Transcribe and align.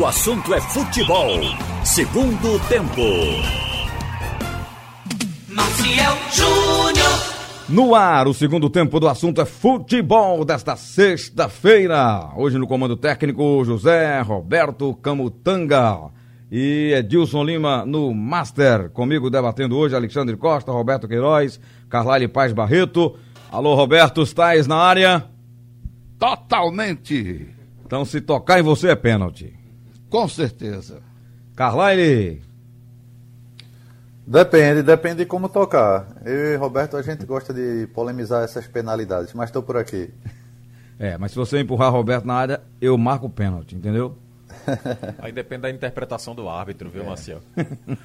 O 0.00 0.06
assunto 0.06 0.54
é 0.54 0.60
futebol. 0.60 1.38
Segundo 1.84 2.58
tempo. 2.66 3.02
Maciel 5.48 6.16
Júnior. 6.32 7.10
No 7.68 7.94
ar, 7.94 8.26
o 8.26 8.32
segundo 8.32 8.70
tempo 8.70 8.98
do 8.98 9.06
assunto 9.06 9.42
é 9.42 9.44
futebol 9.44 10.46
desta 10.46 10.76
sexta-feira. 10.76 12.30
Hoje 12.36 12.56
no 12.56 12.66
comando 12.66 12.96
técnico, 12.96 13.62
José 13.66 14.22
Roberto 14.22 14.94
Camutanga 14.94 16.10
e 16.50 16.94
Edilson 16.96 17.44
Lima 17.44 17.84
no 17.84 18.14
Master. 18.14 18.88
Comigo 18.88 19.28
debatendo 19.28 19.76
hoje, 19.76 19.94
Alexandre 19.94 20.38
Costa, 20.38 20.72
Roberto 20.72 21.06
Queiroz, 21.06 21.60
Carlyle 21.90 22.28
Paz 22.28 22.54
Barreto. 22.54 23.14
Alô, 23.50 23.74
Roberto, 23.74 24.22
estás 24.22 24.66
na 24.66 24.76
área? 24.76 25.26
Totalmente. 26.18 27.46
Então, 27.84 28.06
se 28.06 28.22
tocar 28.22 28.58
em 28.58 28.62
você 28.62 28.88
é 28.88 28.96
pênalti. 28.96 29.61
Com 30.12 30.28
certeza. 30.28 31.00
Carlyle. 31.56 32.42
Depende, 34.26 34.82
depende 34.82 35.16
de 35.16 35.24
como 35.24 35.48
tocar. 35.48 36.06
Eu 36.22 36.52
e 36.52 36.56
Roberto, 36.56 36.98
a 36.98 37.02
gente 37.02 37.24
gosta 37.24 37.54
de 37.54 37.86
polemizar 37.94 38.44
essas 38.44 38.66
penalidades, 38.66 39.32
mas 39.32 39.48
estou 39.48 39.62
por 39.62 39.78
aqui. 39.78 40.10
É, 40.98 41.16
mas 41.16 41.30
se 41.32 41.38
você 41.38 41.58
empurrar 41.58 41.90
Roberto 41.90 42.26
na 42.26 42.34
área, 42.34 42.60
eu 42.78 42.98
marco 42.98 43.24
o 43.24 43.30
pênalti, 43.30 43.74
entendeu? 43.74 44.14
Aí 45.18 45.32
depende 45.32 45.62
da 45.62 45.70
interpretação 45.70 46.34
do 46.34 46.46
árbitro, 46.46 46.90
viu, 46.90 47.04
é. 47.04 47.06
Maciel? 47.06 47.40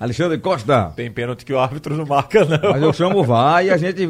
Alexandre 0.00 0.38
Costa. 0.38 0.92
Tem 0.96 1.12
pênalti 1.12 1.44
que 1.44 1.52
o 1.52 1.60
árbitro 1.60 1.96
não 1.96 2.04
marca, 2.04 2.44
não. 2.44 2.72
Mas 2.72 2.82
eu 2.82 2.92
chamo 2.92 3.20
o 3.20 3.24
VAR 3.24 3.64
e 3.64 3.70
a 3.70 3.76
gente 3.76 4.04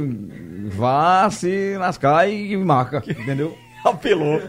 vá 0.71 1.29
se 1.29 1.77
lascar 1.77 2.27
e 2.31 2.57
marca, 2.57 3.03
entendeu? 3.07 3.55
Apelou. 3.85 4.41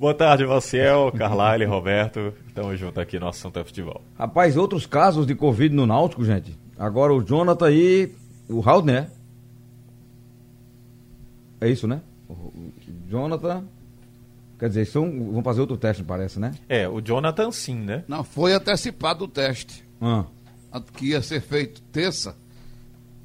Boa 0.00 0.14
tarde, 0.14 0.46
Maciel, 0.46 1.12
Carlyle, 1.12 1.66
Roberto. 1.66 2.32
Tamo 2.54 2.74
junto 2.74 2.98
aqui 2.98 3.18
no 3.18 3.28
Assunto 3.28 3.58
é 3.58 3.64
Futebol. 3.64 4.00
Rapaz, 4.18 4.56
outros 4.56 4.86
casos 4.86 5.26
de 5.26 5.34
Covid 5.34 5.74
no 5.74 5.84
Náutico, 5.84 6.24
gente. 6.24 6.58
Agora 6.78 7.12
o 7.12 7.22
Jonathan 7.22 7.66
aí, 7.66 8.10
o 8.48 8.60
Raul, 8.60 8.82
né? 8.82 9.10
É 11.60 11.68
isso, 11.68 11.86
né? 11.86 12.00
O 12.26 12.50
Jonathan. 13.10 13.62
Quer 14.58 14.68
dizer, 14.70 14.86
são, 14.86 15.32
vão 15.32 15.42
fazer 15.42 15.60
outro 15.60 15.76
teste, 15.76 16.02
parece, 16.02 16.40
né? 16.40 16.54
É, 16.66 16.88
o 16.88 17.02
Jonathan 17.02 17.52
sim, 17.52 17.74
né? 17.74 18.02
Não, 18.08 18.24
foi 18.24 18.54
antecipado 18.54 19.26
o 19.26 19.28
teste. 19.28 19.84
Ah. 20.00 20.24
Que 20.94 21.08
ia 21.08 21.20
ser 21.20 21.42
feito 21.42 21.82
terça. 21.92 22.34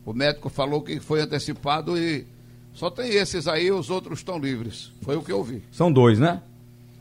O 0.06 0.12
médico 0.12 0.50
falou 0.50 0.82
que 0.82 1.00
foi 1.00 1.22
antecipado 1.22 1.98
e 1.98 2.28
só 2.74 2.90
tem 2.90 3.12
esses 3.12 3.48
aí, 3.48 3.72
os 3.72 3.90
outros 3.90 4.20
estão 4.20 4.38
livres. 4.38 4.92
Foi 5.04 5.16
o 5.16 5.22
que 5.22 5.32
eu 5.32 5.42
vi. 5.42 5.64
São 5.72 5.90
dois, 5.90 6.20
né? 6.20 6.42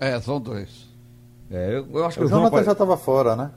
É, 0.05 0.21
são 0.21 0.41
dois. 0.41 0.89
É, 1.51 1.77
eu, 1.77 1.87
eu 1.93 2.05
acho 2.05 2.19
que 2.19 2.25
o, 2.25 2.27
o 2.27 2.29
Jonathan 2.29 2.51
João... 2.51 2.65
já 2.65 2.73
estava 2.73 2.97
fora, 2.97 3.35
né? 3.35 3.51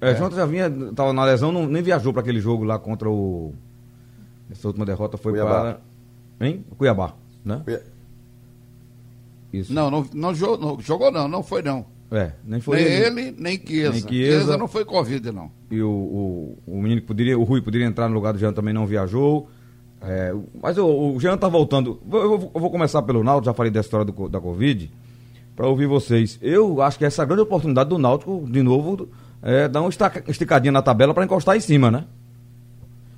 É, 0.00 0.12
o 0.12 0.14
Jonathan 0.14 0.36
já 0.36 0.46
vinha, 0.46 0.66
estava 0.66 1.12
na 1.12 1.24
lesão, 1.24 1.52
não, 1.52 1.66
nem 1.66 1.82
viajou 1.82 2.12
para 2.12 2.22
aquele 2.22 2.40
jogo 2.40 2.64
lá 2.64 2.78
contra 2.78 3.08
o. 3.08 3.54
Essa 4.50 4.66
última 4.66 4.84
derrota 4.84 5.16
foi 5.16 5.32
Cuiabá. 5.32 5.60
para. 5.60 6.46
Hein? 6.46 6.64
Cuiabá, 6.76 7.14
né? 7.44 7.62
Cuiabá. 7.64 7.84
Isso. 9.52 9.72
Não, 9.72 9.90
não, 9.90 10.06
não, 10.12 10.34
jogou, 10.34 10.58
não, 10.58 10.80
jogou 10.80 11.10
não, 11.10 11.26
não 11.26 11.42
foi 11.42 11.62
não. 11.62 11.84
É, 12.10 12.32
nem 12.44 12.60
foi 12.60 12.76
nem 12.76 12.86
ele. 12.86 13.20
ele, 13.20 13.36
nem 13.38 13.58
Chiesa. 13.58 13.92
Nem 13.92 14.00
Chiesa. 14.00 14.38
Chiesa 14.38 14.56
não 14.56 14.68
foi 14.68 14.84
Covid, 14.84 15.30
não. 15.30 15.50
E 15.70 15.80
o, 15.80 15.88
o, 15.88 16.58
o 16.66 16.82
menino 16.82 17.00
que 17.00 17.06
poderia, 17.06 17.38
o 17.38 17.44
Rui 17.44 17.62
poderia 17.62 17.86
entrar 17.86 18.08
no 18.08 18.14
lugar 18.14 18.32
do 18.32 18.38
Jean 18.38 18.52
também 18.52 18.74
não 18.74 18.86
viajou. 18.86 19.48
É, 20.02 20.34
mas 20.60 20.78
o, 20.78 20.86
o 20.86 21.20
Jean 21.20 21.36
tá 21.36 21.48
voltando. 21.48 22.00
Eu, 22.10 22.18
eu, 22.18 22.50
eu 22.54 22.60
vou 22.60 22.70
começar 22.70 23.02
pelo 23.02 23.22
Náutico, 23.22 23.46
já 23.46 23.54
falei 23.54 23.70
da 23.70 23.80
história 23.80 24.04
do, 24.04 24.28
da 24.28 24.40
Covid, 24.40 24.90
para 25.60 25.68
ouvir 25.68 25.86
vocês. 25.86 26.38
Eu 26.40 26.80
acho 26.80 26.96
que 26.96 27.04
essa 27.04 27.20
é 27.20 27.22
a 27.22 27.26
grande 27.26 27.42
oportunidade 27.42 27.90
do 27.90 27.98
Náutico, 27.98 28.46
de 28.50 28.62
novo, 28.62 29.06
é 29.42 29.68
dar 29.68 29.82
uma 29.82 29.90
esticadinha 30.26 30.72
na 30.72 30.80
tabela 30.80 31.12
para 31.12 31.22
encostar 31.22 31.54
em 31.54 31.60
cima, 31.60 31.90
né? 31.90 32.06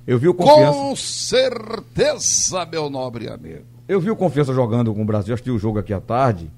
Eu 0.05 0.19
vi 0.19 0.27
o 0.27 0.33
Confiança. 0.33 0.77
Com 0.77 0.93
certeza, 0.93 2.65
meu 2.65 2.89
nobre 2.89 3.29
amigo. 3.29 3.63
Eu 3.87 4.01
vi 4.01 4.11
o 4.11 4.15
Confiança 4.17 4.53
jogando 4.53 4.93
com 4.93 5.01
o 5.01 5.05
Brasil, 5.05 5.33
assisti 5.33 5.51
o 5.51 5.57
jogo 5.57 5.79
aqui 5.79 5.93
à 5.93 6.01
tarde. 6.01 6.51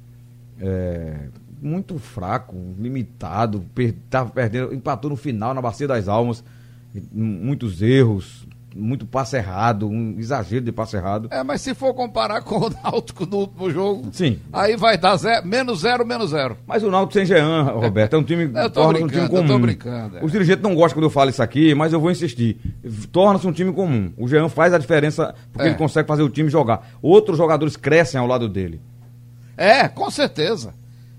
É, 0.60 1.28
muito 1.62 2.00
fraco, 2.00 2.56
limitado, 2.80 3.64
per, 3.76 3.94
tava 4.10 4.32
perdendo, 4.32 4.74
empatou 4.74 5.12
no 5.12 5.16
final 5.16 5.54
na 5.54 5.62
Bacia 5.62 5.88
das 5.88 6.08
Almas. 6.08 6.44
Muitos 7.12 7.84
erros, 7.84 8.48
muito 8.76 9.06
passe 9.06 9.38
errado, 9.38 9.88
um 9.88 10.16
exagero 10.20 10.66
de 10.66 10.72
passe 10.72 10.98
errado. 10.98 11.30
É, 11.32 11.42
mas 11.44 11.62
se 11.62 11.74
for 11.74 11.94
comparar 11.94 12.42
com 12.44 12.58
o 12.58 12.70
Náutico 12.84 13.26
no 13.26 13.38
último 13.38 13.72
jogo, 13.72 14.10
Sim. 14.12 14.40
aí 14.52 14.76
vai 14.76 14.98
dar 14.98 15.16
zero, 15.16 15.48
menos 15.48 15.80
zero, 15.80 16.06
menos 16.06 16.32
zero. 16.32 16.58
Mas 16.68 16.84
o 16.84 16.92
Náutico 16.92 17.14
sem 17.14 17.26
Jean, 17.26 17.64
Roberto, 17.64 18.16
é 18.16 18.20
um 18.20 18.24
time, 18.24 18.44
Eu 18.54 18.70
tô 18.70 18.82
torna 18.82 19.00
um 19.00 19.08
brincando, 19.08 19.12
time 19.12 19.24
eu 19.24 19.30
tô 19.44 19.48
comum. 19.54 19.62
brincando, 19.62 20.18
é. 20.18 20.24
Os 20.26 20.32
dirigentes 20.32 20.62
não 20.62 20.76
gostam 20.76 20.98
quando 20.98 21.06
eu 21.06 21.10
falo 21.10 21.30
isso 21.30 21.42
aqui, 21.42 21.74
mas 21.74 21.94
eu 21.94 22.00
vou 22.02 22.12
insistir. 22.12 22.60
Torna-se 23.12 23.48
um 23.48 23.54
time 23.54 23.72
comum. 23.72 24.12
O 24.18 24.28
Jean 24.28 24.50
faz 24.50 24.74
a 24.74 24.78
diferença 24.78 25.34
porque 25.54 25.68
É. 25.68 25.72
ele 25.72 25.78
consegue 25.78 26.08
fazer 26.08 26.24
o 26.24 26.30
time 26.30 26.50
jogar. 26.50 26.90
Outros 27.02 27.38
jogadores 27.38 27.78
crescem 27.78 28.20
ao 28.20 28.28
lado 28.28 28.50
dele. 28.50 28.82
É, 29.58 29.88
com 29.88 30.12
certeza. 30.12 30.74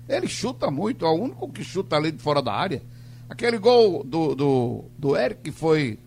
Ele 0.07 0.27
chuta 0.27 0.69
muito, 0.69 1.05
é 1.05 1.09
o 1.09 1.13
único 1.13 1.49
que 1.51 1.63
chuta 1.63 1.95
ali 1.95 2.11
de 2.11 2.21
fora 2.21 2.41
da 2.41 2.53
área. 2.53 2.81
Aquele 3.29 3.57
gol 3.57 4.03
do, 4.05 4.35
do, 4.35 4.85
do 4.97 5.17
Eric 5.17 5.51
foi 5.51 5.99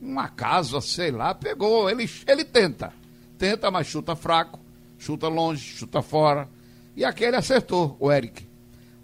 uma 0.00 0.28
casa, 0.28 0.80
sei 0.80 1.10
lá, 1.10 1.34
pegou. 1.34 1.88
Ele, 1.90 2.08
ele 2.26 2.44
tenta. 2.44 2.92
Tenta, 3.38 3.70
mas 3.70 3.86
chuta 3.86 4.16
fraco, 4.16 4.58
chuta 4.98 5.28
longe, 5.28 5.62
chuta 5.62 6.02
fora. 6.02 6.48
E 6.96 7.04
aquele 7.04 7.36
acertou, 7.36 7.96
o 8.00 8.10
Eric. 8.10 8.46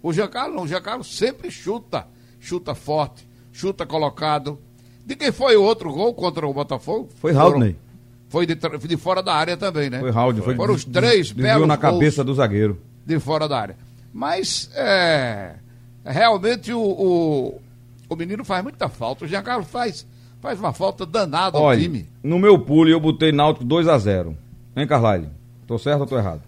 O 0.01 0.11
Giancarlo 0.13 0.55
não, 0.55 0.63
o 0.63 0.67
Giancarlo 0.67 1.03
sempre 1.03 1.49
chuta. 1.49 2.07
Chuta 2.39 2.75
forte, 2.75 3.27
chuta 3.51 3.85
colocado. 3.85 4.59
De 5.05 5.15
quem 5.15 5.31
foi 5.31 5.55
o 5.55 5.63
outro 5.63 5.91
gol 5.91 6.13
contra 6.13 6.45
o 6.45 6.53
Botafogo? 6.53 7.09
Foi 7.15 7.33
Haldney. 7.35 7.75
Foi 8.27 8.45
de, 8.45 8.55
de 8.55 8.97
fora 8.97 9.23
da 9.23 9.33
área 9.33 9.55
também, 9.55 9.89
né? 9.89 9.99
Foi 9.99 10.11
Raul. 10.11 10.35
Foi 10.41 10.55
Foram 10.55 10.73
os 10.73 10.83
três 10.83 11.27
desviou 11.27 11.47
belos 11.53 11.67
na 11.67 11.77
cabeça 11.77 12.23
do 12.23 12.33
zagueiro. 12.33 12.81
de 13.05 13.19
fora 13.19 13.47
da 13.47 13.59
área. 13.59 13.77
Mas 14.11 14.69
é, 14.73 15.55
realmente 16.03 16.73
o, 16.73 16.81
o, 16.81 17.61
o 18.09 18.15
menino 18.15 18.43
faz 18.43 18.63
muita 18.63 18.89
falta. 18.89 19.25
O 19.25 19.27
Giancarlo 19.27 19.63
faz, 19.63 20.05
faz 20.45 20.59
uma 20.59 20.71
falta 20.71 21.07
danada 21.07 21.57
ao 21.57 21.63
Olha, 21.63 21.81
time. 21.81 22.07
no 22.21 22.37
meu 22.37 22.59
pulo 22.59 22.87
eu 22.87 22.99
botei 22.99 23.31
Náutico 23.31 23.65
2 23.65 23.87
a 23.87 23.97
0 23.97 24.37
Hein, 24.75 24.85
Carlyle? 24.85 25.29
Tô 25.65 25.79
certo 25.79 26.01
ou 26.01 26.05
tô 26.05 26.15
errado? 26.17 26.41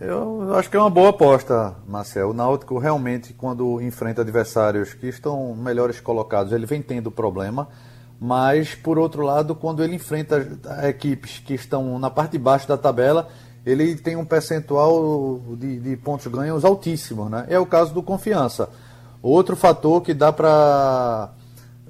Eu 0.00 0.52
acho 0.56 0.68
que 0.68 0.76
é 0.76 0.80
uma 0.80 0.90
boa 0.90 1.10
aposta, 1.10 1.76
Marcel. 1.86 2.30
O 2.30 2.32
Náutico 2.32 2.76
realmente, 2.78 3.32
quando 3.32 3.80
enfrenta 3.80 4.22
adversários 4.22 4.94
que 4.94 5.06
estão 5.06 5.54
melhores 5.54 6.00
colocados, 6.00 6.52
ele 6.52 6.66
vem 6.66 6.82
tendo 6.82 7.08
problema. 7.10 7.68
Mas, 8.18 8.74
por 8.74 8.98
outro 8.98 9.22
lado, 9.22 9.54
quando 9.54 9.84
ele 9.84 9.94
enfrenta 9.94 10.58
equipes 10.88 11.38
que 11.38 11.54
estão 11.54 11.98
na 12.00 12.10
parte 12.10 12.32
de 12.32 12.38
baixo 12.38 12.66
da 12.66 12.76
tabela, 12.76 13.28
ele 13.64 13.94
tem 13.94 14.16
um 14.16 14.24
percentual 14.24 15.40
de, 15.56 15.78
de 15.78 15.96
pontos 15.96 16.26
ganhos 16.26 16.64
altíssimo. 16.64 17.28
Né? 17.28 17.46
É 17.48 17.60
o 17.60 17.66
caso 17.66 17.94
do 17.94 18.02
Confiança. 18.02 18.68
Outro 19.22 19.54
fator 19.54 20.00
que 20.00 20.14
dá 20.14 20.32
para 20.32 21.30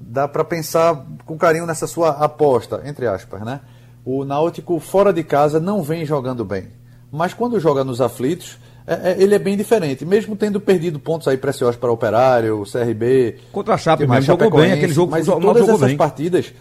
dá 0.01 0.27
para 0.29 0.45
pensar 0.45 1.05
com 1.25 1.37
carinho 1.37 1.67
nessa 1.67 1.87
sua 1.87 2.11
aposta, 2.11 2.83
entre 2.85 3.07
aspas, 3.07 3.41
né? 3.43 3.61
O 4.05 4.25
Náutico 4.25 4.79
fora 4.81 5.13
de 5.13 5.23
casa 5.23 5.61
não 5.61 5.83
vem 5.83 6.05
jogando 6.05 6.45
bem, 6.45 6.69
mas 7.11 7.35
quando 7.35 7.61
joga 7.61 7.85
nos 7.85 8.01
aflitos, 8.01 8.59
é- 8.87 9.13
é- 9.13 9.17
ele 9.23 9.35
é 9.35 9.39
bem 9.39 9.57
diferente, 9.57 10.05
mesmo 10.07 10.35
tendo 10.35 10.61
perdido 10.61 10.99
pontos 10.99 11.29
aí 11.29 11.37
preciosos 11.37 11.77
para 11.77 11.91
o 11.91 11.93
Operário, 11.93 12.61
o 12.63 12.65
CRB, 12.67 13.37
Contra 13.53 13.75
a 13.75 13.79
Chape 13.79 14.07
mesmo, 14.07 14.23
jogou 14.23 14.51
bem, 14.51 14.73
aquele 14.73 14.93
jogo 14.93 15.11
mas 15.13 15.29
em 15.29 15.41
todas 15.41 15.69
essas 15.69 15.81
bem. 15.89 15.97
partidas 15.97 16.53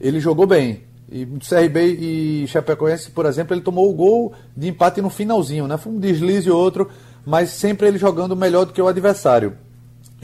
ele 0.00 0.20
jogou 0.20 0.46
bem. 0.46 0.82
E 1.12 1.26
CRB 1.40 1.80
e 2.00 2.46
Chapecoense, 2.48 3.10
por 3.10 3.26
exemplo, 3.26 3.54
ele 3.54 3.60
tomou 3.60 3.88
o 3.88 3.92
gol 3.92 4.32
de 4.56 4.68
empate 4.68 5.00
no 5.02 5.10
finalzinho, 5.10 5.68
né? 5.68 5.76
Foi 5.76 5.92
um 5.92 5.98
deslize 5.98 6.50
ou 6.50 6.58
outro, 6.58 6.88
mas 7.24 7.50
sempre 7.50 7.86
ele 7.86 7.98
jogando 7.98 8.34
melhor 8.34 8.64
do 8.64 8.72
que 8.72 8.80
o 8.82 8.88
adversário. 8.88 9.52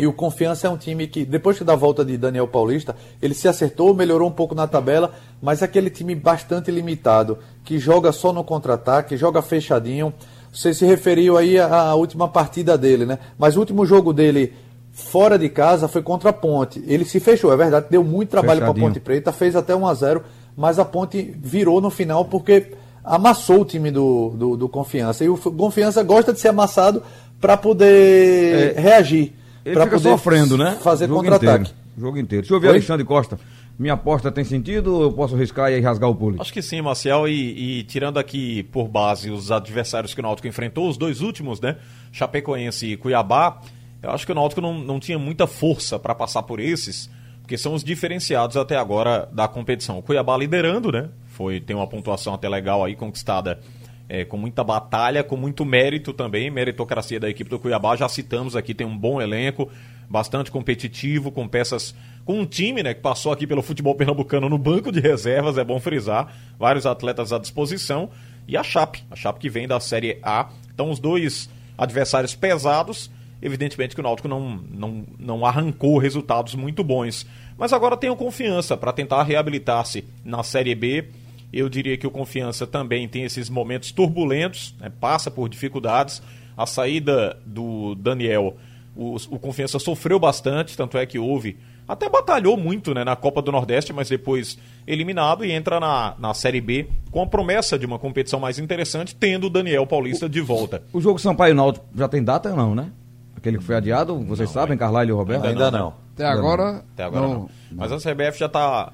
E 0.01 0.07
o 0.07 0.13
Confiança 0.13 0.67
é 0.67 0.71
um 0.71 0.79
time 0.79 1.07
que, 1.07 1.27
depois 1.27 1.61
da 1.61 1.75
volta 1.75 2.03
de 2.03 2.17
Daniel 2.17 2.49
Paulista, 2.49 2.97
ele 3.21 3.35
se 3.35 3.47
acertou, 3.47 3.95
melhorou 3.95 4.29
um 4.29 4.33
pouco 4.33 4.55
na 4.55 4.67
tabela, 4.67 5.13
mas 5.43 5.61
é 5.61 5.67
aquele 5.67 5.91
time 5.91 6.15
bastante 6.15 6.71
limitado, 6.71 7.37
que 7.63 7.79
joga 7.79 8.11
só 8.11 8.33
no 8.33 8.43
contra-ataque, 8.43 9.17
joga 9.17 9.43
fechadinho. 9.43 10.13
Você 10.51 10.73
se 10.73 10.87
referiu 10.87 11.37
aí 11.37 11.59
à, 11.59 11.95
última 11.95 12.27
partida 12.29 12.79
dele, 12.79 13.05
né? 13.05 13.19
Mas 13.39 13.57
o 13.57 13.61
último 13.61 13.85
jogo 13.85 14.13
dele 14.13 14.55
fora 14.91 15.39
de 15.39 15.51
casa 15.51 15.87
foi 15.87 16.03
contra 16.03 16.31
a 16.31 16.33
Ponte. 16.33 16.83
Ele 16.87 17.05
se 17.05 17.21
fechou, 17.21 17.53
é 17.53 17.57
verdade, 17.57 17.87
deu 17.91 18.03
muito 18.03 18.31
trabalho 18.31 18.61
para 18.61 18.71
a. 18.71 18.75
Ponte 18.75 18.99
Preta, 18.99 19.33
fez 19.33 19.55
até 19.55 19.77
1 19.77 19.87
a 19.87 19.95
0 19.95 20.23
mas 20.57 20.79
a 20.79 20.85
Ponte 20.85 21.35
virou 21.39 21.81
no 21.81 21.91
final 21.91 22.25
porque 22.25 22.73
amassou 23.05 23.61
o 23.61 23.65
time 23.65 23.91
do, 23.91 24.31
do, 24.31 24.57
do 24.57 24.69
Confiança. 24.69 25.25
E 25.25 25.29
o 25.29 25.37
Confiança 25.37 26.03
gosta 26.03 26.33
de 26.33 26.41
ser 26.41 26.49
amassado 26.49 27.03
para 27.41 27.57
poder 27.57 28.75
reagir. 28.77 29.35
Ele 29.71 29.75
pra 29.77 29.85
fica 29.85 29.97
poder 29.97 30.11
sofrendo, 30.11 30.57
né? 30.59 30.79
Fazer 30.83 31.05
O 31.07 31.09
jogo 31.09 31.23
contra-ataque. 31.23 31.73
jogo 31.99 32.19
inteiro. 32.19 32.43
Deixa 32.43 32.55
eu 32.55 32.61
ver, 32.61 32.69
Oi? 32.69 32.75
Alexandre 32.75 33.05
Costa. 33.05 33.39
Minha 33.79 33.95
aposta 33.95 34.31
tem 34.31 34.45
sentido 34.45 34.95
ou 34.95 35.03
eu 35.05 35.13
posso 35.13 35.35
arriscar 35.35 35.73
e 35.73 35.81
rasgar 35.81 36.11
o 36.11 36.15
pulo? 36.15 36.37
Acho 36.41 36.53
que 36.53 36.61
sim, 36.61 36.83
Marcial, 36.83 37.27
e, 37.27 37.79
e 37.79 37.83
tirando 37.85 38.19
aqui 38.19 38.63
por 38.65 38.87
base 38.89 39.31
os 39.31 39.51
adversários 39.51 40.13
que 40.13 40.21
o 40.21 40.23
Náutico 40.23 40.47
enfrentou, 40.47 40.87
os 40.89 40.99
dois 40.99 41.23
últimos, 41.23 41.61
né? 41.61 41.77
Chapecoense 42.13 42.87
e 42.87 42.97
Cuiabá, 42.97 43.61
Eu 44.03 44.11
acho 44.11 44.27
que 44.27 44.33
o 44.33 44.35
Náutico 44.35 44.61
não, 44.61 44.79
não 44.79 45.01
tinha 45.01 45.19
muita 45.19 45.47
força 45.47 45.99
para 45.99 46.15
passar 46.15 46.43
por 46.43 46.61
esses, 46.61 47.09
porque 47.41 47.57
são 47.57 47.73
os 47.73 47.83
diferenciados 47.83 48.57
até 48.57 48.77
agora 48.77 49.27
da 49.33 49.49
competição. 49.49 49.99
O 49.99 50.03
Cuiabá 50.03 50.37
liderando, 50.37 50.93
né? 50.93 51.09
Foi, 51.29 51.59
tem 51.59 51.75
uma 51.75 51.87
pontuação 51.87 52.35
até 52.35 52.49
legal 52.51 52.85
aí, 52.85 52.95
conquistada 52.95 53.61
é, 54.11 54.25
com 54.25 54.37
muita 54.37 54.65
batalha, 54.65 55.23
com 55.23 55.37
muito 55.37 55.65
mérito 55.65 56.13
também, 56.13 56.51
meritocracia 56.51 57.21
da 57.21 57.31
equipe 57.31 57.49
do 57.49 57.61
Cuiabá. 57.61 57.95
Já 57.95 58.09
citamos 58.09 58.57
aqui, 58.57 58.75
tem 58.75 58.85
um 58.85 58.99
bom 58.99 59.23
elenco, 59.23 59.71
bastante 60.09 60.51
competitivo, 60.51 61.31
com 61.31 61.47
peças. 61.47 61.95
Com 62.25 62.41
um 62.41 62.45
time 62.45 62.83
né, 62.83 62.93
que 62.93 63.01
passou 63.01 63.31
aqui 63.31 63.47
pelo 63.47 63.63
futebol 63.63 63.95
pernambucano 63.95 64.49
no 64.49 64.59
banco 64.59 64.91
de 64.91 64.99
reservas, 64.99 65.57
é 65.57 65.63
bom 65.63 65.79
frisar, 65.79 66.35
vários 66.59 66.87
atletas 66.87 67.33
à 67.33 67.39
disposição. 67.39 68.11
E 68.49 68.57
a 68.57 68.65
Chape, 68.65 69.05
a 69.09 69.15
Chape 69.15 69.39
que 69.39 69.49
vem 69.49 69.69
da 69.69 69.79
Série 69.79 70.19
A. 70.25 70.49
Então, 70.75 70.91
os 70.91 70.99
dois 70.99 71.49
adversários 71.79 72.35
pesados 72.35 73.09
Evidentemente 73.43 73.95
que 73.95 74.01
o 74.01 74.05
Náutico 74.05 74.29
não, 74.29 74.61
não, 74.71 75.07
não 75.19 75.47
arrancou 75.47 75.97
resultados 75.97 76.55
muito 76.55 76.85
bons. 76.85 77.27
Mas 77.57 77.73
agora 77.73 77.97
tenho 77.97 78.15
confiança 78.15 78.77
para 78.77 78.93
tentar 78.93 79.23
reabilitar-se 79.23 80.05
na 80.25 80.43
Série 80.43 80.75
B. 80.75 81.09
Eu 81.53 81.69
diria 81.69 81.97
que 81.97 82.07
o 82.07 82.11
Confiança 82.11 82.67
também 82.67 83.09
tem 83.09 83.25
esses 83.25 83.51
momentos 83.51 83.93
turbulentos, 83.93 84.75
né? 84.79 84.91
passa 85.01 85.31
por 85.31 85.49
dificuldades. 85.49 86.23
A 86.57 86.67
saída 86.67 87.37
do 87.45 87.95
Daniel, 87.95 88.57
o, 88.95 89.17
o 89.31 89.39
Confiança 89.39 89.79
sofreu 89.79 90.19
bastante, 90.19 90.77
tanto 90.77 90.99
é 90.99 91.07
que 91.07 91.19
houve 91.19 91.57
até 91.91 92.09
batalhou 92.09 92.57
muito 92.57 92.95
né, 92.95 93.03
na 93.03 93.17
Copa 93.17 93.43
do 93.43 93.51
Nordeste, 93.51 93.93
mas 93.93 94.09
depois 94.09 94.57
eliminado 94.87 95.45
e 95.45 95.51
entra 95.51 95.81
na, 95.81 96.15
na 96.21 96.33
Série 96.33 96.61
B 96.61 96.87
com 97.11 97.21
a 97.21 97.27
promessa 97.27 97.77
de 97.77 97.85
uma 97.85 97.99
competição 97.99 98.39
mais 98.39 98.61
interessante, 98.61 99.13
tendo 99.13 99.49
o 99.49 99.51
Daniel 99.51 99.85
Paulista 99.89 100.29
de 100.29 100.41
volta. 100.41 100.85
O 100.93 101.01
jogo 101.01 101.19
Sampaio 101.19 101.53
Náutico 101.53 101.85
já 101.93 102.07
tem 102.07 102.23
data 102.23 102.51
ou 102.51 102.57
não, 102.57 102.75
né? 102.77 102.93
Aquele 103.37 103.59
que 103.59 103.65
foi 103.65 103.75
adiado, 103.75 104.17
vocês 104.21 104.49
Não, 104.51 104.55
sabem, 104.55 104.79
Carlyle 104.79 105.09
e 105.09 105.13
o 105.13 105.17
Roberto? 105.17 105.47
Ainda 105.47 105.69
não. 105.69 105.95
Até 106.15 106.27
agora. 106.27 106.85
Até 106.93 107.03
agora 107.03 107.27
não. 107.27 107.51
Mas 107.73 107.91
a 107.91 107.97
CBF 107.97 108.39
já 108.39 108.47
está 108.47 108.93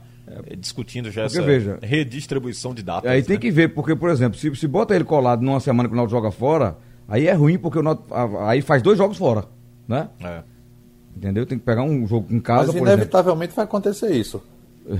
discutindo 0.59 1.11
já 1.11 1.23
Porque 1.23 1.39
essa 1.39 1.47
veja, 1.47 1.79
redistribuição 1.83 2.75
de 2.75 2.83
datas. 2.83 3.11
Aí 3.11 3.23
tem 3.23 3.37
né? 3.37 3.41
que 3.41 3.51
ver, 3.51 3.69
porque, 3.69 3.95
por 3.95 4.11
exemplo, 4.11 4.39
se, 4.39 4.55
se 4.55 4.67
bota 4.67 4.95
ele 4.95 5.05
colado 5.05 5.43
numa 5.43 5.61
semana 5.61 5.89
que 5.89 5.95
o 5.95 5.97
Náutico 5.97 6.17
joga 6.17 6.31
fora, 6.31 6.77
aí 7.09 7.27
é 7.27 7.33
ruim, 7.33 7.59
porque 7.59 7.79
o 7.79 7.83
Náutico, 7.83 8.13
aí 8.41 8.61
faz 8.61 8.83
dois 8.83 8.99
jogos 8.99 9.17
fora, 9.17 9.45
né? 9.87 10.09
É. 10.21 10.43
Entendeu? 11.17 11.47
Tem 11.47 11.59
que 11.59 11.65
pegar 11.65 11.83
um 11.83 12.07
jogo 12.07 12.27
em 12.31 12.41
casa, 12.41 12.73
Mas 12.73 12.83
inevitavelmente 12.83 13.55
vai 13.55 13.65
acontecer 13.65 14.11
isso. 14.15 14.43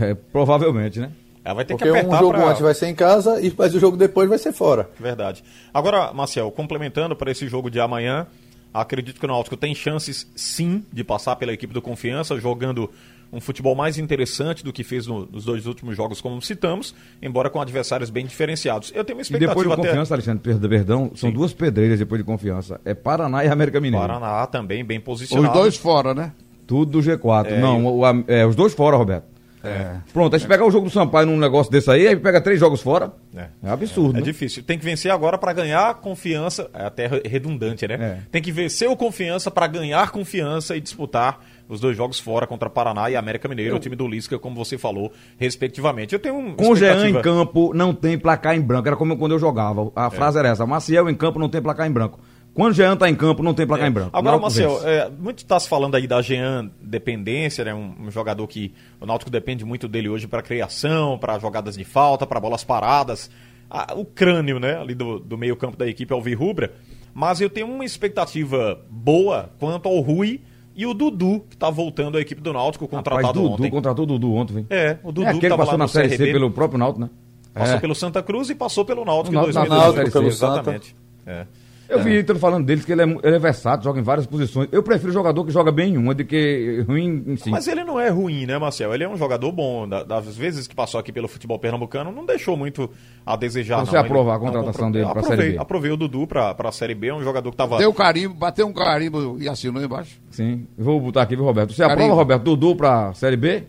É, 0.01 0.15
provavelmente, 0.15 0.99
né? 0.99 1.11
Ela 1.45 1.55
vai 1.55 1.65
ter 1.65 1.75
Porque 1.75 1.85
que 1.85 1.91
um 1.93 1.97
apertar 1.97 2.19
jogo 2.19 2.33
pra... 2.33 2.49
antes 2.49 2.63
vai 2.63 2.75
ser 2.75 2.87
em 2.89 2.95
casa 2.95 3.41
e 3.41 3.55
mas 3.57 3.73
o 3.73 3.79
jogo 3.79 3.97
depois 3.97 4.29
vai 4.29 4.39
ser 4.39 4.53
fora. 4.53 4.91
Verdade. 4.99 5.45
Agora, 5.73 6.13
Marcel, 6.13 6.51
complementando 6.51 7.15
para 7.15 7.31
esse 7.31 7.47
jogo 7.47 7.71
de 7.71 7.79
amanhã, 7.79 8.27
acredito 8.75 9.21
que 9.21 9.25
o 9.25 9.29
Náutico 9.29 9.57
tem 9.57 9.73
chances 9.73 10.29
sim 10.35 10.85
de 10.93 11.05
passar 11.05 11.37
pela 11.37 11.53
equipe 11.53 11.73
do 11.73 11.81
Confiança, 11.81 12.37
jogando 12.41 12.91
um 13.33 13.41
futebol 13.41 13.75
mais 13.75 13.99
interessante 13.99 14.65
do 14.65 14.73
que 14.73 14.85
fez 14.85 15.07
no- 15.07 15.27
nos 15.27 15.45
dois 15.45 15.67
últimos 15.67 15.97
jogos, 15.97 16.21
como 16.21 16.41
citamos, 16.41 16.95
embora 17.23 17.51
com 17.51 17.61
adversários 17.61 18.09
bem 18.11 18.25
diferenciados. 18.27 18.93
Eu 18.95 19.05
tenho 19.05 19.17
uma 19.19 19.21
E 19.21 19.25
expectativa 19.25 19.51
depois 19.55 19.67
de 19.67 19.73
até... 19.73 19.89
confiança, 19.89 20.15
Alexandre, 20.15 20.69
perdão, 20.69 21.11
são 21.15 21.31
duas 21.31 21.53
pedreiras 21.53 21.99
depois 21.99 22.21
de 22.21 22.25
confiança. 22.25 22.81
É 22.85 22.95
Paraná 22.95 23.45
e 23.45 23.49
América 23.49 23.81
Mineiro. 23.81 24.07
Paraná 24.07 24.47
também 24.47 24.85
bem 24.85 24.99
Os 24.99 25.05
posicionado. 25.05 25.53
dois 25.59 25.77
fora, 25.77 26.15
né? 26.15 26.33
Tudo 26.67 26.93
do 26.93 27.03
G4. 27.03 27.47
É, 27.53 27.61
não, 27.61 27.81
e 27.81 27.85
o- 27.85 28.05
a- 28.05 28.25
é, 28.27 28.47
os 28.47 28.55
dois 28.57 28.73
fora, 28.75 28.97
Roberto. 28.97 29.37
É. 29.65 29.97
Pronto, 30.13 30.33
aí 30.33 30.39
se 30.39 30.47
pegar 30.47 30.65
o 30.65 30.71
jogo 30.71 30.87
do 30.87 30.93
Sampaio 30.93 31.27
num 31.27 31.37
negócio 31.37 31.73
desse 31.73 31.91
aí, 31.91 32.07
aí 32.07 32.15
pega 32.15 32.41
três 32.41 32.61
jogos 32.61 32.81
fora. 32.81 33.13
É. 33.35 33.49
É, 33.65 33.69
absurdo. 33.71 34.17
É 34.17 34.21
né? 34.21 34.25
difícil. 34.25 34.63
Tem 34.63 34.79
que 34.79 34.85
vencer 34.85 35.11
agora 35.11 35.37
para 35.37 35.53
ganhar 35.53 35.93
confiança. 35.95 36.71
É 36.73 36.85
até 36.85 37.09
redundante, 37.25 37.87
né? 37.89 37.95
É. 38.01 38.19
Tem 38.31 38.41
que 38.41 38.53
vencer 38.53 38.89
o 38.89 38.95
confiança 38.97 39.51
para 39.51 39.67
ganhar 39.67 40.11
confiança 40.13 40.77
e 40.77 40.81
disputar 40.81 41.45
os 41.69 41.81
dois 41.81 41.97
jogos 41.97 42.19
fora 42.19 42.47
contra 42.47 42.71
Paraná 42.71 43.11
e 43.11 43.17
América 43.17 43.49
Mineiro, 43.49 43.77
o 43.77 43.79
time 43.79 43.97
do 43.97 44.07
Lisca, 44.07 44.39
como 44.39 44.57
você 44.57 44.79
falou, 44.79 45.13
respectivamente. 45.37 46.13
Eu 46.13 46.19
tenho 46.19 46.37
um 46.37 46.55
Com 46.55 46.71
o 46.71 46.77
Jean 46.77 47.09
em 47.09 47.21
campo, 47.21 47.73
não 47.75 47.93
tem 47.93 48.19
placar 48.19 48.57
em 48.57 48.61
branco. 48.61 48.89
Era 48.89 48.97
como 48.97 49.17
quando 49.17 49.33
eu 49.33 49.39
jogava. 49.39 49.91
A 49.95 50.11
frase 50.11 50.39
era 50.39 50.49
essa: 50.49 50.67
Maciel 50.67 51.09
em 51.11 51.15
campo 51.15 51.39
não 51.39 51.49
tem 51.49 51.61
placar 51.61 51.87
em 51.87 51.91
branco. 51.91 52.21
Quando 52.57 52.73
o 52.73 52.75
Jean 52.75 52.97
tá 52.97 53.09
em 53.11 53.15
campo, 53.15 53.43
não 53.43 53.53
tem 53.53 53.67
placar 53.67 53.87
em 53.87 53.91
branco. 53.91 54.17
Agora, 54.17 54.39
Marcel, 54.39 54.81
é, 54.83 55.11
muito 55.11 55.41
está 55.41 55.61
se 55.61 55.69
falando 55.69 55.95
aí 55.95 56.07
da 56.07 56.23
Jean 56.23 56.71
dependência, 56.81 57.63
né? 57.63 57.75
Um, 57.75 58.07
um 58.07 58.11
jogador 58.11 58.47
que 58.47 58.73
o 58.99 59.05
Náutico 59.05 59.31
depende 59.31 59.63
muito 59.63 59.87
dele 59.87 60.09
hoje 60.09 60.27
para 60.27 60.41
criação, 60.41 61.19
para 61.19 61.39
jogadas 61.39 61.77
de 61.77 61.85
falta, 61.85 62.27
para 62.27 62.41
bolas 62.41 62.65
paradas. 62.65 63.31
Ah, 63.69 63.93
o 63.95 64.07
crânio, 64.07 64.59
né? 64.59 64.79
Ali 64.79 64.95
do, 64.95 65.19
do 65.19 65.37
meio 65.37 65.55
campo 65.55 65.77
da 65.77 65.87
equipe 65.87 66.15
Alvirrubra. 66.15 66.73
Mas 67.13 67.43
eu 67.43 67.51
tenho 67.51 67.67
uma 67.67 67.85
expectativa 67.85 68.81
boa 68.89 69.51
quanto 69.59 69.87
ao 69.87 70.01
Rui 70.01 70.41
e 70.77 70.87
o 70.87 70.93
Dudu, 70.95 71.41
que 71.49 71.57
está 71.57 71.71
voltando 71.71 72.19
à 72.19 72.21
equipe 72.21 72.41
do 72.41 72.53
Náutico, 72.53 72.85
Rapaz, 72.85 72.99
contratado 73.05 73.41
Dudu, 73.41 73.55
ontem. 73.55 73.71
contratou 73.71 74.05
o 74.05 74.07
Dudu 74.07 74.35
ontem, 74.35 74.53
vem. 74.55 74.67
É, 74.71 74.99
o 75.03 75.11
Dudu 75.11 75.25
é 75.27 75.31
aquele 75.31 75.51
que 75.51 75.57
passou 75.57 75.79
na 75.79 75.89
Série 75.89 76.11
C 76.17 76.27
pelo 76.33 76.51
próprio 76.51 76.79
Náutico, 76.79 77.01
né? 77.01 77.11
Passou 77.55 77.77
É. 77.77 77.81
pelo 77.81 77.95
Santa 77.95 78.23
Cruz 78.23 78.51
e 78.51 78.55
passou 78.55 78.85
pelo 78.85 79.05
Náutico 79.05 79.29
O 79.29 79.33
em 79.33 79.53
Náutico- 79.53 79.59
2018. 79.67 79.97
Náutico. 80.15 80.27
Exatamente. 80.27 80.97
É. 81.27 81.47
Eu 81.89 82.03
vi 82.03 82.15
ele 82.15 82.35
falando 82.39 82.67
dele 82.67 82.83
que 82.83 82.91
ele 82.91 83.03
é, 83.03 83.05
ele 83.05 83.37
é 83.37 83.39
versátil, 83.39 83.85
joga 83.85 84.01
em 84.01 84.03
várias 84.03 84.27
posições. 84.27 84.69
Eu 84.73 84.83
prefiro 84.83 85.13
jogador 85.13 85.45
que 85.45 85.53
joga 85.53 85.71
bem 85.71 85.95
em 85.95 85.97
uma 85.97 86.15
do 86.15 86.25
que 86.25 86.85
ruim 86.89 87.23
em 87.27 87.37
si. 87.37 87.49
Mas 87.51 87.69
ele 87.69 87.85
não 87.85 87.99
é 88.01 88.09
ruim, 88.09 88.45
né, 88.47 88.59
Marcel? 88.59 88.93
Ele 88.93 89.05
é 89.05 89.09
um 89.09 89.17
jogador 89.17 89.53
bom. 89.53 89.89
Da- 89.89 90.03
Das 90.03 90.37
vezes 90.37 90.67
que 90.67 90.75
passou 90.75 90.99
aqui 90.99 91.13
pelo 91.13 91.29
futebol 91.29 91.59
pernambucano, 91.59 92.11
não 92.11 92.25
deixou 92.27 92.57
muito 92.57 92.91
a 93.25 93.37
desejar. 93.37 93.85
Você 93.85 93.97
aprova 93.97 94.35
a 94.35 94.39
contratação 94.39 94.87
não 94.87 94.93
dele 94.93 95.05
pra 95.05 95.13
aprovei, 95.21 95.37
Série 95.39 95.53
B? 95.53 95.59
Aprovei 95.59 95.91
o 95.93 95.97
Dudu 95.97 96.27
pra, 96.27 96.55
pra 96.55 96.73
Série 96.73 96.95
B, 96.95 97.07
é 97.09 97.15
um 97.15 97.23
jogador 97.23 97.51
que 97.51 97.57
tava... 97.57 97.79
Deu 97.79 97.93
carimbo, 97.95 98.35
bateu 98.35 98.67
um 98.67 98.73
carimbo 98.73 99.37
e 99.41 99.49
assinou 99.49 99.83
embaixo. 99.83 100.21
Sim. 100.31 100.67
Eu 100.77 100.85
Vou 100.85 101.01
botar 101.01 101.23
aqui, 101.23 101.37
viu, 101.37 101.45
Roberto? 101.45 101.73
Você 101.73 101.83
Carinho. 101.83 102.05
aprova, 102.07 102.15
Roberto, 102.23 102.43
Dudu 102.43 102.75
pra 102.77 103.15
Série 103.15 103.37
B? 103.37 103.65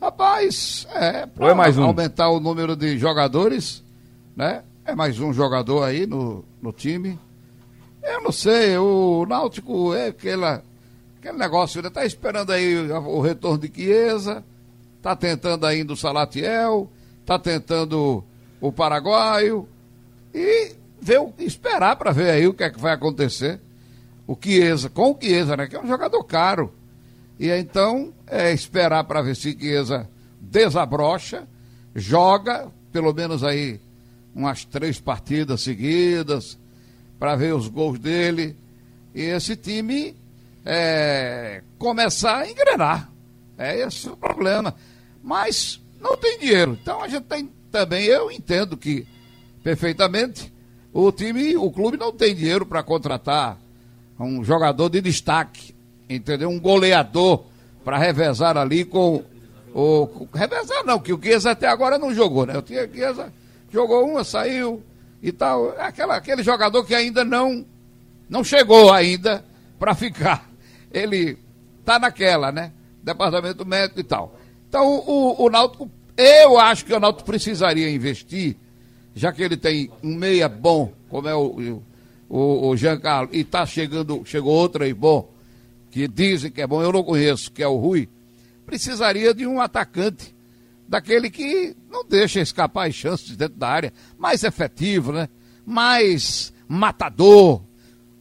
Rapaz, 0.00 0.86
é, 0.96 1.28
Ou 1.38 1.48
é 1.48 1.54
mais 1.54 1.78
um? 1.78 1.84
aumentar 1.84 2.28
o 2.28 2.40
número 2.40 2.74
de 2.74 2.98
jogadores, 2.98 3.84
né? 4.36 4.62
É 4.84 4.96
mais 4.96 5.20
um 5.20 5.32
jogador 5.32 5.84
aí 5.84 6.06
no, 6.06 6.44
no 6.60 6.72
time. 6.72 7.16
Eu 8.02 8.20
não 8.20 8.32
sei, 8.32 8.76
o 8.76 9.24
Náutico 9.26 9.94
é 9.94 10.08
aquela, 10.08 10.62
aquele 11.18 11.38
negócio, 11.38 11.80
ele 11.80 11.90
tá 11.90 12.04
esperando 12.04 12.50
aí 12.50 12.76
o 12.90 13.20
retorno 13.20 13.58
de 13.58 13.72
Chiesa, 13.72 14.44
tá 15.00 15.14
tentando 15.14 15.64
ainda 15.66 15.92
o 15.92 15.96
Salatiel, 15.96 16.90
tá 17.24 17.38
tentando 17.38 18.24
o 18.60 18.72
Paraguaio 18.72 19.68
e 20.34 20.74
ver, 21.00 21.20
esperar 21.38 21.96
para 21.96 22.10
ver 22.12 22.30
aí 22.30 22.46
o 22.46 22.54
que 22.54 22.64
é 22.64 22.70
que 22.70 22.80
vai 22.80 22.92
acontecer. 22.92 23.60
O 24.26 24.36
Chiesa, 24.40 24.88
com 24.88 25.12
o 25.12 25.18
Chiesa, 25.20 25.56
né? 25.56 25.66
Que 25.66 25.76
é 25.76 25.80
um 25.80 25.86
jogador 25.86 26.22
caro. 26.24 26.72
E 27.38 27.50
então 27.50 28.12
é 28.26 28.52
esperar 28.52 29.04
para 29.04 29.22
ver 29.22 29.36
se 29.36 29.56
Chiesa 29.58 30.08
desabrocha, 30.40 31.46
joga 31.94 32.68
pelo 32.92 33.12
menos 33.12 33.42
aí 33.42 33.80
umas 34.34 34.64
três 34.64 35.00
partidas 35.00 35.62
seguidas 35.62 36.58
para 37.22 37.36
ver 37.36 37.54
os 37.54 37.68
gols 37.68 38.00
dele 38.00 38.56
e 39.14 39.22
esse 39.22 39.54
time 39.54 40.12
é, 40.64 41.62
começar 41.78 42.38
a 42.38 42.50
engrenar. 42.50 43.12
É 43.56 43.78
esse 43.78 44.08
o 44.08 44.16
problema. 44.16 44.74
Mas 45.22 45.80
não 46.00 46.16
tem 46.16 46.36
dinheiro. 46.40 46.76
Então 46.82 47.00
a 47.00 47.06
gente 47.06 47.22
tem 47.22 47.48
também, 47.70 48.06
eu 48.06 48.28
entendo 48.28 48.76
que 48.76 49.06
perfeitamente 49.62 50.52
o 50.92 51.12
time, 51.12 51.56
o 51.56 51.70
clube 51.70 51.96
não 51.96 52.10
tem 52.10 52.34
dinheiro 52.34 52.66
para 52.66 52.82
contratar 52.82 53.56
um 54.18 54.42
jogador 54.42 54.88
de 54.88 55.00
destaque, 55.00 55.72
entendeu? 56.10 56.50
Um 56.50 56.58
goleador 56.58 57.44
para 57.84 57.98
revezar 57.98 58.56
ali 58.56 58.84
com 58.84 59.22
o 59.72 60.26
revezar 60.34 60.84
não, 60.84 60.98
que 60.98 61.12
o 61.12 61.22
Chiesa 61.22 61.52
até 61.52 61.68
agora 61.68 61.98
não 61.98 62.12
jogou, 62.12 62.44
né? 62.46 62.58
O 62.58 62.66
Chiesa 62.66 63.32
jogou 63.72 64.08
uma, 64.08 64.24
saiu 64.24 64.82
e 65.22 65.30
tal, 65.30 65.70
aquela 65.78 66.16
aquele 66.16 66.42
jogador 66.42 66.84
que 66.84 66.94
ainda 66.94 67.24
não 67.24 67.64
não 68.28 68.42
chegou 68.42 68.92
ainda 68.92 69.44
para 69.78 69.94
ficar. 69.94 70.50
Ele 70.90 71.38
tá 71.84 71.98
naquela, 71.98 72.50
né? 72.50 72.72
Departamento 73.02 73.64
médico 73.64 74.00
e 74.00 74.04
tal. 74.04 74.38
Então 74.68 74.86
o, 75.06 75.44
o 75.44 75.50
Náutico, 75.50 75.90
eu 76.16 76.58
acho 76.58 76.84
que 76.84 76.92
o 76.92 76.98
Náutico 76.98 77.24
precisaria 77.24 77.90
investir, 77.90 78.56
já 79.14 79.32
que 79.32 79.42
ele 79.42 79.56
tem 79.56 79.90
um 80.02 80.14
meia 80.14 80.48
bom, 80.48 80.92
como 81.08 81.28
é 81.28 81.34
o, 81.34 81.82
o, 82.28 82.68
o 82.68 82.76
Jean 82.76 82.98
Carlos, 82.98 83.30
e 83.36 83.44
tá 83.44 83.64
chegando, 83.64 84.22
chegou 84.24 84.52
outro 84.54 84.82
aí 84.82 84.94
bom, 84.94 85.30
que 85.90 86.08
dizem 86.08 86.50
que 86.50 86.62
é 86.62 86.66
bom, 86.66 86.82
eu 86.82 86.92
não 86.92 87.04
conheço, 87.04 87.52
que 87.52 87.62
é 87.62 87.68
o 87.68 87.76
Rui, 87.76 88.08
precisaria 88.64 89.34
de 89.34 89.46
um 89.46 89.60
atacante 89.60 90.34
daquele 90.92 91.30
que 91.30 91.74
não 91.90 92.04
deixa 92.04 92.38
escapar 92.38 92.86
as 92.86 92.94
chances 92.94 93.34
dentro 93.34 93.58
da 93.58 93.66
área, 93.66 93.90
mais 94.18 94.44
efetivo, 94.44 95.10
né? 95.10 95.26
Mais 95.64 96.52
matador. 96.68 97.62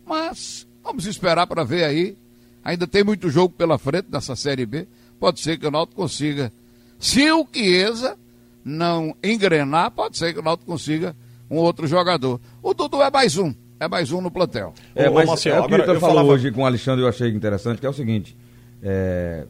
Mas 0.07 0.65
vamos 0.81 1.05
esperar 1.05 1.45
para 1.47 1.65
ver 1.65 1.83
aí. 1.83 2.17
Ainda 2.63 2.87
tem 2.87 3.03
muito 3.03 3.29
jogo 3.29 3.53
pela 3.57 3.77
frente 3.77 4.07
nessa 4.09 4.37
Série 4.37 4.65
B. 4.65 4.87
Pode 5.19 5.41
ser 5.41 5.57
que 5.57 5.67
o 5.67 5.71
Náutico 5.71 6.01
consiga. 6.01 6.49
Se 6.97 7.29
o 7.29 7.45
Chiesa 7.53 8.17
não 8.63 9.13
engrenar, 9.21 9.91
pode 9.91 10.17
ser 10.17 10.31
que 10.33 10.39
o 10.39 10.43
Náutico 10.43 10.71
consiga 10.71 11.13
um 11.49 11.57
outro 11.57 11.85
jogador. 11.87 12.39
O 12.63 12.73
Dudu 12.73 13.01
é 13.01 13.11
mais 13.11 13.35
um. 13.37 13.53
É 13.81 13.87
mais 13.89 14.13
um 14.13 14.21
no 14.21 14.31
plantel. 14.31 14.73
É, 14.95 15.09
Ô, 15.09 15.13
mas 15.15 15.27
Marcelo, 15.27 15.55
é 15.57 15.59
o 15.59 15.67
que 15.83 15.89
eu 15.89 15.99
falava- 15.99 16.25
hoje 16.29 16.51
com 16.51 16.61
o 16.61 16.65
Alexandre, 16.65 17.03
eu 17.03 17.09
achei 17.09 17.29
interessante, 17.31 17.79
que 17.81 17.85
é 17.85 17.89
o 17.89 17.93
seguinte, 17.93 18.37
é, 18.81 19.45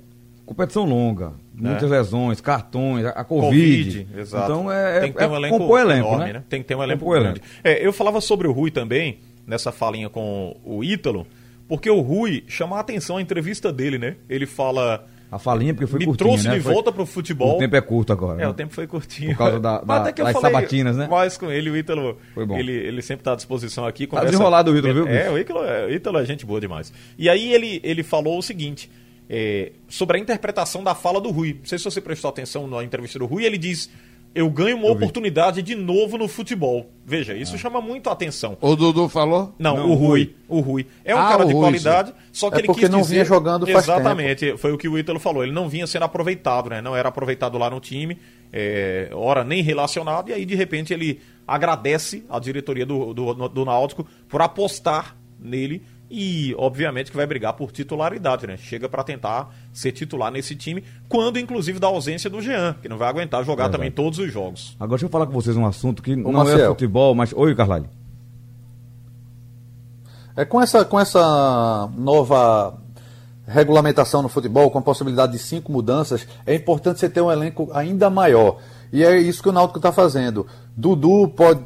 competição 0.51 0.83
longa, 0.85 1.33
muitas 1.53 1.89
lesões, 1.89 2.41
cartões, 2.41 3.05
a, 3.05 3.09
a 3.09 3.23
Covid. 3.23 4.07
exato. 4.17 4.51
Então 4.51 4.71
é, 4.71 4.99
tem 4.99 5.11
que 5.11 5.17
ter 5.17 5.27
um 5.27 5.33
é 5.33 5.37
elenco, 5.37 5.57
compor 5.57 5.79
elenco, 5.79 6.07
enorme, 6.07 6.33
né? 6.33 6.43
Tem 6.49 6.61
que 6.61 6.67
ter 6.67 6.75
um 6.75 6.83
elenco 6.83 6.99
Compor 6.99 7.19
grande. 7.19 7.41
É, 7.63 7.85
eu 7.85 7.93
falava 7.93 8.19
sobre 8.19 8.47
o 8.47 8.51
Rui 8.51 8.69
também, 8.69 9.19
nessa 9.47 9.71
falinha 9.71 10.09
com 10.09 10.55
o 10.63 10.83
Ítalo, 10.83 11.25
porque 11.67 11.89
o 11.89 12.01
Rui 12.01 12.43
chama 12.47 12.75
a 12.77 12.79
atenção 12.81 13.17
a 13.17 13.21
entrevista 13.21 13.71
dele, 13.71 13.97
né? 13.97 14.17
Ele 14.29 14.45
fala. 14.45 15.05
A 15.31 15.39
falinha, 15.39 15.73
porque 15.73 15.87
foi 15.87 15.99
me 15.99 16.05
curtinho, 16.05 16.27
trouxe 16.31 16.47
né? 16.49 16.55
de 16.55 16.59
volta 16.59 16.91
pro 16.91 17.05
futebol. 17.05 17.55
O 17.55 17.59
tempo 17.59 17.73
é 17.77 17.79
curto 17.79 18.11
agora. 18.11 18.41
É, 18.41 18.43
né? 18.43 18.49
o 18.49 18.53
tempo 18.53 18.73
foi 18.73 18.85
curtinho. 18.85 19.29
Por 19.31 19.37
causa 19.37 19.61
da- 19.61 19.81
Mas 19.87 19.87
da- 19.87 20.01
até 20.01 20.11
que 20.11 20.19
eu 20.21 20.25
das 20.25 20.33
falei 20.33 20.51
sabatinas, 20.51 20.97
né? 20.97 21.07
Mais 21.07 21.37
com 21.37 21.49
ele, 21.49 21.69
o 21.69 21.77
Ítalo. 21.77 22.17
Foi 22.33 22.45
bom. 22.45 22.57
Ele, 22.57 22.73
ele 22.73 23.01
sempre 23.01 23.21
está 23.21 23.31
à 23.31 23.35
disposição 23.37 23.85
aqui. 23.85 24.05
Tá 24.07 24.25
desenrolado 24.25 24.73
o 24.73 24.77
Ítalo, 24.77 24.93
viu, 24.93 25.07
É, 25.07 25.29
o 25.29 25.37
Ítalo, 25.37 25.63
é, 25.63 25.85
o 25.85 25.91
Ítalo 25.93 26.17
é 26.17 26.25
gente 26.25 26.45
boa 26.45 26.59
demais. 26.59 26.91
E 27.17 27.29
aí 27.29 27.53
ele, 27.53 27.79
ele 27.81 28.03
falou 28.03 28.37
o 28.37 28.41
seguinte. 28.41 28.91
É, 29.33 29.71
sobre 29.87 30.17
a 30.17 30.19
interpretação 30.19 30.83
da 30.83 30.93
fala 30.93 31.21
do 31.21 31.31
Rui. 31.31 31.53
Não 31.59 31.65
sei 31.65 31.77
se 31.77 31.85
você 31.85 32.01
prestou 32.01 32.27
atenção 32.29 32.67
na 32.67 32.83
entrevista 32.83 33.17
do 33.17 33.25
Rui, 33.25 33.45
ele 33.45 33.57
diz: 33.57 33.89
Eu 34.35 34.49
ganho 34.49 34.75
uma 34.75 34.87
Eu 34.87 34.89
vi. 34.93 34.97
oportunidade 34.97 35.61
de 35.61 35.73
novo 35.73 36.17
no 36.17 36.27
futebol. 36.27 36.89
Veja, 37.05 37.33
isso 37.33 37.57
chama 37.57 37.79
muito 37.79 38.09
a 38.09 38.13
atenção. 38.13 38.57
O 38.59 38.75
Dudu 38.75 39.07
falou? 39.07 39.55
Não, 39.57 39.77
Não, 39.77 39.89
o 39.91 39.93
Rui. 39.93 40.35
O 40.49 40.59
Rui. 40.59 40.85
É 41.05 41.15
um 41.15 41.19
Ah, 41.19 41.29
cara 41.29 41.45
de 41.45 41.53
Rui, 41.53 41.61
qualidade, 41.61 42.13
só 42.33 42.49
que 42.49 42.55
É 42.55 42.59
ele 42.59 42.67
porque 42.67 42.81
quis 42.81 42.89
não 42.89 42.99
dizer... 43.01 43.13
vinha 43.13 43.25
jogando 43.25 43.65
faz 43.67 43.85
Exatamente, 43.85 44.57
foi 44.57 44.73
o 44.73 44.77
que 44.77 44.89
o 44.89 44.97
Ítalo 44.97 45.17
falou. 45.19 45.43
Ele 45.43 45.53
não 45.53 45.69
vinha 45.69 45.87
sendo 45.87 46.03
aproveitado, 46.03 46.69
né? 46.69 46.81
Não 46.81 46.93
era 46.95 47.07
aproveitado 47.07 47.57
lá 47.57 47.69
no 47.69 47.79
time, 47.79 48.17
é, 48.51 49.09
ora 49.13 49.43
nem 49.45 49.61
relacionado, 49.63 50.29
e 50.29 50.33
aí 50.33 50.45
de 50.45 50.55
repente 50.55 50.93
ele 50.93 51.21
agradece 51.47 52.23
a 52.29 52.37
diretoria 52.39 52.85
do, 52.85 53.13
do, 53.13 53.33
do 53.49 53.65
Náutico 53.65 54.05
por 54.27 54.41
apostar 54.41 55.15
nele 55.39 55.81
e, 56.11 56.53
obviamente, 56.57 57.09
que 57.09 57.15
vai 57.15 57.25
brigar 57.25 57.53
por 57.53 57.71
titularidade, 57.71 58.45
né? 58.45 58.57
Chega 58.57 58.89
para 58.89 59.01
tentar 59.01 59.49
ser 59.71 59.93
titular 59.93 60.29
nesse 60.29 60.55
time, 60.55 60.83
quando 61.07 61.39
inclusive 61.39 61.79
da 61.79 61.87
ausência 61.87 62.29
do 62.29 62.41
Jean, 62.41 62.75
que 62.81 62.89
não 62.89 62.97
vai 62.97 63.07
aguentar 63.07 63.45
jogar 63.45 63.63
Verdade. 63.63 63.77
também 63.77 63.91
todos 63.91 64.19
os 64.19 64.31
jogos. 64.31 64.75
Agora 64.77 64.97
deixa 64.97 65.05
eu 65.05 65.09
falar 65.09 65.25
com 65.25 65.31
vocês 65.31 65.55
um 65.55 65.65
assunto 65.65 66.03
que 66.03 66.13
não 66.15 66.31
é 66.31 66.33
Marcel. 66.33 66.71
futebol, 66.71 67.15
mas. 67.15 67.31
Oi, 67.33 67.55
Carlalho. 67.55 67.89
É 70.35 70.43
com 70.43 70.61
essa, 70.61 70.83
com 70.83 70.99
essa 70.99 71.89
nova 71.97 72.77
regulamentação 73.47 74.21
no 74.21 74.29
futebol, 74.29 74.69
com 74.69 74.79
a 74.79 74.81
possibilidade 74.81 75.31
de 75.33 75.39
cinco 75.39 75.71
mudanças, 75.71 76.27
é 76.45 76.53
importante 76.55 76.99
você 76.99 77.09
ter 77.09 77.21
um 77.21 77.31
elenco 77.31 77.69
ainda 77.73 78.09
maior. 78.09 78.59
E 78.91 79.03
é 79.03 79.17
isso 79.17 79.41
que 79.41 79.49
o 79.49 79.53
Náutico 79.53 79.79
está 79.79 79.91
fazendo. 79.91 80.45
Dudu 80.75 81.29
pode. 81.29 81.61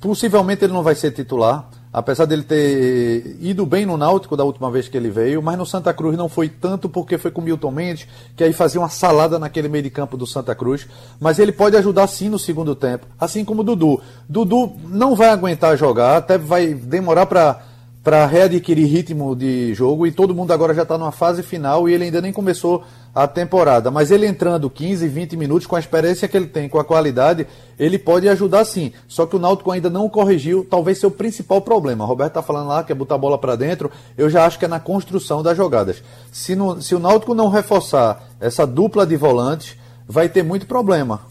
Possivelmente 0.00 0.64
ele 0.64 0.72
não 0.72 0.82
vai 0.82 0.94
ser 0.94 1.12
titular, 1.12 1.70
apesar 1.94 2.24
dele 2.24 2.42
ter 2.42 3.36
ido 3.40 3.64
bem 3.64 3.86
no 3.86 3.96
Náutico 3.96 4.36
da 4.36 4.42
última 4.42 4.68
vez 4.68 4.88
que 4.88 4.96
ele 4.96 5.10
veio, 5.10 5.40
mas 5.40 5.56
no 5.56 5.64
Santa 5.64 5.94
Cruz 5.94 6.16
não 6.16 6.28
foi 6.28 6.48
tanto 6.48 6.88
porque 6.88 7.16
foi 7.16 7.30
com 7.30 7.40
Milton 7.40 7.70
Mendes, 7.70 8.08
que 8.36 8.42
aí 8.42 8.52
fazia 8.52 8.80
uma 8.80 8.88
salada 8.88 9.38
naquele 9.38 9.68
meio 9.68 9.84
de 9.84 9.90
campo 9.90 10.16
do 10.16 10.26
Santa 10.26 10.56
Cruz. 10.56 10.88
Mas 11.20 11.38
ele 11.38 11.52
pode 11.52 11.76
ajudar 11.76 12.08
sim 12.08 12.28
no 12.28 12.38
segundo 12.38 12.74
tempo, 12.74 13.06
assim 13.18 13.44
como 13.44 13.60
o 13.60 13.64
Dudu. 13.64 14.00
Dudu 14.28 14.72
não 14.88 15.14
vai 15.14 15.28
aguentar 15.28 15.78
jogar, 15.78 16.16
até 16.16 16.36
vai 16.36 16.74
demorar 16.74 17.26
para 17.26 17.62
para 18.04 18.26
readquirir 18.26 18.86
ritmo 18.86 19.34
de 19.34 19.72
jogo 19.72 20.06
e 20.06 20.12
todo 20.12 20.34
mundo 20.34 20.52
agora 20.52 20.74
já 20.74 20.82
está 20.82 20.98
numa 20.98 21.10
fase 21.10 21.42
final 21.42 21.88
e 21.88 21.94
ele 21.94 22.04
ainda 22.04 22.20
nem 22.20 22.34
começou 22.34 22.84
a 23.14 23.26
temporada. 23.26 23.90
Mas 23.90 24.10
ele 24.10 24.26
entrando 24.26 24.68
15, 24.68 25.08
20 25.08 25.36
minutos 25.38 25.66
com 25.66 25.74
a 25.74 25.78
experiência 25.80 26.28
que 26.28 26.36
ele 26.36 26.46
tem, 26.46 26.68
com 26.68 26.78
a 26.78 26.84
qualidade, 26.84 27.46
ele 27.78 27.98
pode 27.98 28.28
ajudar 28.28 28.66
sim. 28.66 28.92
Só 29.08 29.24
que 29.24 29.34
o 29.34 29.38
Náutico 29.38 29.70
ainda 29.70 29.88
não 29.88 30.06
corrigiu, 30.10 30.66
talvez 30.68 30.98
seu 30.98 31.10
principal 31.10 31.62
problema. 31.62 32.04
O 32.04 32.06
Roberto 32.06 32.32
está 32.32 32.42
falando 32.42 32.68
lá 32.68 32.84
que 32.84 32.92
é 32.92 32.94
botar 32.94 33.14
a 33.14 33.18
bola 33.18 33.38
para 33.38 33.56
dentro, 33.56 33.90
eu 34.18 34.28
já 34.28 34.44
acho 34.44 34.58
que 34.58 34.66
é 34.66 34.68
na 34.68 34.78
construção 34.80 35.42
das 35.42 35.56
jogadas. 35.56 36.02
Se, 36.30 36.54
no- 36.54 36.82
se 36.82 36.94
o 36.94 36.98
Náutico 36.98 37.34
não 37.34 37.48
reforçar 37.48 38.22
essa 38.38 38.66
dupla 38.66 39.06
de 39.06 39.16
volantes, 39.16 39.78
vai 40.06 40.28
ter 40.28 40.42
muito 40.42 40.66
problema. 40.66 41.22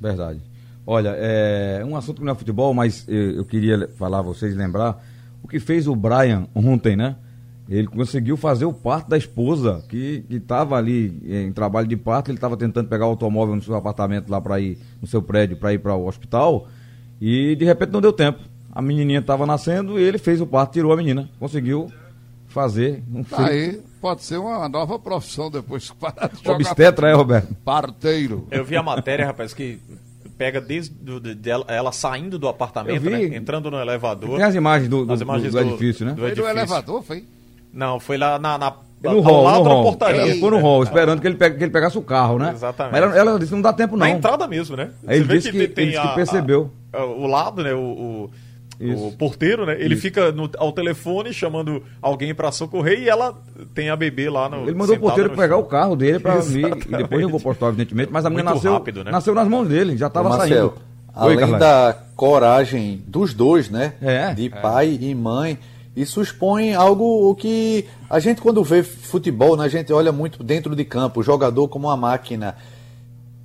Verdade. 0.00 0.40
Olha, 0.86 1.14
é 1.18 1.84
um 1.84 1.96
assunto 1.96 2.18
que 2.20 2.24
não 2.24 2.32
é 2.32 2.36
futebol, 2.36 2.72
mas 2.72 3.04
eu, 3.08 3.32
eu 3.38 3.44
queria 3.44 3.88
falar 3.98 4.20
a 4.20 4.22
vocês, 4.22 4.54
lembrar 4.56 5.02
o 5.42 5.48
que 5.48 5.58
fez 5.60 5.86
o 5.86 5.94
Brian 5.94 6.46
ontem, 6.54 6.96
né? 6.96 7.16
Ele 7.68 7.86
conseguiu 7.86 8.36
fazer 8.36 8.64
o 8.64 8.72
parto 8.72 9.08
da 9.08 9.16
esposa, 9.16 9.84
que 9.88 10.24
estava 10.28 10.76
ali 10.76 11.22
em 11.24 11.52
trabalho 11.52 11.86
de 11.86 11.96
parto, 11.96 12.28
ele 12.28 12.36
estava 12.36 12.56
tentando 12.56 12.88
pegar 12.88 13.06
o 13.06 13.10
automóvel 13.10 13.54
no 13.54 13.62
seu 13.62 13.76
apartamento 13.76 14.28
lá 14.28 14.40
para 14.40 14.58
ir, 14.58 14.76
no 15.00 15.06
seu 15.06 15.22
prédio, 15.22 15.56
para 15.56 15.72
ir 15.72 15.78
para 15.78 15.94
o 15.94 16.06
hospital, 16.06 16.66
e 17.20 17.54
de 17.54 17.64
repente 17.64 17.90
não 17.92 18.00
deu 18.00 18.12
tempo. 18.12 18.40
A 18.72 18.82
menininha 18.82 19.20
estava 19.20 19.46
nascendo 19.46 20.00
e 20.00 20.02
ele 20.02 20.18
fez 20.18 20.40
o 20.40 20.46
parto, 20.46 20.72
tirou 20.72 20.92
a 20.92 20.96
menina. 20.96 21.30
Conseguiu 21.38 21.90
fazer. 22.48 23.04
Um 23.12 23.22
Tá 23.22 23.46
aí, 23.46 23.80
pode 24.00 24.22
ser 24.22 24.38
uma 24.38 24.68
nova 24.68 24.98
profissão 24.98 25.48
depois 25.48 25.84
jogar 25.84 26.30
Obstetra, 26.54 27.08
é, 27.08 27.12
Roberto? 27.12 27.54
parteiro. 27.64 28.48
Eu 28.50 28.64
vi 28.64 28.76
a 28.76 28.82
matéria, 28.82 29.26
rapaz, 29.26 29.54
que 29.54 29.78
pega 30.40 30.58
desde 30.58 30.94
do, 30.94 31.20
de- 31.20 31.34
dela, 31.34 31.66
ela 31.68 31.92
saindo 31.92 32.38
do 32.38 32.48
apartamento, 32.48 33.02
vi. 33.02 33.10
né, 33.10 33.36
entrando 33.36 33.70
no 33.70 33.78
elevador. 33.78 34.36
Tem 34.36 34.42
as 34.46 34.54
imagens 34.54 34.88
do, 34.88 35.04
do, 35.04 35.12
As 35.12 35.20
imagens 35.20 35.52
do- 35.52 35.62
do 35.62 35.68
edifício, 35.68 36.06
né? 36.06 36.12
do 36.12 36.16
Foi 36.16 36.24
no 36.28 36.32
edifício. 36.32 36.50
elevador, 36.50 37.02
foi? 37.02 37.24
Não, 37.70 38.00
foi 38.00 38.16
lá 38.16 38.38
na, 38.38 38.56
na 38.56 38.72
No 39.02 39.10
ao 39.10 39.20
hall, 39.20 39.44
lado 39.44 39.58
no 39.58 39.64
da 39.64 39.70
hall. 39.70 39.82
portaria. 39.84 40.22
Ele 40.22 40.34
ficou 40.36 40.50
no 40.50 40.58
hall, 40.58 40.82
esperando 40.82 41.20
que 41.20 41.26
ele, 41.26 41.36
pegue- 41.36 41.58
que 41.58 41.64
ele 41.64 41.70
pegasse 41.70 41.98
o 41.98 42.02
carro, 42.02 42.38
né? 42.38 42.52
Exatamente. 42.54 42.92
Mas 42.92 43.02
ela, 43.02 43.16
ela 43.18 43.38
disse, 43.38 43.52
não 43.52 43.60
dá 43.60 43.70
tempo 43.74 43.92
não. 43.98 44.06
Na 44.06 44.08
entrada 44.10 44.48
mesmo, 44.48 44.76
né? 44.78 44.88
Aí 45.06 45.18
ele 45.18 45.24
vê 45.26 45.34
disse 45.36 45.50
que- 45.52 45.58
ele 45.58 45.66
disse 45.90 46.00
que 46.00 46.14
percebeu. 46.14 46.70
a- 46.90 47.04
o 47.04 47.26
lado, 47.26 47.62
né? 47.62 47.74
O, 47.74 47.78
o, 47.80 48.30
Isso. 48.80 49.08
o 49.08 49.12
porteiro, 49.12 49.66
né? 49.66 49.76
Ele 49.78 49.94
fica 49.94 50.32
no- 50.32 50.50
ao 50.56 50.72
telefone 50.72 51.32
chamando 51.34 51.82
alguém 52.00 52.34
pra 52.34 52.50
socorrer 52.50 53.00
e 53.00 53.08
ela 53.08 53.38
tem 53.74 53.90
a 53.90 53.96
bebê 53.96 54.30
lá 54.30 54.48
no. 54.48 54.62
Ele 54.62 54.74
mandou 54.74 54.96
o 54.96 55.00
porteiro 55.00 55.30
pegar 55.30 55.56
chão. 55.56 55.60
o 55.60 55.64
carro 55.64 55.94
dele 55.94 56.18
pra 56.18 56.36
vir. 56.36 56.66
E 56.88 56.96
depois 56.96 57.22
levou 57.24 57.38
pro 57.38 57.50
hospital, 57.50 57.68
evidentemente. 57.68 58.10
Mas 58.10 58.24
a 58.24 58.30
menina 58.30 58.54
nasceu, 58.54 58.72
rápido, 58.72 59.04
né? 59.04 59.10
nasceu 59.10 59.34
nas 59.34 59.46
mãos 59.46 59.68
dele, 59.68 59.96
já 59.96 60.06
estava 60.06 60.34
saindo. 60.36 60.74
além 61.14 61.36
Carlai. 61.38 61.60
da 61.60 61.96
coragem 62.16 63.02
dos 63.06 63.34
dois, 63.34 63.68
né? 63.68 63.94
É. 64.00 64.32
de 64.32 64.48
pai 64.48 64.96
e 65.00 65.14
mãe, 65.14 65.58
isso 65.94 66.22
expõe 66.22 66.72
algo 66.74 67.28
o 67.30 67.34
que 67.34 67.84
a 68.08 68.18
gente 68.20 68.40
quando 68.40 68.62
vê 68.64 68.82
futebol, 68.82 69.56
né, 69.56 69.64
a 69.64 69.68
gente 69.68 69.92
olha 69.92 70.12
muito 70.12 70.42
dentro 70.42 70.74
de 70.74 70.84
campo, 70.84 71.20
o 71.20 71.22
jogador 71.22 71.68
como 71.68 71.88
uma 71.88 71.96
máquina. 71.96 72.56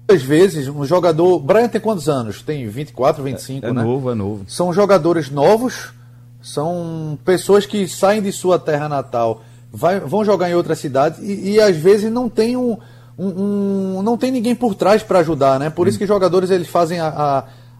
Às 0.07 0.21
vezes, 0.21 0.67
um 0.67 0.85
jogador. 0.85 1.39
Brian 1.39 1.67
tem 1.67 1.81
quantos 1.81 2.07
anos? 2.07 2.41
Tem 2.41 2.67
24, 2.67 3.23
25, 3.23 3.65
É 3.65 3.73
né? 3.73 3.81
novo, 3.83 4.11
é 4.11 4.15
novo. 4.15 4.45
São 4.47 4.71
jogadores 4.71 5.29
novos, 5.31 5.89
são 6.41 7.17
pessoas 7.25 7.65
que 7.65 7.87
saem 7.87 8.21
de 8.21 8.31
sua 8.31 8.59
terra 8.59 8.87
natal, 8.87 9.41
vai- 9.71 9.99
vão 9.99 10.23
jogar 10.23 10.49
em 10.49 10.53
outra 10.53 10.75
cidade 10.75 11.23
e, 11.23 11.53
e 11.53 11.59
às 11.61 11.75
vezes 11.75 12.11
não 12.11 12.29
tem 12.29 12.55
um, 12.55 12.77
um- 13.17 13.97
um- 13.97 14.01
não 14.03 14.15
tem 14.17 14.31
ninguém 14.31 14.53
por 14.53 14.75
trás 14.75 15.01
para 15.01 15.19
ajudar, 15.19 15.59
né? 15.59 15.69
Por 15.71 15.87
isso 15.87 15.97
que 15.97 16.05
jogadores 16.05 16.51
eles 16.51 16.67
fazem 16.67 16.99
a, 16.99 17.07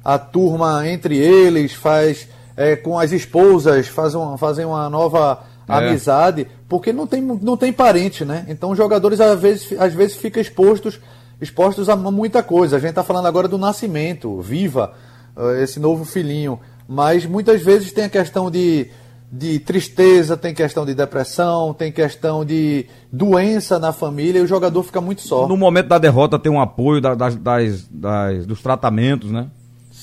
a, 0.03 0.13
a 0.15 0.17
turma 0.17 0.87
entre 0.87 1.17
eles, 1.17 1.73
faz 1.73 2.27
é, 2.57 2.75
com 2.75 2.97
as 2.97 3.11
esposas, 3.11 3.87
fazem 3.87 4.19
uma, 4.19 4.37
fazem 4.37 4.65
uma 4.65 4.89
nova 4.89 5.43
É. 5.69 5.73
amizade, 5.73 6.47
porque 6.67 6.91
não 6.91 7.05
tem, 7.05 7.21
não 7.21 7.55
tem 7.57 7.71
parente, 7.71 8.25
né? 8.25 8.45
Então 8.47 8.71
os 8.71 8.77
jogadores 8.77 9.19
às 9.21 9.39
vezes, 9.39 9.79
às 9.79 9.93
vezes 9.93 10.15
ficam 10.15 10.41
expostos, 10.41 10.99
expostos 11.41 11.89
a 11.89 11.95
muita 11.95 12.41
coisa. 12.43 12.77
A 12.77 12.79
gente 12.79 12.89
está 12.89 13.03
falando 13.03 13.25
agora 13.27 13.47
do 13.47 13.57
nascimento, 13.57 14.39
viva 14.41 14.93
eh, 15.37 15.63
esse 15.63 15.79
novo 15.79 16.05
filhinho. 16.05 16.59
Mas 16.87 17.25
muitas 17.25 17.61
vezes 17.61 17.91
tem 17.91 18.03
a 18.05 18.09
questão 18.09 18.49
de, 18.51 18.87
de 19.31 19.59
tristeza, 19.59 20.37
tem 20.37 20.53
questão 20.53 20.85
de 20.85 20.93
depressão, 20.93 21.73
tem 21.73 21.91
questão 21.91 22.45
de 22.45 22.85
doença 23.11 23.79
na 23.79 23.91
família 23.91 24.39
e 24.39 24.43
o 24.43 24.47
jogador 24.47 24.83
fica 24.83 25.01
muito 25.01 25.21
só. 25.21 25.47
No 25.47 25.57
momento 25.57 25.87
da 25.87 25.97
derrota 25.97 26.37
tem 26.37 26.51
um 26.51 26.61
apoio 26.61 27.01
da- 27.01 27.15
das, 27.15 27.35
das- 27.35 27.87
das- 27.89 28.45
dos 28.45 28.61
tratamentos, 28.61 29.31
né? 29.31 29.47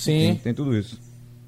Tem, 0.05 0.35
Sim. 0.35 0.41
tem 0.43 0.53
tudo 0.55 0.77
isso. 0.77 0.99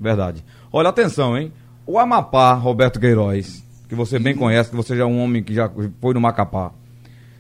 Verdade. 0.01 0.45
Olha, 0.73 0.89
atenção, 0.91 1.37
hein? 1.37 1.53
O 1.87 1.99
Amapá, 1.99 2.53
Roberto 2.55 3.01
Queiroz, 3.01 3.63
que 3.89 3.95
você 3.95 4.19
bem 4.19 4.35
conhece, 4.37 4.71
que 4.71 4.77
você 4.77 4.97
já 4.97 5.03
é 5.03 5.07
um 5.07 5.19
homem 5.23 5.43
que 5.43 5.53
já 5.53 5.71
foi 6.01 6.15
no 6.15 6.21
Macapá. 6.21 6.71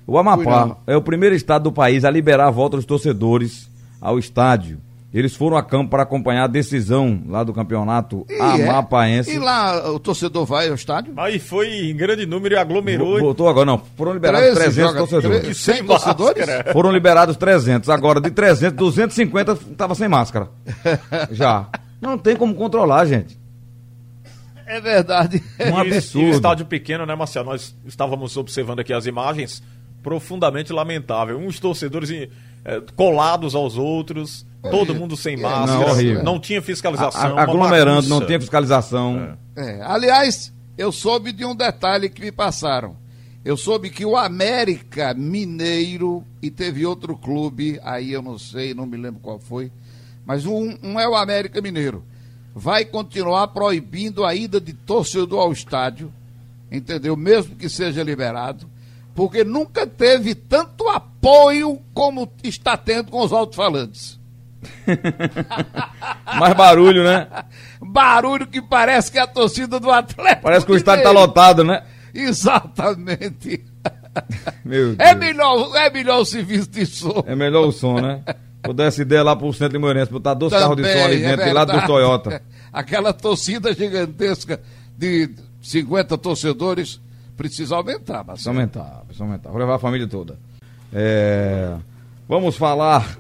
O 0.06 0.18
Amapá 0.18 0.76
é 0.87 0.96
o 0.96 1.02
primeiro 1.02 1.34
estado 1.34 1.64
do 1.64 1.73
país 1.73 2.04
a 2.04 2.11
liberar 2.11 2.49
a 2.49 2.50
volta 2.50 2.76
dos 2.76 2.84
torcedores 2.87 3.70
ao 4.00 4.18
estádio. 4.18 4.78
Eles 5.14 5.37
foram 5.37 5.56
a 5.56 5.62
campo 5.62 5.90
para 5.92 6.02
acompanhar 6.02 6.42
a 6.42 6.49
decisão 6.49 7.23
lá 7.28 7.44
do 7.44 7.52
campeonato 7.54 8.26
E 8.28 8.34
é. 8.34 8.68
amapaense. 8.68 9.30
E 9.32 9.38
lá 9.38 9.88
o 9.92 10.00
torcedor 10.00 10.44
vai 10.44 10.68
ao 10.68 10.75
estádio? 10.75 11.12
Aí 11.16 11.38
foi 11.38 11.68
em 11.88 11.96
grande 11.96 12.26
número 12.26 12.56
e 12.56 12.58
aglomerou. 12.58 13.12
Vo- 13.14 13.20
Voltou 13.20 13.49
agora, 13.49 13.64
não. 13.64 13.80
Foram 13.96 14.12
liberados 14.12 14.49
13 14.50 14.61
300 14.75 14.87
joga- 14.90 14.99
torcedores. 14.99 15.40
tre- 15.42 15.50
E 15.52 15.54
sem 15.54 15.75
100 15.76 15.84
torcedores? 15.87 16.46
máscara. 16.46 16.73
Foram 16.73 16.90
liberados 16.90 17.37
300. 17.37 17.88
Agora, 17.90 18.20
de 18.20 18.30
300, 18.32 18.76
250 18.76 19.52
estava 19.70 19.94
sem 19.94 20.08
máscara. 20.08 20.49
Já. 21.30 21.68
Não 22.00 22.18
tem 22.18 22.34
como 22.37 22.52
controlar, 22.56 23.06
gente. 23.06 23.38
É 24.66 24.80
verdade. 24.80 25.40
Um 25.61 25.78
E 25.84 25.94
absurdo. 25.94 26.26
E 26.26 26.30
o 26.30 26.34
estádio 26.34 26.66
pequeno, 26.66 27.06
né, 27.06 27.14
Marcelo? 27.14 27.50
Nós 27.50 27.73
estávamos 27.87 28.37
observando 28.37 28.80
aqui 28.80 28.92
as 28.92 29.06
imagens 29.06 29.62
profundamente 30.04 30.73
lamentável. 30.73 31.38
Uns 31.38 31.58
torcedores 31.58 32.11
em- 32.11 32.28
eh, 32.64 32.82
colados 32.94 33.54
aos 33.56 33.76
outros, 33.76 34.46
todo 34.70 34.94
mundo 34.94 35.16
sem 35.16 35.37
máscara, 35.37 35.94
Não, 36.14 36.23
não 36.23 36.38
tinha 36.38 36.62
fiscalização. 36.62 37.37
A- 37.38 37.42
aglomerando, 37.42 38.08
não 38.08 38.25
tinha 38.25 38.38
fiscalização. 38.38 39.37
É, 39.56 39.80
aliás, 39.82 40.52
eu 40.78 40.92
soube 40.92 41.32
de 41.32 41.44
um 41.44 41.56
detalhe 41.56 42.08
que 42.08 42.20
me 42.20 42.30
passaram. 42.30 42.96
Eu 43.44 43.56
soube 43.56 43.90
que 43.90 44.04
o 44.06 44.16
América 44.16 45.12
Mineiro, 45.14 46.25
e 46.40 46.50
teve 46.50 46.87
outro 46.87 47.16
clube, 47.16 47.78
aí 47.82 48.12
eu 48.12 48.23
não 48.23 48.38
sei, 48.38 48.73
não 48.73 48.87
me 48.87 48.96
lembro 48.96 49.20
qual 49.20 49.38
foi, 49.38 49.70
mas 50.25 50.46
um, 50.46 50.76
um 50.82 50.99
é 51.00 51.06
o 51.08 51.14
América 51.14 51.61
Mineiro. 51.61 52.02
Vai 52.54 52.84
continuar 52.84 53.49
proibindo 53.49 54.25
a 54.25 54.34
ida 54.34 54.61
de 54.61 54.73
torcedor 54.73 55.40
ao 55.40 55.52
estádio, 55.52 56.11
entendeu? 56.73 57.16
Mesmo 57.16 57.54
que 57.56 57.68
seja 57.68 58.02
liberado, 58.02 58.66
porque 59.14 59.44
nunca 59.44 59.87
teve 59.87 60.35
tanto 60.35 60.88
apoio 60.88 61.78
como 61.94 62.30
está 62.42 62.76
tendo 62.76 63.11
com 63.11 63.21
os 63.21 63.33
alto-falantes. 63.33 64.18
Mais 66.38 66.54
barulho, 66.54 67.04
né? 67.04 67.26
Barulho 67.80 68.47
que 68.47 68.61
parece 68.62 69.11
que 69.12 69.18
é 69.18 69.23
a 69.23 69.26
torcida 69.26 69.78
do 69.78 69.90
Atlético. 69.90 70.42
Parece 70.42 70.66
que 70.66 70.73
o 70.73 70.76
estádio 70.76 71.02
tá 71.04 71.11
Mineiro. 71.11 71.28
lotado, 71.28 71.64
né? 71.64 71.83
Exatamente. 72.14 73.64
Meu 74.64 74.94
É 74.99 75.14
Deus. 75.14 75.18
melhor, 75.18 75.76
é 75.76 75.90
melhor 75.90 76.21
o 76.21 76.25
serviço 76.25 76.71
de 76.71 76.87
som. 76.87 77.23
É 77.26 77.35
melhor 77.35 77.66
o 77.66 77.73
som, 77.73 78.00
né? 78.00 78.23
Essa 78.78 79.02
ideia 79.02 79.23
lá 79.23 79.37
pro 79.37 79.52
centro 79.52 79.75
de 79.75 79.78
Moreirense, 79.78 80.11
botar 80.11 80.33
dois 80.33 80.50
carros 80.52 80.76
de 80.76 80.85
som 80.85 81.04
ali 81.04 81.23
é 81.23 81.28
dentro, 81.30 81.44
de 81.44 81.52
lado 81.52 81.73
do. 81.78 81.87
Toyota. 81.87 82.40
Aquela 82.73 83.12
torcida 83.12 83.75
gigantesca 83.75 84.61
de 84.97 85.30
50 85.61 86.16
torcedores 86.16 86.99
precisa 87.36 87.76
aumentar, 87.76 88.24
Precisa 88.24 88.52
Marcelo. 88.52 88.56
aumentar, 88.58 89.02
precisa 89.06 89.24
aumentar. 89.24 89.50
Vou 89.50 89.58
levar 89.58 89.74
a 89.76 89.78
família 89.78 90.06
toda. 90.06 90.36
É, 90.92 91.74
Vamos 92.28 92.56
falar. 92.56 93.18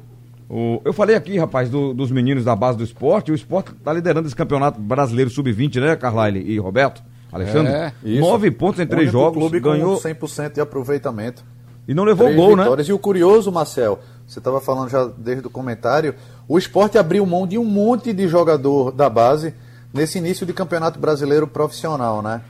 o- 0.48 0.80
Eu 0.84 0.92
falei 0.92 1.14
aqui, 1.16 1.36
rapaz, 1.38 1.68
do- 1.68 1.92
dos 1.92 2.10
meninos 2.10 2.44
da 2.44 2.54
base 2.56 2.78
do 2.78 2.84
esporte. 2.84 3.30
O 3.32 3.34
esporte 3.34 3.72
tá 3.84 3.92
liderando 3.92 4.26
esse 4.26 4.36
campeonato 4.36 4.80
brasileiro 4.80 5.28
sub-20, 5.30 5.78
né, 5.80 5.94
Carlyle 5.96 6.40
e 6.40 6.58
Roberto? 6.58 7.02
Alexandre? 7.32 7.72
É, 7.72 7.92
isso. 8.04 8.20
Nove 8.20 8.50
pontos 8.50 8.80
em 8.80 8.86
três 8.86 9.10
jogos, 9.10 9.38
clube 9.38 9.58
ganhou 9.60 9.96
com 9.96 10.00
100% 10.00 10.54
de 10.54 10.60
aproveitamento. 10.60 11.44
e 11.86 11.92
não 11.92 12.04
levou 12.04 12.26
Três 12.28 12.38
gol, 12.40 12.56
né? 12.56 12.62
vitórias. 12.62 12.88
E 12.88 12.92
o 12.94 12.98
curioso, 12.98 13.50
Marcel, 13.52 13.98
você 14.26 14.38
estava 14.38 14.58
falando 14.60 14.88
já 14.88 15.04
desde 15.18 15.46
o 15.46 15.50
comentário, 15.50 16.14
o 16.48 16.56
esporte 16.56 16.96
abriu 16.96 17.26
mão 17.26 17.46
de 17.46 17.58
um 17.58 17.64
monte 17.64 18.12
de 18.14 18.26
jogador 18.28 18.90
da 18.90 19.10
base 19.10 19.52
nesse 19.92 20.16
início 20.18 20.46
de 20.46 20.52
campeonato 20.54 20.98
brasileiro 20.98 21.46
profissional, 21.46 22.22
né? 22.22 22.40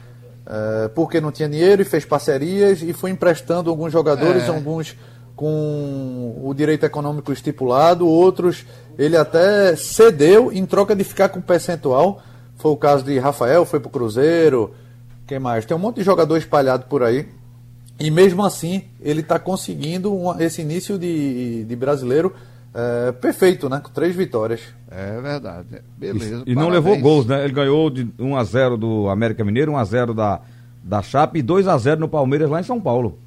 É, 0.47 0.89
porque 0.89 1.21
não 1.21 1.33
tinha 1.33 1.49
dinheiro 1.49 1.81
e 1.81 1.85
fez 1.87 2.05
parcerias 2.05 2.83
e 2.83 2.93
foi 2.93 3.11
emprestando 3.11 3.71
alguns 3.71 3.91
jogadores, 3.93 4.43
É. 4.45 4.49
alguns 4.49 4.95
com 5.35 6.41
o 6.43 6.55
direito 6.55 6.85
econômico 6.87 7.33
estipulado, 7.33 8.07
outros 8.07 8.65
ele 8.97 9.17
até 9.17 9.75
cedeu 9.75 10.53
em 10.53 10.65
troca 10.65 10.95
de 10.95 11.03
ficar 11.03 11.29
com 11.29 11.41
percentual. 11.41 12.23
Foi 12.57 12.71
o 12.71 12.77
caso 12.77 13.05
de 13.05 13.19
Rafael, 13.19 13.65
foi 13.65 13.81
pro 13.81 13.91
Cruzeiro. 13.91 14.73
Quem 15.27 15.39
mais? 15.39 15.65
Tem 15.65 15.77
um 15.77 15.81
monte 15.81 15.97
de 15.97 16.03
jogador 16.03 16.37
espalhado 16.37 16.85
por 16.89 17.03
aí. 17.03 17.27
E 17.99 18.11
mesmo 18.11 18.45
assim, 18.45 18.85
ele 19.01 19.21
está 19.21 19.39
conseguindo 19.39 20.15
uma- 20.15 20.43
esse 20.43 20.61
início 20.63 20.99
de, 20.99 21.65
de 21.65 21.77
brasileiro 21.77 22.33
é, 22.75 23.13
perfeito, 23.13 23.69
né? 23.69 23.81
Com 23.81 23.91
três 23.91 24.17
vitórias. 24.17 24.61
É 24.91 25.21
verdade. 25.21 25.81
Beleza. 25.97 26.43
E 26.45 26.55
não 26.57 26.69
levou 26.69 26.99
gols, 26.99 27.25
né? 27.25 27.45
Ele 27.45 27.53
ganhou 27.53 27.89
de 27.89 28.05
1x0 28.05 28.77
do 28.77 29.09
América 29.09 29.45
Mineiro, 29.45 29.73
1x0 29.73 30.13
da, 30.13 30.41
da 30.83 31.01
Chape 31.01 31.39
e 31.39 31.43
2x0 31.43 31.99
no 31.99 32.09
Palmeiras 32.09 32.51
lá 32.51 32.59
em 32.59 32.65
São 32.65 32.81
Paulo. 32.81 33.19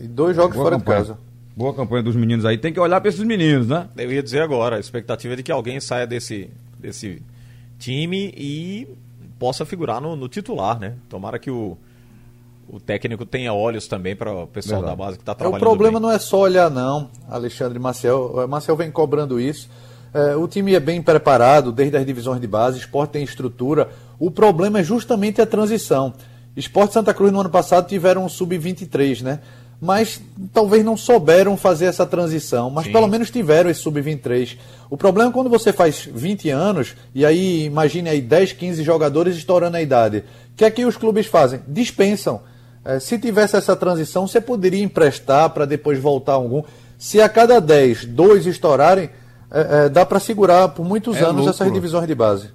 E 0.00 0.08
dois 0.08 0.34
jogos 0.34 0.56
Boa 0.56 0.64
fora 0.64 0.78
campanha. 0.78 1.00
de 1.00 1.08
casa. 1.08 1.18
Boa 1.54 1.72
campanha 1.72 2.02
dos 2.02 2.16
meninos 2.16 2.44
aí. 2.44 2.58
Tem 2.58 2.72
que 2.72 2.80
olhar 2.80 3.00
pra 3.00 3.08
esses 3.08 3.22
meninos, 3.22 3.68
né? 3.68 3.88
Eu 3.96 4.10
ia 4.10 4.22
dizer 4.22 4.42
agora, 4.42 4.76
a 4.76 4.80
expectativa 4.80 5.34
é 5.34 5.36
de 5.36 5.42
que 5.44 5.52
alguém 5.52 5.78
saia 5.78 6.06
desse, 6.06 6.50
desse 6.78 7.22
time 7.78 8.34
e 8.36 8.88
possa 9.38 9.64
figurar 9.64 10.00
no, 10.00 10.16
no 10.16 10.28
titular, 10.28 10.80
né? 10.80 10.94
Tomara 11.08 11.38
que 11.38 11.50
o, 11.50 11.76
o 12.68 12.80
técnico 12.80 13.24
tenha 13.26 13.52
olhos 13.52 13.86
também 13.86 14.14
para 14.16 14.32
o 14.32 14.46
pessoal 14.46 14.80
Verdade. 14.80 14.98
da 14.98 15.04
base 15.04 15.16
que 15.18 15.22
está 15.22 15.32
É, 15.32 15.34
trabalhando. 15.34 15.62
o 15.62 15.64
problema 15.64 16.00
bem. 16.00 16.08
não 16.08 16.14
é 16.14 16.18
só 16.18 16.40
olhar, 16.40 16.70
não, 16.70 17.10
Alexandre 17.28 17.78
Marcel. 17.78 18.32
O 18.34 18.48
Marcel 18.48 18.76
vem 18.76 18.90
cobrando 18.90 19.38
isso. 19.40 19.68
É, 20.14 20.36
o 20.36 20.46
time 20.46 20.74
é 20.74 20.80
bem 20.80 21.00
preparado, 21.02 21.72
desde 21.72 21.96
as 21.96 22.04
divisões 22.04 22.40
de 22.40 22.46
base, 22.46 22.78
esporte 22.78 23.12
tem 23.12 23.24
estrutura. 23.24 23.88
O 24.18 24.30
problema 24.30 24.80
é 24.80 24.82
justamente 24.82 25.40
a 25.40 25.46
transição. 25.46 26.12
Esporte 26.56 26.92
Santa 26.94 27.14
Cruz 27.14 27.32
no 27.32 27.40
ano 27.40 27.48
passado 27.50 27.88
tiveram 27.88 28.24
um 28.24 28.28
sub-23, 28.28 29.22
né? 29.22 29.40
Mas 29.80 30.20
talvez 30.52 30.84
não 30.84 30.96
souberam 30.96 31.56
fazer 31.56 31.86
essa 31.86 32.06
transição, 32.06 32.70
mas 32.70 32.84
Sim. 32.86 32.92
pelo 32.92 33.08
menos 33.08 33.30
tiveram 33.30 33.68
esse 33.68 33.80
sub-23. 33.80 34.56
O 34.88 34.96
problema 34.96 35.30
é 35.30 35.32
quando 35.32 35.50
você 35.50 35.72
faz 35.72 36.08
20 36.12 36.50
anos, 36.50 36.94
e 37.14 37.26
aí 37.26 37.64
imagine 37.64 38.08
aí 38.08 38.20
10, 38.20 38.52
15 38.52 38.84
jogadores 38.84 39.34
estourando 39.36 39.76
a 39.76 39.82
idade. 39.82 40.18
O 40.52 40.56
que 40.56 40.64
é 40.64 40.70
que 40.70 40.84
os 40.84 40.96
clubes 40.96 41.26
fazem? 41.26 41.60
Dispensam. 41.66 42.42
Eh, 42.84 42.98
se 43.00 43.18
tivesse 43.18 43.56
essa 43.56 43.76
transição, 43.76 44.26
você 44.26 44.40
poderia 44.40 44.82
emprestar 44.82 45.50
para 45.50 45.64
depois 45.64 45.98
voltar 45.98 46.32
algum. 46.34 46.62
Se 46.98 47.20
a 47.20 47.28
cada 47.28 47.60
10, 47.60 48.04
dois 48.06 48.46
estourarem, 48.46 49.10
eh, 49.50 49.68
eh, 49.84 49.88
dá 49.88 50.04
para 50.06 50.18
segurar 50.20 50.68
por 50.70 50.84
muitos 50.84 51.16
É 51.16 51.20
anos 51.20 51.36
lucro. 51.46 51.50
essas 51.50 51.72
divisões 51.72 52.06
de 52.06 52.14
base. 52.14 52.50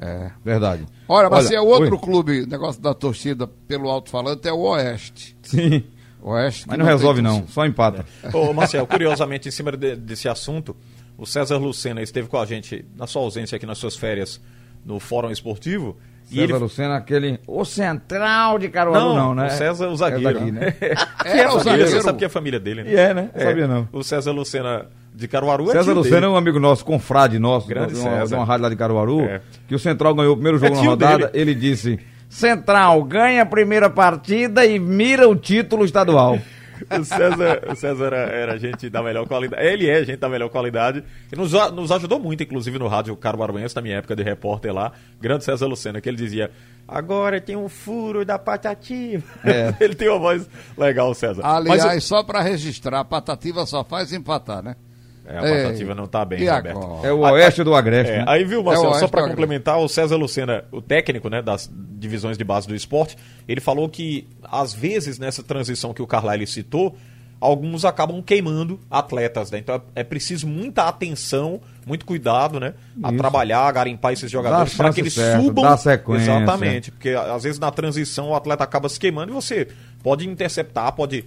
É. 0.00 0.30
Verdade. 0.44 0.86
Olha, 1.08 1.28
mas 1.28 1.50
é 1.50 1.60
outro 1.60 1.96
oi. 1.96 2.00
clube, 2.00 2.46
negócio 2.46 2.80
da 2.80 2.94
torcida 2.94 3.46
pelo 3.66 3.88
alto-falante 3.90 4.46
é 4.46 4.52
o 4.52 4.60
Oeste. 4.60 5.36
Sim. 5.42 5.84
Oeste 6.22 6.66
Mas 6.68 6.78
não 6.78 6.84
tem 6.86 6.94
resolve, 6.94 7.20
não. 7.22 7.46
Só 7.48 7.64
empata. 7.66 8.04
Ô, 8.32 8.52
Marcel, 8.52 8.86
curiosamente, 8.86 9.48
em 9.48 9.52
cima 9.52 9.72
de- 9.72 9.96
desse 9.96 10.28
assunto, 10.28 10.76
o 11.16 11.24
César 11.26 11.56
Lucena 11.58 12.02
esteve 12.02 12.28
com 12.28 12.38
a 12.38 12.44
gente, 12.46 12.84
na 12.96 13.06
sua 13.06 13.22
ausência 13.22 13.56
aqui 13.56 13.66
nas 13.66 13.78
suas 13.78 13.96
férias, 13.96 14.40
no 14.84 14.98
Fórum 15.00 15.30
Esportivo. 15.30 15.96
César 16.28 16.42
ele... 16.42 16.52
Lucena, 16.54 16.96
aquele. 16.96 17.40
O 17.46 17.64
central 17.64 18.58
de 18.58 18.68
Caruaru, 18.68 19.14
não, 19.14 19.34
né? 19.34 19.46
o 19.46 19.50
César, 19.50 19.88
o 19.88 19.96
zagueiro. 19.96 20.28
É 20.28 20.32
daqui, 20.34 20.50
né? 20.52 20.74
É, 21.24 21.38
é 21.40 21.48
o 21.48 21.58
zagueiro. 21.60 21.90
Você 21.90 22.02
sabe 22.02 22.18
que 22.18 22.24
é 22.24 22.26
a 22.26 22.30
família 22.30 22.60
dele, 22.60 22.84
né? 22.84 22.92
E 22.92 22.96
é, 22.96 23.14
né? 23.14 23.30
Sabia 23.36 23.66
não. 23.66 23.88
O 23.92 24.02
César 24.02 24.32
Lucena 24.32 24.86
de 25.14 25.26
Caruaru 25.26 25.70
é 25.70 25.72
César 25.72 25.92
Lucena 25.92 26.16
é 26.18 26.20
dele. 26.20 26.32
um 26.32 26.36
amigo 26.36 26.60
nosso, 26.60 26.84
confrade 26.84 27.38
nosso, 27.38 27.66
Grande 27.66 27.94
de 27.94 28.00
uma, 28.00 28.10
César. 28.10 28.26
de 28.26 28.34
uma 28.34 28.44
rádio 28.44 28.62
lá 28.64 28.68
de 28.68 28.76
Caruaru, 28.76 29.20
É. 29.22 29.40
que 29.66 29.74
o 29.74 29.78
Central 29.78 30.14
ganhou 30.14 30.32
o 30.32 30.36
primeiro 30.36 30.58
jogo 30.58 30.72
É 30.72 30.76
na 30.76 30.80
tio 30.82 30.90
rodada. 30.90 31.28
dele. 31.28 31.30
Ele 31.34 31.54
disse: 31.54 31.98
Central 32.28 33.02
ganha 33.04 33.42
a 33.42 33.46
primeira 33.46 33.88
partida 33.90 34.64
e 34.66 34.78
mira 34.78 35.28
o 35.28 35.34
título 35.34 35.84
estadual. 35.84 36.38
O 36.90 37.04
César, 37.04 37.62
o 37.70 37.74
César 37.74 38.06
era, 38.06 38.16
era 38.16 38.58
gente 38.58 38.88
da 38.88 39.02
melhor 39.02 39.26
qualidade. 39.26 39.62
Ele 39.64 39.88
é 39.88 40.04
gente 40.04 40.18
da 40.18 40.28
melhor 40.28 40.48
qualidade. 40.48 41.02
E 41.32 41.36
nos, 41.36 41.52
nos 41.72 41.92
ajudou 41.92 42.18
muito, 42.18 42.42
inclusive, 42.42 42.78
no 42.78 42.88
rádio 42.88 43.16
Caruaruense, 43.16 43.74
na 43.74 43.82
minha 43.82 43.96
época 43.96 44.14
de 44.14 44.22
repórter 44.22 44.72
lá. 44.72 44.92
Grande 45.20 45.44
César 45.44 45.66
Lucena, 45.66 46.00
que 46.00 46.08
ele 46.08 46.16
dizia: 46.16 46.50
Agora 46.86 47.40
tem 47.40 47.56
um 47.56 47.68
furo 47.68 48.24
da 48.24 48.38
patativa. 48.38 49.24
É. 49.44 49.74
ele 49.84 49.94
tem 49.94 50.08
uma 50.08 50.18
voz 50.18 50.48
legal, 50.76 51.12
César. 51.14 51.42
Aliás, 51.44 51.84
Mas 51.84 52.04
só 52.04 52.22
para 52.22 52.40
registrar, 52.40 53.00
a 53.00 53.04
Patativa 53.04 53.66
só 53.66 53.84
faz 53.84 54.12
empatar, 54.12 54.62
né? 54.62 54.76
É, 55.28 55.38
a 55.38 55.42
patativa 55.42 55.94
não 55.94 56.06
tá 56.06 56.24
bem, 56.24 56.48
Roberto. 56.48 56.78
agora? 56.78 57.06
É 57.06 57.12
o 57.12 57.18
oeste 57.20 57.62
do 57.62 57.74
Agreste. 57.74 58.12
É, 58.12 58.18
né? 58.18 58.24
aí 58.26 58.44
viu, 58.44 58.60
É 58.60 58.62
Marcelo, 58.64 58.90
o 58.90 58.94
só 58.94 59.08
para 59.08 59.28
complementar, 59.28 59.78
o 59.78 59.88
César 59.88 60.16
Lucena, 60.16 60.64
o 60.72 60.80
técnico 60.80 61.28
né, 61.28 61.42
das 61.42 61.70
divisões 61.72 62.38
de 62.38 62.44
base 62.44 62.66
do 62.66 62.74
esporte, 62.74 63.16
ele 63.46 63.60
falou 63.60 63.88
que, 63.88 64.26
às 64.42 64.72
vezes, 64.72 65.18
nessa 65.18 65.42
transição 65.42 65.92
que 65.92 66.00
o 66.00 66.06
Carlyle 66.06 66.46
citou, 66.46 66.96
alguns 67.40 67.84
acabam 67.84 68.22
queimando 68.22 68.80
atletas, 68.90 69.50
né? 69.50 69.58
Então 69.58 69.76
é, 69.76 70.00
é 70.00 70.04
preciso 70.04 70.46
muita 70.46 70.88
atenção, 70.88 71.60
muito 71.86 72.04
cuidado, 72.04 72.58
né? 72.58 72.74
A 73.02 73.08
Isso. 73.08 73.18
trabalhar, 73.18 73.60
a 73.60 73.72
garimpar 73.72 74.12
esses 74.12 74.30
jogadores 74.30 74.74
para 74.74 74.92
que 74.92 75.00
eles 75.00 75.14
certa, 75.14 75.42
subam. 75.42 75.64
dá 75.64 75.76
sequência. 75.76 76.32
Exatamente, 76.32 76.90
porque 76.90 77.10
às 77.10 77.42
vezes 77.42 77.58
na 77.58 77.70
transição 77.70 78.30
o 78.30 78.34
atleta 78.34 78.64
acaba 78.64 78.88
se 78.88 78.98
queimando 78.98 79.32
e 79.32 79.34
você 79.34 79.68
pode 80.02 80.28
interceptar, 80.28 80.92
pode 80.92 81.24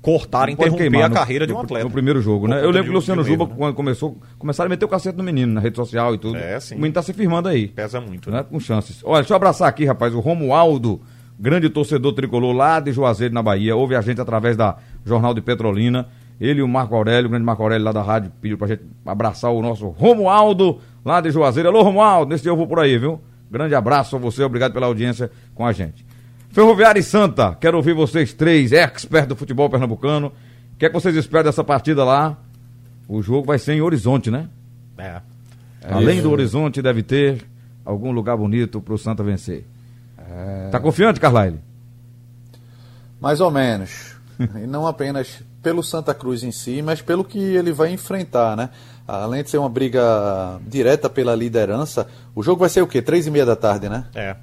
cortar, 0.00 0.48
interromper 0.48 1.02
a 1.02 1.08
no- 1.08 1.14
carreira 1.14 1.46
de 1.46 1.52
um 1.52 1.56
no- 1.56 1.62
atleta. 1.62 1.84
No 1.84 1.90
primeiro 1.90 2.20
jogo, 2.22 2.46
né? 2.46 2.58
Eu 2.64 2.70
lembro 2.70 2.84
que 2.84 2.90
o 2.90 2.94
Luciano 2.94 3.24
Juba, 3.24 3.46
né? 3.46 3.54
quando 3.56 3.74
começou, 3.74 4.16
começaram 4.38 4.68
a 4.68 4.70
meter 4.70 4.84
o 4.84 4.88
cacete 4.88 5.18
no 5.18 5.24
menino, 5.24 5.52
na 5.54 5.60
rede 5.60 5.76
social 5.76 6.14
e 6.14 6.18
tudo. 6.18 6.36
É, 6.36 6.58
sim. 6.60 6.74
O 6.74 6.78
menino 6.78 6.94
tá 6.94 7.02
se 7.02 7.12
firmando 7.12 7.48
aí. 7.48 7.68
Pesa 7.68 8.00
muito, 8.00 8.30
né? 8.30 8.38
né? 8.38 8.44
Com 8.48 8.60
chances. 8.60 9.00
Olha, 9.04 9.22
deixa 9.22 9.32
eu 9.32 9.36
abraçar 9.36 9.68
aqui, 9.68 9.84
rapaz, 9.84 10.14
o 10.14 10.20
Romualdo, 10.20 11.00
grande 11.38 11.68
torcedor 11.68 12.12
tricolor 12.12 12.52
lá 12.54 12.78
de 12.80 12.92
Juazeiro, 12.92 13.34
na 13.34 13.42
Bahia. 13.42 13.74
Ouve 13.74 13.96
a 13.96 14.00
gente 14.00 14.20
através 14.20 14.56
da 14.56 14.76
Jornal 15.04 15.34
de 15.34 15.40
Petrolina. 15.40 16.06
Ele 16.40 16.60
e 16.60 16.62
o 16.62 16.68
Marco 16.68 16.94
Aurélio, 16.94 17.26
o 17.26 17.30
grande 17.30 17.44
Marco 17.46 17.62
Aurélio 17.62 17.84
lá 17.84 17.92
da 17.92 18.02
rádio, 18.02 18.30
pediu 18.42 18.58
pra 18.58 18.68
gente 18.68 18.82
abraçar 19.06 19.50
o 19.50 19.62
nosso 19.62 19.88
Romualdo, 19.88 20.78
lá 21.04 21.20
de 21.20 21.30
Juazeiro. 21.30 21.68
Alô, 21.70 21.82
Romualdo, 21.82 22.30
nesse 22.30 22.42
dia 22.42 22.52
eu 22.52 22.56
vou 22.56 22.66
por 22.66 22.78
aí, 22.78 22.98
viu? 22.98 23.20
Grande 23.50 23.74
abraço 23.74 24.16
a 24.16 24.18
você, 24.18 24.42
obrigado 24.44 24.72
pela 24.72 24.86
audiência 24.86 25.30
com 25.54 25.64
a 25.64 25.72
gente. 25.72 26.04
Ferroviária 26.50 27.00
e 27.00 27.02
Santa, 27.02 27.54
quero 27.60 27.76
ouvir 27.76 27.92
vocês 27.94 28.32
três, 28.32 28.72
expert 28.72 29.26
do 29.26 29.36
futebol 29.36 29.68
pernambucano. 29.68 30.28
O 30.74 30.78
que 30.78 30.86
é 30.86 30.88
que 30.88 30.94
vocês 30.94 31.14
esperam 31.16 31.44
dessa 31.44 31.64
partida 31.64 32.04
lá? 32.04 32.36
O 33.08 33.22
jogo 33.22 33.46
vai 33.46 33.58
ser 33.58 33.74
em 33.74 33.80
Horizonte, 33.80 34.30
né? 34.30 34.48
É. 34.98 35.20
Além 35.88 36.20
do 36.20 36.30
Horizonte, 36.30 36.82
deve 36.82 37.02
ter 37.02 37.44
algum 37.84 38.10
lugar 38.10 38.36
bonito 38.36 38.80
pro 38.80 38.98
Santa 38.98 39.22
vencer. 39.22 39.64
Tá 40.70 40.80
confiante, 40.80 41.20
Carlyle? 41.20 41.60
Mais 43.20 43.40
ou 43.40 43.50
menos. 43.50 44.16
e 44.62 44.66
não 44.66 44.86
apenas 44.86 45.42
pelo 45.62 45.82
Santa 45.82 46.12
Cruz 46.12 46.42
em 46.42 46.52
si, 46.52 46.82
mas 46.82 47.00
pelo 47.00 47.24
que 47.24 47.38
ele 47.38 47.72
vai 47.72 47.90
enfrentar, 47.92 48.56
né? 48.56 48.70
Além 49.06 49.42
de 49.42 49.50
ser 49.50 49.58
uma 49.58 49.68
briga 49.68 50.60
direta 50.66 51.08
pela 51.08 51.34
liderança, 51.34 52.06
o 52.34 52.42
jogo 52.42 52.60
vai 52.60 52.68
ser 52.68 52.82
o 52.82 52.86
quê? 52.86 53.00
Três 53.00 53.26
e 53.26 53.30
meia 53.30 53.46
da 53.46 53.56
tarde, 53.56 53.88
né? 53.88 54.06
É. 54.14 54.36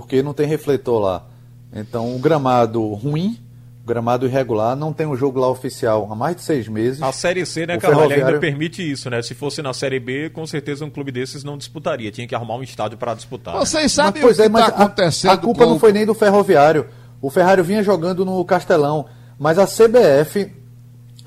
Porque 0.00 0.22
não 0.22 0.32
tem 0.34 0.46
refletor 0.46 1.00
lá. 1.00 1.24
Então, 1.72 2.14
o 2.14 2.18
gramado 2.18 2.82
ruim, 2.94 3.38
o 3.82 3.86
gramado 3.86 4.26
irregular, 4.26 4.74
não 4.76 4.92
tem 4.92 5.06
um 5.06 5.16
jogo 5.16 5.38
lá 5.38 5.48
oficial 5.48 6.08
há 6.10 6.14
mais 6.14 6.36
de 6.36 6.42
seis 6.42 6.66
meses. 6.68 7.00
A 7.02 7.12
Série 7.12 7.44
C, 7.46 7.66
né, 7.66 7.76
O 7.76 7.80
Carvalho, 7.80 8.02
ainda 8.02 8.14
Ferroviário- 8.14 8.40
permite 8.40 8.90
isso, 8.90 9.08
né? 9.10 9.20
Se 9.22 9.34
fosse 9.34 9.60
na 9.62 9.72
Série 9.72 10.00
B, 10.00 10.30
com 10.30 10.46
certeza 10.46 10.84
um 10.84 10.90
clube 10.90 11.12
desses 11.12 11.44
não 11.44 11.56
disputaria. 11.58 12.10
Tinha 12.10 12.26
que 12.26 12.34
arrumar 12.34 12.56
um 12.56 12.62
estádio 12.62 12.96
para 12.98 13.14
disputar. 13.14 13.54
né? 13.54 13.60
Vocês 13.60 13.82
Mas, 13.84 13.92
sabem 13.92 14.22
pois 14.22 14.36
o 14.38 14.40
que 14.42 14.46
é, 14.46 14.48
mas 14.48 14.64
está 14.68 14.74
a- 14.76 14.84
acontecendo 14.84 15.30
a, 15.30 15.36
culpa 15.36 15.64
com 15.64 15.70
não 15.70 15.78
foi 15.78 15.92
nem 15.92 16.04
do 16.06 16.14
Ferroviário. 16.14 16.86
O 17.20 17.30
Ferrari 17.30 17.62
vinha 17.62 17.82
jogando 17.82 18.24
no 18.24 18.44
Castelão, 18.44 19.06
mas 19.38 19.58
a 19.58 19.66
CBF 19.66 20.52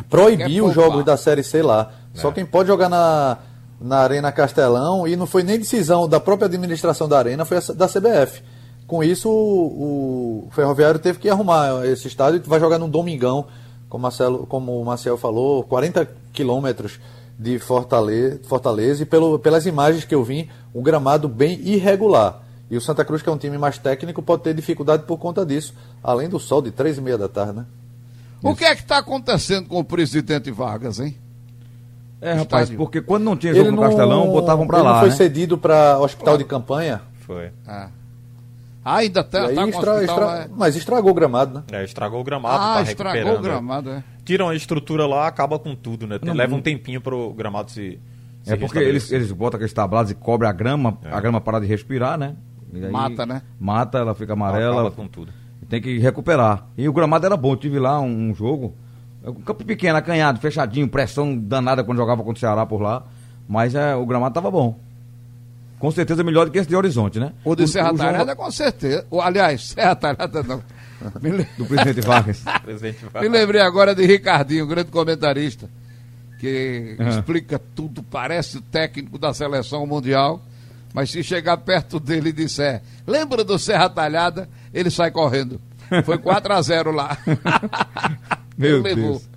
proibiu 0.10 0.65
os 0.65 0.73
jogos 0.73 1.03
da 1.06 1.17
Série 1.17 1.43
C 1.43 1.62
lá. 1.62 1.91
Só 2.13 2.32
quem 2.32 2.45
pode 2.45 2.67
jogar 2.67 2.89
na, 2.89 3.38
na 3.80 3.97
Arena 3.99 4.32
Castelão, 4.32 5.08
e 5.08 5.15
não 5.15 5.27
foi 5.27 5.43
nem 5.43 5.58
decisão 5.60 6.08
da 6.08 6.19
própria 6.19 6.45
administração 6.47 7.08
da 7.08 7.17
Arena, 7.19 7.45
foi 7.45 7.58
a 7.58 7.62
da 7.75 7.88
CBF. 7.88 8.41
Com 8.88 9.04
isso, 9.04 9.30
o, 9.30 10.47
o 10.47 10.52
Ferroviário 10.52 10.97
teve 10.97 11.19
que 11.19 11.30
arrumar 11.30 11.86
esse 11.86 12.08
estádio 12.08 12.41
e 12.43 12.50
vai 12.50 12.60
jogar 12.60 12.80
no 12.80 12.88
Domingão, 12.88 13.45
como, 13.89 14.02
Marcelo, 14.02 14.47
como 14.47 14.82
o 14.82 14.86
Marcel 14.86 15.17
falou, 15.17 15.62
40 15.63 16.10
quilômetros 16.32 17.00
de 17.38 17.60
Fortaleza, 17.60 18.39
Fortaleza 18.45 19.04
e 19.04 19.06
pelo, 19.06 19.38
pelas 19.38 19.65
imagens 19.65 20.06
que 20.06 20.15
eu 20.15 20.23
vi, 20.23 20.50
um 20.73 20.82
gramado 20.82 21.28
bem 21.28 21.60
irregular. 21.62 22.41
E 22.69 22.78
o 22.78 22.82
Santa 22.82 23.06
Cruz, 23.06 23.21
que 23.21 23.30
é 23.30 23.32
um 23.32 23.38
time 23.38 23.58
mais 23.58 23.78
técnico, 23.78 24.21
pode 24.21 24.43
ter 24.43 24.54
dificuldade 24.54 25.04
por 25.04 25.17
conta 25.17 25.45
disso, 25.45 25.73
além 26.02 26.28
do 26.28 26.39
sol 26.39 26.62
de 26.62 26.71
três 26.71 26.97
e 26.97 27.02
meia 27.02 27.17
da 27.17 27.28
tarde, 27.28 27.54
né? 27.54 27.65
O 28.41 28.56
que 28.56 28.65
é 28.65 28.76
que 28.76 28.82
está 28.82 28.97
acontecendo 28.97 29.67
com 29.67 29.80
o 29.80 29.84
presidente 29.84 30.52
Vargas, 30.52 31.00
hein? 31.00 31.17
É, 32.21 32.34
rapaz, 32.34 32.63
Estádio. 32.63 32.78
porque 32.78 33.02
quando 33.02 33.23
não 33.23 33.38
tinha 33.38 33.54
jogo 33.54 33.71
no 33.71 33.82
Castelão, 33.82 34.28
botavam 34.32 34.65
pra 34.65 34.80
ele 34.80 34.88
lá, 34.88 34.93
não 34.93 35.00
foi 35.02 35.10
né? 35.10 35.15
cedido 35.15 35.58
para 35.58 36.00
hospital 36.00 36.38
de 36.38 36.43
campanha. 36.43 37.02
Foi. 37.21 37.52
Ah, 37.65 37.89
ainda 38.95 39.19
e 39.19 39.23
tá, 39.23 39.47
tá 39.47 39.54
com 39.54 39.67
estra- 39.67 39.93
hospital, 39.93 40.00
estra- 40.02 40.43
é? 40.43 40.47
Mas 40.56 40.76
estragou 40.76 41.12
o 41.12 41.13
gramado, 41.13 41.54
né? 41.56 41.63
É, 41.71 41.84
estragou 41.84 42.19
o 42.21 42.23
gramado, 42.23 42.56
Ah, 42.63 42.76
tá 42.76 42.82
estragou 42.84 43.36
o 43.36 43.41
gramado, 43.41 43.89
é. 43.91 44.04
Tiram 44.23 44.50
a 44.50 44.56
estrutura 44.56 45.06
lá, 45.06 45.28
acaba 45.28 45.58
com 45.60 45.76
tudo, 45.76 46.06
né? 46.08 46.19
Tem- 46.19 46.28
Não, 46.30 46.36
leva 46.36 46.52
não. 46.52 46.60
um 46.60 46.62
tempinho 46.62 47.00
pro 47.02 47.34
gramado 47.34 47.71
se. 47.71 48.00
se 48.43 48.54
É 48.54 48.56
porque 48.56 48.80
eles, 48.80 49.12
eles 49.12 49.32
botam 49.32 49.58
aqueles 49.58 49.73
tablados 49.73 50.12
e 50.12 50.15
cobrem 50.15 50.50
a 50.50 50.54
grama, 50.54 50.97
a 51.04 51.19
grama 51.19 51.39
para 51.41 51.60
de 51.60 51.65
respirar, 51.65 52.17
né? 52.17 52.36
E 52.73 52.84
aí 52.84 52.91
Mata, 52.91 53.26
né? 53.26 53.41
Mata, 53.60 53.97
ela 53.97 54.13
fica 54.13 54.34
amarela. 54.34 54.65
Acaba 54.71 54.82
ela 54.82 54.91
com 54.91 55.08
tudo. 55.08 55.32
Tem 55.69 55.82
que 55.82 55.97
recuperar. 56.00 56.65
E 56.78 56.88
o 56.88 56.93
gramado 56.93 57.26
era 57.26 57.36
bom, 57.38 57.52
eu 57.52 57.58
tive 57.58 57.80
lá 57.80 58.00
um, 58.00 58.30
um 58.30 58.36
jogo. 58.36 58.73
Um 59.26 59.34
campo 59.41 59.65
pequeno, 59.65 59.97
acanhado, 59.97 60.39
fechadinho, 60.39 60.88
pressão 60.88 61.38
danada 61.38 61.84
quando 61.84 61.97
jogava 61.97 62.23
contra 62.23 62.38
o 62.38 62.39
Ceará 62.39 62.65
por 62.65 62.82
lá. 62.82 63.04
Mas 63.47 63.76
é, 63.76 63.95
o 63.95 64.06
gramado 64.06 64.34
tava 64.34 64.50
bom. 64.52 64.80
Com 65.80 65.92
certeza 65.92 66.24
melhor 66.24 66.46
do 66.46 66.52
que 66.52 66.58
esse 66.58 66.68
de 66.68 66.76
Horizonte, 66.76 67.20
né? 67.20 67.34
O 67.44 67.56
de 67.56 67.68
Serra 67.68 67.90
João- 67.90 67.98
Talhada, 67.98 68.36
com 68.36 68.50
certeza. 68.50 69.06
O, 69.12 69.22
aliás, 69.22 69.70
Serra 69.70 69.96
Talhada 69.96 70.42
não. 70.44 70.63
Le- 71.22 71.48
Do 71.58 71.66
presidente 71.66 72.02
Vargas. 72.02 72.44
Me 73.22 73.28
lembrei 73.30 73.62
agora 73.62 73.94
de 73.94 74.04
Ricardinho, 74.06 74.66
grande 74.66 74.90
comentarista, 74.90 75.70
que 76.40 76.96
Aham. 77.00 77.10
explica 77.10 77.60
tudo, 77.76 78.02
parece 78.02 78.58
o 78.58 78.62
técnico 78.62 79.20
da 79.20 79.32
seleção 79.34 79.86
mundial, 79.86 80.42
mas 80.94 81.12
se 81.12 81.22
chegar 81.24 81.58
perto 81.58 82.00
dele 82.00 82.30
e 82.30 82.34
disser, 82.34 82.82
lembra 83.06 83.44
do 83.44 83.60
Serra 83.60 83.88
Talhada, 83.90 84.50
ele 84.74 84.90
sai 84.90 85.12
correndo. 85.12 85.62
Foi 86.04 86.18
4 86.18 86.52
a 86.54 86.62
0 86.62 86.92
lá. 86.92 87.16
Meu. 88.58 88.82
Deus. 88.82 89.30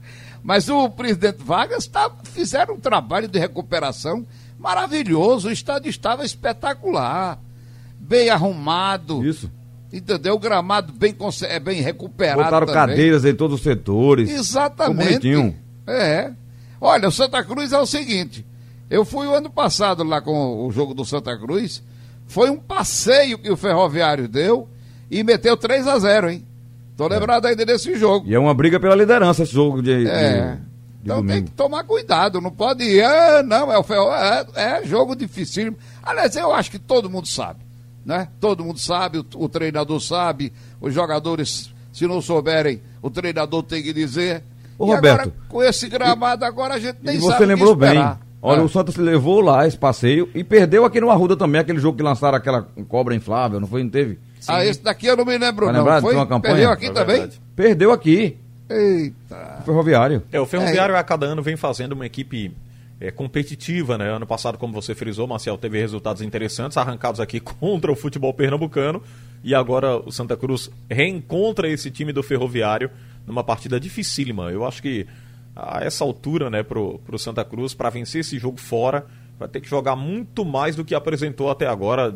Mas 0.43 0.69
o 0.71 0.89
presidente 0.89 1.43
Vargas 1.45 1.87
tá, 1.87 2.11
fizeram 2.25 2.75
um 2.75 2.81
trabalho 2.81 3.29
de 3.29 3.39
recuperação 3.39 4.27
maravilhoso. 4.61 5.49
O 5.49 5.53
estádio 5.53 5.89
estava 5.89 6.25
espetacular, 6.25 7.39
bem 7.99 8.29
arrumado. 8.29 9.25
Isso. 9.25 9.51
Entendeu? 9.93 10.35
O 10.35 10.39
gramado 10.39 10.93
bem, 10.93 11.17
é 11.49 11.59
bem 11.59 11.81
recuperado. 11.81 12.45
Botaram 12.45 12.67
também. 12.67 12.81
cadeiras 12.81 13.25
em 13.25 13.35
todos 13.35 13.57
os 13.57 13.63
setores. 13.63 14.31
Exatamente. 14.31 15.09
bonitinho. 15.09 15.57
É. 15.87 16.31
Olha, 16.81 17.09
o 17.09 17.13
Santa 17.13 17.43
Cruz 17.43 17.73
é 17.73 17.79
o 17.79 17.87
seguinte. 17.87 18.47
Eu 18.89 19.05
fui 19.05 19.27
o 19.27 19.35
ano 19.35 19.51
passado 19.51 20.05
lá 20.05 20.21
com 20.21 20.67
o 20.67 20.71
jogo 20.71 20.95
do 20.95 21.05
Santa 21.05 21.37
Cruz. 21.37 21.83
Foi 22.27 22.51
um 22.51 22.57
passeio 22.57 23.39
que 23.39 23.51
o 23.51 23.57
Ferroviário 23.57 24.29
deu 24.29 24.69
e 25.11 25.25
meteu 25.25 25.57
3 25.57 25.89
a 25.89 25.99
0 25.99 26.31
hein? 26.31 26.45
Tô 26.97 27.09
lembrado 27.09 27.47
ainda 27.47 27.65
desse 27.67 27.97
jogo. 27.97 28.29
E 28.29 28.35
é 28.35 28.39
uma 28.39 28.55
briga 28.55 28.79
pela 28.79 28.95
liderança 28.95 29.43
esse 29.43 29.53
jogo 29.53 29.83
de, 29.83 30.07
É. 30.07 30.55
de, 30.55 30.61
Então 31.03 31.17
tem 31.19 31.27
domingo. 31.27 31.47
que 31.47 31.53
tomar 31.53 31.85
cuidado, 31.85 32.41
não 32.41 32.51
pode 32.51 32.85
ir, 32.85 33.03
ah, 33.03 33.43
não, 33.43 33.73
é, 33.73 33.79
o 33.79 33.83
ferro, 33.83 34.11
é, 34.13 34.47
é 34.55 34.85
jogo 34.85 35.17
dificílimo. 35.17 35.77
Aliás, 36.03 36.37
eu 36.37 36.53
acho 36.53 36.71
que 36.71 36.79
todo 36.79 37.09
mundo 37.09 37.27
sabe, 37.27 37.61
né? 38.05 38.29
Todo 38.39 38.65
mundo 38.65 38.79
sabe, 38.79 39.19
o, 39.19 39.27
o 39.37 39.49
treinador 39.49 39.99
sabe, 40.01 40.53
os 40.81 40.93
jogadores, 40.93 41.73
se 41.93 42.07
não 42.07 42.21
souberem, 42.21 42.83
o 43.01 43.09
treinador 43.09 43.63
tem 43.63 43.83
que 43.83 43.93
dizer. 43.95 44.43
Ô, 44.79 44.87
e 44.93 44.95
Roberto, 44.95 45.21
agora, 45.21 45.35
com 45.49 45.63
esse 45.63 45.89
gramado, 45.89 46.45
agora 46.45 46.75
a 46.75 46.79
gente 46.79 46.99
nem 47.03 47.17
E 47.17 47.21
sabe 47.21 47.33
você 47.33 47.39
que 47.39 47.45
lembrou 47.47 47.75
bem. 47.75 47.99
Olha, 48.43 48.61
É. 48.61 48.63
o 48.63 48.69
Santos 48.69 48.97
levou 48.97 49.41
lá 49.43 49.67
esse 49.67 49.77
passeio 49.77 50.29
e 50.35 50.43
perdeu 50.43 50.85
aqui 50.87 50.99
no 51.01 51.11
Arruda 51.11 51.37
também, 51.37 51.61
aquele 51.61 51.79
jogo 51.79 51.97
que 51.99 52.03
lançaram 52.03 52.37
aquela 52.39 52.63
cobra 52.89 53.15
inflável, 53.15 53.61
não 53.61 53.69
foi? 53.69 53.83
Não 53.83 53.91
teve? 53.91 54.19
Ah, 54.49 54.65
esse 54.65 54.83
daqui 54.83 55.07
eu 55.07 55.17
não 55.17 55.27
me 55.27 55.37
lembro, 55.37 55.67
Tá 55.67 55.73
não. 55.73 55.81
lembrado? 55.81 56.01
Foi? 56.03 56.13
Foi 56.13 56.21
uma 56.21 56.27
campanha? 56.27 56.55
Perdeu 56.55 56.71
aqui 56.73 56.87
É 56.87 56.91
também? 56.93 57.17
verdade. 57.19 57.41
Perdeu 57.55 57.93
aqui, 57.93 58.39
Eita. 58.71 59.59
o 59.61 59.65
Ferroviário. 59.65 60.23
É, 60.31 60.41
o 60.41 60.47
Ferroviário 60.47 60.97
a 60.97 61.03
cada 61.03 61.27
ano 61.27 61.43
vem 61.43 61.57
fazendo 61.57 61.93
uma 61.93 62.07
equipe 62.07 62.55
é, 63.01 63.11
competitiva, 63.11 63.99
né? 63.99 64.11
Ano 64.11 64.27
passado, 64.27 64.59
como 64.59 64.73
você 64.73 64.95
frisou, 64.95 65.27
Marcel 65.27 65.59
teve 65.59 65.81
resultados 65.81 66.23
interessantes, 66.23 66.77
arrancados 66.77 67.21
aqui 67.21 67.41
contra 67.41 67.91
o 67.91 67.97
futebol 67.97 68.33
pernambucano. 68.33 69.03
E 69.43 69.55
agora 69.55 69.97
o 69.97 70.13
Santa 70.13 70.37
Cruz 70.37 70.71
reencontra 70.89 71.69
esse 71.69 71.91
time 71.91 72.13
do 72.13 72.23
Ferroviário 72.23 72.91
numa 73.27 73.43
partida 73.43 73.81
dificílima. 73.81 74.51
Eu 74.51 74.67
acho 74.67 74.83
que 74.83 75.07
a 75.57 75.83
essa 75.83 76.05
altura, 76.05 76.51
né, 76.51 76.63
pro, 76.63 76.99
pro 77.01 77.19
Santa 77.19 77.45
Cruz, 77.45 77.75
para 77.75 77.91
vencer 77.91 78.21
esse 78.21 78.39
jogo 78.39 78.59
fora, 78.59 79.07
vai 79.39 79.49
ter 79.49 79.61
que 79.61 79.69
jogar 79.69 79.97
muito 79.97 80.45
mais 80.45 80.77
do 80.77 80.85
que 80.85 80.95
apresentou 80.95 81.51
até 81.51 81.67
agora, 81.67 82.15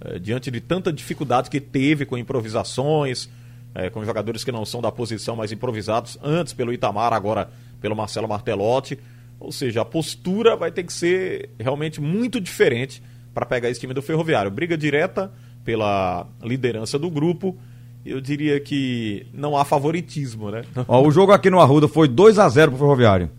eh, 0.00 0.18
diante 0.18 0.50
de 0.50 0.60
tanta 0.60 0.92
dificuldade 0.92 1.48
que 1.48 1.60
teve 1.60 2.04
com 2.04 2.18
improvisações, 2.18 3.28
eh, 3.76 3.90
com 3.90 4.04
jogadores 4.04 4.42
que 4.42 4.50
não 4.50 4.64
são 4.64 4.80
da 4.80 4.90
posição, 4.90 5.36
mas 5.36 5.52
improvisados, 5.52 6.18
antes 6.22 6.54
pelo 6.54 6.72
Itamar, 6.72 7.12
agora 7.12 7.50
pelo 7.80 7.94
Marcelo 7.94 8.26
Martelotti. 8.26 8.98
Ou 9.38 9.52
seja, 9.52 9.82
a 9.82 9.84
postura 9.84 10.56
vai 10.56 10.70
ter 10.70 10.82
que 10.82 10.92
ser 10.92 11.50
realmente 11.58 12.00
muito 12.00 12.40
diferente 12.40 13.02
para 13.34 13.44
pegar 13.44 13.68
esse 13.68 13.78
time 13.78 13.92
do 13.92 14.00
Ferroviário. 14.00 14.50
Briga 14.50 14.78
direta 14.78 15.30
pela 15.62 16.26
liderança 16.42 16.98
do 16.98 17.10
grupo. 17.10 17.54
Eu 18.04 18.18
diria 18.18 18.58
que 18.58 19.26
não 19.30 19.56
há 19.56 19.64
favoritismo, 19.64 20.50
né? 20.50 20.62
Ó, 20.88 21.06
o 21.06 21.10
jogo 21.10 21.32
aqui 21.32 21.50
no 21.50 21.60
Arruda 21.60 21.86
foi 21.86 22.08
2 22.08 22.38
a 22.38 22.48
0 22.48 22.70
pro 22.70 22.80
Ferroviário. 22.80 23.30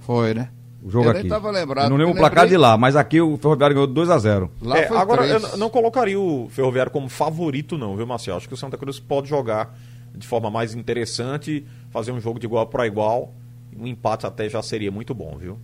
Foi, 0.00 0.34
né? 0.34 0.48
O 0.88 0.90
jogo 0.90 1.04
Eu 1.06 1.10
aqui. 1.10 1.20
nem 1.20 1.28
tava 1.28 1.50
lembrado, 1.50 1.84
Eu 1.84 1.90
não 1.90 1.96
lembro 1.98 2.14
o 2.14 2.16
placar 2.16 2.44
lembrei- 2.44 2.56
de 2.58 2.62
lá, 2.62 2.78
mas 2.78 2.96
aqui 2.96 3.20
o 3.20 3.36
Ferroviário 3.36 3.74
ganhou 3.74 3.86
2 3.86 4.08
a 4.08 4.18
0 4.18 4.50
Lá 4.62 4.78
É, 4.78 4.86
foi 4.88 4.96
agora, 4.96 5.22
três. 5.22 5.42
eu 5.42 5.48
n- 5.50 5.56
não 5.58 5.68
colocaria 5.68 6.18
o 6.18 6.48
Ferroviário 6.50 6.90
como 6.90 7.08
favorito, 7.10 7.76
não, 7.76 7.94
viu, 7.94 8.06
Marcelo? 8.06 8.38
Acho 8.38 8.48
que 8.48 8.54
o 8.54 8.56
Santa 8.56 8.78
Cruz 8.78 8.98
pode 8.98 9.28
jogar 9.28 9.76
de 10.16 10.26
forma 10.26 10.50
mais 10.50 10.74
interessante, 10.74 11.64
fazer 11.90 12.10
um 12.10 12.20
jogo 12.20 12.38
de 12.38 12.46
igual 12.46 12.66
para 12.66 12.86
igual. 12.86 13.34
Um 13.78 13.86
empate 13.86 14.26
até 14.26 14.48
já 14.48 14.62
seria 14.62 14.90
muito 14.90 15.12
bom, 15.14 15.36
viu? 15.38 15.58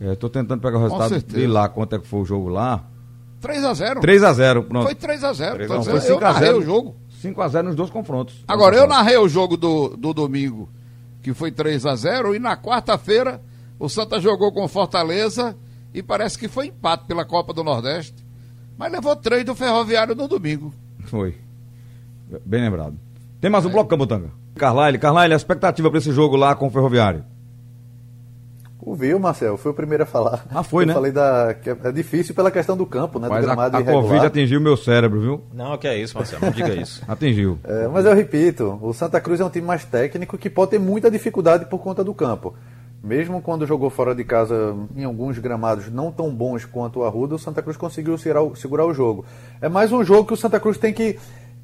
É, 0.00 0.14
tô 0.14 0.30
tentando 0.30 0.60
pegar 0.62 0.78
o 0.78 0.82
resultado 0.82 1.20
de 1.20 1.46
lá, 1.48 1.68
quanto 1.68 1.96
é 1.96 1.98
que 1.98 2.06
foi 2.06 2.20
o 2.20 2.24
jogo 2.24 2.48
lá. 2.48 2.84
3 3.40 3.64
a 3.64 3.74
0 3.74 4.00
3 4.00 4.22
a 4.22 4.32
0 4.32 4.62
pronto. 4.62 4.84
Foi 4.86 4.94
3 4.94 5.24
a 5.24 5.32
0 5.32 5.54
3 5.56 5.68
tô 5.68 5.74
a 5.74 5.78
dizendo, 5.78 5.98
0. 6.00 6.14
Eu 6.14 6.20
narrei 6.20 6.52
o 6.52 6.62
jogo. 6.62 6.94
5 7.20 7.42
a 7.42 7.48
0 7.48 7.66
nos 7.66 7.74
dois 7.76 7.90
confrontos. 7.90 8.44
Agora, 8.46 8.76
eu 8.76 8.86
narrei 8.86 9.16
o 9.18 9.28
jogo 9.28 9.56
do, 9.56 9.96
do 9.96 10.14
domingo, 10.14 10.68
que 11.22 11.34
foi 11.34 11.50
3 11.50 11.84
a 11.84 11.94
0 11.96 12.34
e 12.34 12.38
na 12.38 12.56
quarta-feira 12.56 13.42
o 13.80 13.88
Santa 13.88 14.20
jogou 14.20 14.52
com 14.52 14.68
Fortaleza 14.68 15.56
e 15.92 16.02
parece 16.02 16.38
que 16.38 16.46
foi 16.48 16.66
empate 16.66 17.06
pela 17.06 17.24
Copa 17.24 17.54
do 17.54 17.64
Nordeste. 17.64 18.14
Mas 18.76 18.92
levou 18.92 19.16
três 19.16 19.42
do 19.42 19.54
Ferroviário 19.54 20.14
no 20.14 20.28
domingo. 20.28 20.72
Foi. 21.06 21.34
Bem 22.44 22.60
lembrado. 22.60 22.94
Tem 23.40 23.50
mais 23.50 23.64
um 23.64 23.70
bloco, 23.70 23.88
Camutanga? 23.88 24.30
Carlyle, 24.54 24.98
Carlyle, 24.98 25.32
a 25.32 25.36
expectativa 25.36 25.88
para 25.88 25.98
esse 25.98 26.12
jogo 26.12 26.36
lá 26.36 26.54
com 26.54 26.66
o 26.66 26.70
Ferroviário. 26.70 27.24
Ouviu, 28.82 29.18
Marcel? 29.18 29.56
Fui 29.56 29.70
o 29.70 29.74
primeiro 29.74 30.02
a 30.04 30.06
falar. 30.06 30.44
Ah, 30.50 30.62
foi, 30.62 30.84
Eu 30.84 30.88
né? 30.88 30.94
falei 30.94 31.12
da, 31.12 31.54
que 31.54 31.70
é 31.70 31.92
difícil 31.92 32.34
pela 32.34 32.50
questão 32.50 32.76
do 32.76 32.86
campo, 32.86 33.18
né? 33.18 33.28
Mas 33.28 33.44
do 33.44 33.50
a, 33.50 33.54
gramado 33.54 33.76
a 33.76 33.80
irregular. 33.80 34.04
Covid 34.04 34.26
atingiu 34.26 34.60
meu 34.60 34.76
cérebro, 34.76 35.20
viu? 35.20 35.44
Não, 35.52 35.76
que 35.76 35.86
é 35.86 35.98
isso, 35.98 36.16
Marcelo, 36.16 36.44
não 36.44 36.50
diga 36.50 36.74
isso. 36.74 37.02
Atingiu. 37.08 37.58
É, 37.64 37.88
mas 37.88 38.06
eu 38.06 38.14
repito, 38.14 38.78
o 38.80 38.92
Santa 38.94 39.20
Cruz 39.20 39.40
é 39.40 39.44
um 39.44 39.50
time 39.50 39.66
mais 39.66 39.84
técnico 39.84 40.38
que 40.38 40.48
pode 40.48 40.72
ter 40.72 40.78
muita 40.78 41.10
dificuldade 41.10 41.66
por 41.66 41.78
conta 41.78 42.02
do 42.02 42.14
campo. 42.14 42.54
Mesmo 43.02 43.40
quando 43.40 43.66
jogou 43.66 43.88
fora 43.88 44.14
de 44.14 44.22
casa 44.24 44.76
em 44.94 45.04
alguns 45.04 45.38
gramados 45.38 45.90
não 45.90 46.12
tão 46.12 46.34
bons 46.34 46.66
quanto 46.66 47.00
o 47.00 47.04
Arruda, 47.04 47.34
o 47.34 47.38
Santa 47.38 47.62
Cruz 47.62 47.76
conseguiu 47.76 48.18
segurar 48.18 48.84
o, 48.84 48.94
jogo. 48.94 49.24
É 49.60 49.70
mais 49.70 49.90
um 49.90 50.04
jogo 50.04 50.26
que 50.26 50.34
o 50.34 50.36
Santa 50.36 50.60
Cruz 50.60 50.76
tem 50.76 50.92
que 50.92 51.18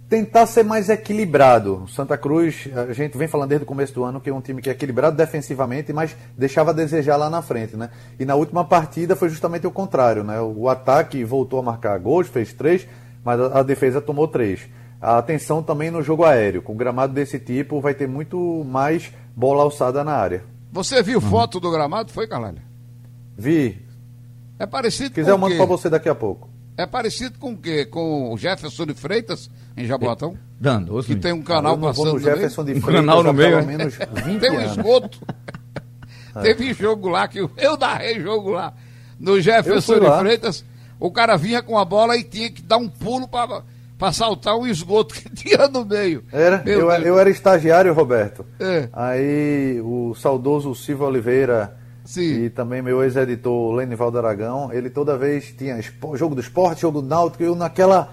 tentar 0.09 0.47
ser 0.47 0.65
mais 0.65 0.89
equilibrado. 0.89 1.83
O 1.85 1.89
Santa 1.89 2.17
Cruz, 2.17 2.69
a 2.75 2.93
gente 2.95 3.19
vem 3.19 3.29
falando 3.29 3.51
desde 3.51 3.65
o 3.65 3.67
começo 3.67 3.93
do 3.93 4.03
ano 4.03 4.19
que 4.19 4.31
é 4.31 4.35
um 4.35 4.41
time 4.41 4.63
que 4.63 4.71
é 4.71 4.73
equilibrado 4.73 5.15
defensivamente, 5.15 5.93
mas 5.93 6.17
deixava 6.39 6.71
a 6.71 6.75
desejar 6.75 7.19
lá 7.19 7.29
na 7.29 7.43
frente, 7.43 7.77
né? 7.77 7.91
E 8.19 8.25
na 8.25 8.35
última 8.35 8.65
partida 8.65 9.15
foi 9.15 9.29
justamente 9.29 9.67
o 9.67 9.71
contrário, 9.71 10.25
né? 10.25 10.41
O 10.41 10.71
ataque 10.71 11.23
voltou 11.23 11.59
a 11.59 11.63
marcar 11.63 11.99
gols, 11.99 12.29
fez 12.29 12.55
três, 12.55 12.89
mas 13.23 13.39
a 13.39 13.63
defesa 13.63 14.01
tomou 14.01 14.27
três. 14.27 14.61
A 15.03 15.19
atenção 15.19 15.63
também 15.63 15.91
no 15.91 16.03
jogo 16.03 16.25
aéreo. 16.25 16.63
Com 16.63 16.75
gramado 16.75 17.13
desse 17.13 17.39
tipo, 17.39 17.79
vai 17.79 17.93
ter 17.93 18.09
muito 18.09 18.65
mais 18.65 19.13
bola 19.37 19.63
alçada 19.63 20.03
na 20.03 20.13
área. 20.13 20.56
Você 20.73 21.03
viu 21.03 21.21
foto 21.21 21.59
do 21.61 21.71
gramado? 21.71 22.13
Foi, 22.13 22.27
Carlalho? 22.27 22.61
Vi. 23.37 23.83
É 24.59 24.67
parecido 24.67 25.09
Se 25.09 25.15
quiser, 25.15 25.31
eu 25.31 25.35
com 25.39 25.39
o 25.39 25.49
mando 25.49 25.57
pra 25.57 25.67
você 25.67 25.91
daqui 25.91 26.09
a 26.09 26.15
pouco. 26.15 26.49
É 26.77 26.85
parecido 26.87 27.39
com 27.39 27.53
o 27.53 27.57
quê? 27.57 27.87
Com 27.87 28.33
o 28.33 28.37
Jefferson 28.37 28.87
de 28.87 28.95
Freitas, 28.95 29.51
em 29.77 29.87
Jaboatão? 29.87 30.37
Dando, 30.61 31.03
Que 31.03 31.17
tem 31.17 31.33
um 31.33 31.43
canal 31.43 31.75
eu 31.75 31.81
passando 31.81 32.13
no. 32.15 32.19
Jefferson 32.19 32.65
de 32.65 32.73
Um 32.73 32.81
Freitas 32.81 33.01
canal 33.01 33.23
no 33.23 33.33
meio, 33.33 33.59
pelo 33.59 33.63
é? 33.63 33.77
menos 33.77 33.95
20 34.25 34.41
Tem 34.41 34.51
um 34.51 34.61
esgoto. 34.61 35.21
Teve 36.43 36.73
jogo 36.75 37.09
lá 37.09 37.27
que 37.29 37.41
eu, 37.41 37.51
eu 37.57 37.77
narrei 37.77 38.21
jogo 38.21 38.51
lá. 38.51 38.75
No 39.19 39.41
Jefferson 39.41 39.95
Eu 39.95 40.01
de. 40.11 40.19
Freitas, 40.19 40.65
o 41.01 41.11
cara 41.11 41.37
vinha 41.37 41.63
com 41.63 41.79
a 41.79 41.85
bola 41.85 42.17
e 42.17 42.25
tinha 42.25 42.51
que 42.51 42.61
dar 42.61 42.77
um 42.77 42.89
pulo 42.89 43.27
para 43.27 43.63
pra 43.99 44.13
saltar 44.13 44.57
um 44.57 44.67
esgoto 44.67 45.15
que 45.15 45.29
tinha 45.35 45.69
no 45.69 45.85
meio. 45.85 46.25
Era, 46.33 46.63
eu, 46.67 46.91
eu 46.91 47.19
era 47.19 47.31
estagiário, 47.31 47.93
Roberto. 47.95 48.45
É. 48.61 48.89
Aí 48.93 49.81
o 49.83 50.15
saudoso 50.15 50.75
Silvio 50.75 51.07
Oliveira 51.07 51.77
Sim. 52.05 52.45
e 52.45 52.51
também 52.51 52.83
meu 52.83 53.03
ex-editor 53.03 53.73
Lenivaldo 53.75 54.19
Aragão, 54.19 54.71
ele 54.73 54.91
toda 54.91 55.17
vez 55.17 55.53
tinha 55.57 55.81
jogo 56.15 56.35
do 56.35 56.41
esporte, 56.41 56.83
jogo 56.83 57.01
do 57.03 57.09
náutico, 57.09 57.43
eu 57.43 57.55
naquela 57.55 58.13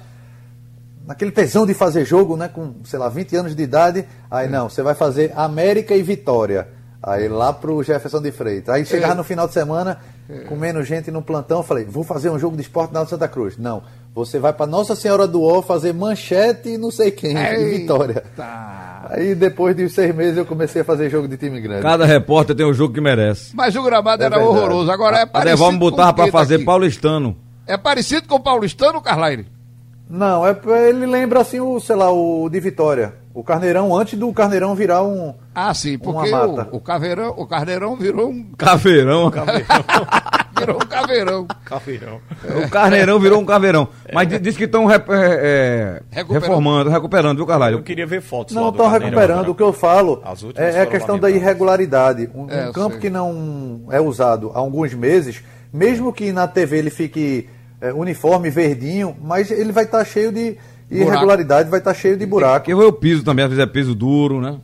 naquele 1.05 1.31
tesão 1.31 1.65
de 1.65 1.73
fazer 1.73 2.05
jogo, 2.05 2.37
né, 2.37 2.47
com, 2.47 2.75
sei 2.85 2.97
lá, 2.97 3.09
20 3.09 3.35
anos 3.35 3.55
de 3.55 3.61
idade, 3.61 4.05
aí 4.31 4.47
não, 4.47 4.69
você 4.69 4.81
vai 4.81 4.95
fazer 4.95 5.33
América 5.35 5.93
e 5.93 6.01
Vitória. 6.01 6.67
Aí 7.05 7.27
lá 7.27 7.51
pro 7.51 7.83
Jefferson 7.83 8.21
de 8.21 8.31
Freitas. 8.31 8.73
Aí 8.73 8.85
chegava 8.85 9.11
É. 9.11 9.15
no 9.17 9.23
final 9.25 9.45
de 9.45 9.53
semana, 9.53 9.99
com 10.47 10.55
menos 10.55 10.87
gente 10.87 11.11
no 11.11 11.21
plantão, 11.21 11.61
falei, 11.61 11.83
vou 11.83 12.05
fazer 12.05 12.29
um 12.29 12.39
jogo 12.39 12.55
de 12.55 12.61
esporte 12.61 12.93
na 12.93 13.05
Santa 13.05 13.27
Cruz. 13.27 13.57
Não, 13.57 13.83
você 14.13 14.39
vai 14.39 14.53
para 14.53 14.65
Nossa 14.67 14.95
Senhora 14.95 15.27
do 15.27 15.41
Ó 15.43 15.61
fazer 15.61 15.93
manchete 15.93 16.69
e 16.69 16.77
não 16.77 16.91
sei 16.91 17.11
quem, 17.11 17.35
e 17.35 17.79
Vitória. 17.79 18.23
Eita. 18.25 18.83
Aí 19.09 19.35
depois 19.35 19.75
de 19.75 19.89
seis 19.89 20.15
meses 20.15 20.37
eu 20.37 20.45
comecei 20.45 20.81
a 20.81 20.85
fazer 20.85 21.09
jogo 21.09 21.27
de 21.27 21.35
time 21.37 21.59
grande. 21.59 21.81
Cada 21.81 22.05
repórter 22.05 22.55
tem 22.55 22.65
o 22.65 22.73
jogo 22.73 22.93
que 22.93 23.01
merece. 23.01 23.55
Mas 23.55 23.75
o 23.75 23.83
gramado 23.83 24.23
É 24.23 24.25
era 24.27 24.37
verdade. 24.37 24.57
horroroso. 24.57 24.91
Agora 24.91 25.17
é 25.17 25.21
A 25.23 25.27
parecido 25.27 25.63
o 25.63 26.13
pra 26.15 26.25
quê 26.25 26.31
fazer 26.31 26.53
daqui? 26.55 26.65
paulistano. 26.65 27.37
É 27.67 27.77
parecido 27.77 28.27
com 28.27 28.35
o 28.35 28.39
paulistano, 28.39 29.01
Carlaire? 29.01 29.45
Não, 30.09 30.45
é 30.45 30.55
ele 30.89 31.05
lembra 31.05 31.41
assim 31.41 31.59
o, 31.59 31.79
sei 31.79 31.95
lá, 31.95 32.11
o 32.11 32.47
de 32.49 32.59
Vitória. 32.59 33.13
O 33.33 33.43
Carneirão 33.43 33.95
antes 33.95 34.17
do 34.19 34.31
Carneirão 34.31 34.75
virar 34.75 35.01
um 35.03 35.33
Ah, 35.55 35.73
sim, 35.73 35.97
porque 35.97 36.29
Uma 36.29 36.47
mata. 36.47 36.69
o, 36.71 36.77
o 36.77 36.79
caveirão, 36.79 37.33
o 37.35 37.47
carneirão 37.47 37.95
virou 37.95 38.29
um, 38.29 38.43
Caveirão. 38.55 39.31
virou 40.65 40.75
um 40.81 40.85
caveirão. 40.87 41.47
Caveirão. 41.65 42.19
O 42.65 42.69
carneirão 42.69 43.19
virou 43.19 43.39
um 43.41 43.45
caveirão. 43.45 43.87
Mas 44.13 44.27
di- 44.27 44.39
diz 44.39 44.55
que 44.57 44.63
estão 44.65 44.85
Recuperando. 44.85 46.03
reformando, 46.31 46.89
recuperando, 46.89 47.37
viu, 47.37 47.45
Carlalho? 47.47 47.77
Eu 47.77 47.83
queria 47.83 48.05
ver 48.05 48.21
fotos 48.21 48.55
Não 48.55 48.69
estão 48.69 48.89
recuperando. 48.89 49.49
O 49.49 49.55
que 49.55 49.63
eu 49.63 49.73
falo 49.73 50.21
é, 50.55 50.71
é 50.77 50.81
a 50.81 50.85
questão 50.85 51.17
da 51.17 51.29
irregularidade. 51.29 52.29
Um, 52.33 52.49
É, 52.49 52.63
um 52.63 52.65
eu 52.67 52.73
campo 52.73 52.91
sei. 52.93 53.01
que 53.01 53.09
não 53.09 53.83
é 53.89 53.99
usado 53.99 54.51
há 54.53 54.59
alguns 54.59 54.93
meses, 54.93 55.43
mesmo 55.71 56.11
que 56.13 56.31
na 56.31 56.47
TV 56.47 56.77
ele 56.77 56.89
fique 56.89 57.49
é, 57.81 57.91
uniforme, 57.93 58.49
verdinho, 58.49 59.15
mas 59.21 59.49
ele 59.51 59.71
vai 59.71 59.83
estar 59.85 60.03
cheio 60.05 60.31
de 60.31 60.57
irregularidade, 60.91 61.69
vai 61.69 61.79
estar 61.79 61.93
cheio 61.93 62.15
de 62.17 62.25
buraco. 62.25 62.65
Porque 62.65 62.73
o 62.73 62.91
piso 62.93 63.23
também, 63.23 63.43
às 63.45 63.49
vezes 63.51 63.63
é 63.63 63.67
piso 63.67 63.95
duro, 63.95 64.39
né? 64.39 64.57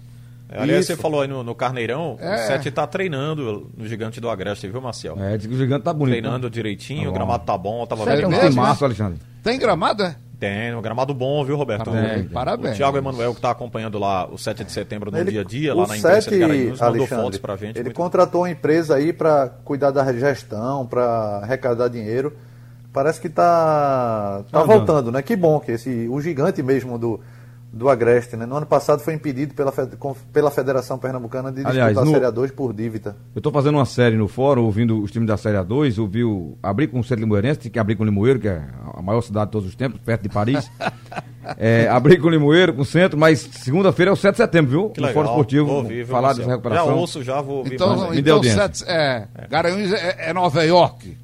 É, 0.51 0.62
Aliás, 0.62 0.85
Isso. 0.85 0.95
você 0.95 1.01
falou 1.01 1.21
aí 1.21 1.27
no, 1.27 1.43
no 1.43 1.53
Carneirão, 1.53 2.17
É. 2.19 2.33
o 2.35 2.38
Sete 2.47 2.71
tá 2.71 2.88
treinando 2.88 3.69
no 3.77 3.85
Gigante 3.88 4.19
do 4.19 4.29
Agreste, 4.29 4.67
viu, 4.67 4.81
Marcial? 4.81 5.15
É, 5.19 5.38
diz 5.38 5.45
que 5.45 5.53
o 5.53 5.57
gigante 5.57 5.83
tá 5.83 5.93
bonito. 5.93 6.13
Treinando 6.19 6.47
né? 6.47 6.51
direitinho, 6.51 7.03
Tá 7.03 7.09
o 7.09 7.12
bom. 7.12 7.17
gramado 7.17 7.43
tá 7.45 7.57
bom, 7.57 7.85
tava 7.85 8.01
É 8.01 8.05
um 8.05 8.15
vendo. 8.17 8.29
mesmo? 8.29 8.49
time 8.49 8.55
massa, 8.55 8.85
Alexandre. 8.85 9.19
Tem 9.43 9.59
gramado, 9.59 10.03
é? 10.03 10.15
Tem, 10.39 10.73
um 10.73 10.81
gramado 10.81 11.13
bom, 11.13 11.43
viu, 11.43 11.55
Roberto? 11.57 11.91
Parabéns, 11.91 12.25
O- 12.25 12.29
parabéns. 12.29 12.73
O 12.73 12.77
Thiago 12.77 12.97
Emanuel, 12.97 13.35
que 13.35 13.41
tá 13.41 13.51
acompanhando 13.51 13.99
lá 13.99 14.25
o 14.27 14.38
7 14.38 14.63
de 14.63 14.71
setembro 14.71 15.12
no 15.12 15.17
Ele- 15.17 15.31
dia 15.31 15.41
a 15.41 15.43
dia, 15.43 15.75
lá 15.75 15.85
na 15.85 15.97
imprensa 15.97 16.21
Sete, 16.21 16.33
de 16.33 16.39
Garanhuns, 16.39 16.79
mandou 16.79 17.05
fotos 17.07 17.38
pra 17.39 17.55
gente. 17.57 17.77
Ele 17.77 17.91
contratou 17.91 18.41
uma 18.41 18.49
empresa 18.49 18.95
aí 18.95 19.12
para 19.13 19.49
cuidar 19.65 19.91
da 19.91 20.12
gestão, 20.13 20.85
para 20.88 21.41
arrecadar 21.43 21.89
dinheiro. 21.89 22.33
Parece 22.91 23.21
que 23.21 23.29
tá, 23.29 24.43
tá 24.51 24.59
Tá 24.62 24.65
voltando, 24.65 25.12
né? 25.12 25.21
Que 25.21 25.35
bom 25.35 25.59
que 25.59 25.73
esse 25.73 26.07
o 26.09 26.19
gigante 26.21 26.63
mesmo 26.63 26.97
do 26.97 27.19
do 27.71 27.88
Agreste, 27.89 28.36
né? 28.36 28.45
No 28.45 28.55
ano 28.55 28.65
passado 28.65 28.99
foi 29.01 29.13
impedido 29.13 29.53
pela, 29.53 29.71
pela 30.34 30.49
Federação 30.51 30.97
Pernambucana 30.97 31.51
de 31.51 31.65
Aliás, 31.65 31.89
disputar 31.93 32.05
no- 32.05 32.12
a 32.12 32.13
Série 32.13 32.25
A2 32.25 32.51
por 32.55 32.73
dívida. 32.73 33.15
Eu 33.36 33.41
tô 33.41 33.51
fazendo 33.51 33.75
uma 33.75 33.86
série 33.86 34.17
no 34.17 34.27
fórum, 34.27 34.63
ouvindo 34.63 35.01
os 35.01 35.12
times 35.12 35.27
da 35.27 35.38
Série 35.38 35.58
A2, 35.58 35.99
ouvi 35.99 36.23
o, 36.23 36.58
abri 36.63 36.88
com 36.88 36.99
o 36.99 37.03
Centro 37.03 37.23
Limoeirense, 37.23 37.60
tinha 37.62 37.71
que 37.71 37.79
abrir 37.79 37.95
com 37.95 38.03
o 38.03 38.05
Limoeiro, 38.05 38.39
que 38.39 38.47
é 38.47 38.63
a 38.93 39.01
maior 39.01 39.21
cidade 39.21 39.47
de 39.47 39.51
todos 39.51 39.67
os 39.67 39.75
tempos, 39.75 39.99
perto 40.01 40.23
de 40.23 40.29
Paris. 40.29 40.69
é, 41.58 41.88
abri 41.88 42.17
com 42.17 42.27
o 42.27 42.29
Limoeiro, 42.29 42.73
com 42.73 42.82
o 42.82 42.86
Centro, 42.86 43.17
mas 43.19 43.39
segunda-feira 43.39 44.12
é 44.12 44.13
o 44.13 44.17
7 44.17 44.32
de 44.34 44.38
setembro, 44.38 44.71
viu? 44.71 44.89
Que 44.89 44.99
no 45.01 45.08
legal. 45.08 45.23
Fórum 45.23 45.34
Esportivo, 45.36 45.65
Vou 45.67 45.77
ouvir, 45.77 46.03
viu, 46.03 46.08
falar 46.08 46.34
dessa 46.34 46.49
recuperação. 46.49 46.88
Já 46.88 46.93
ouço, 46.93 47.23
já 47.23 47.41
vou 47.41 47.58
ouvir 47.58 47.75
Então, 47.75 47.95
mais. 47.97 48.10
me 48.10 48.15
dê 48.15 48.21
então 48.21 48.36
audiência. 48.38 48.62
sete, 48.73 48.84
é, 48.89 49.27
Garanhuns 49.49 49.93
é, 49.93 50.29
é 50.29 50.34
Nova 50.34 50.63
York. 50.63 51.17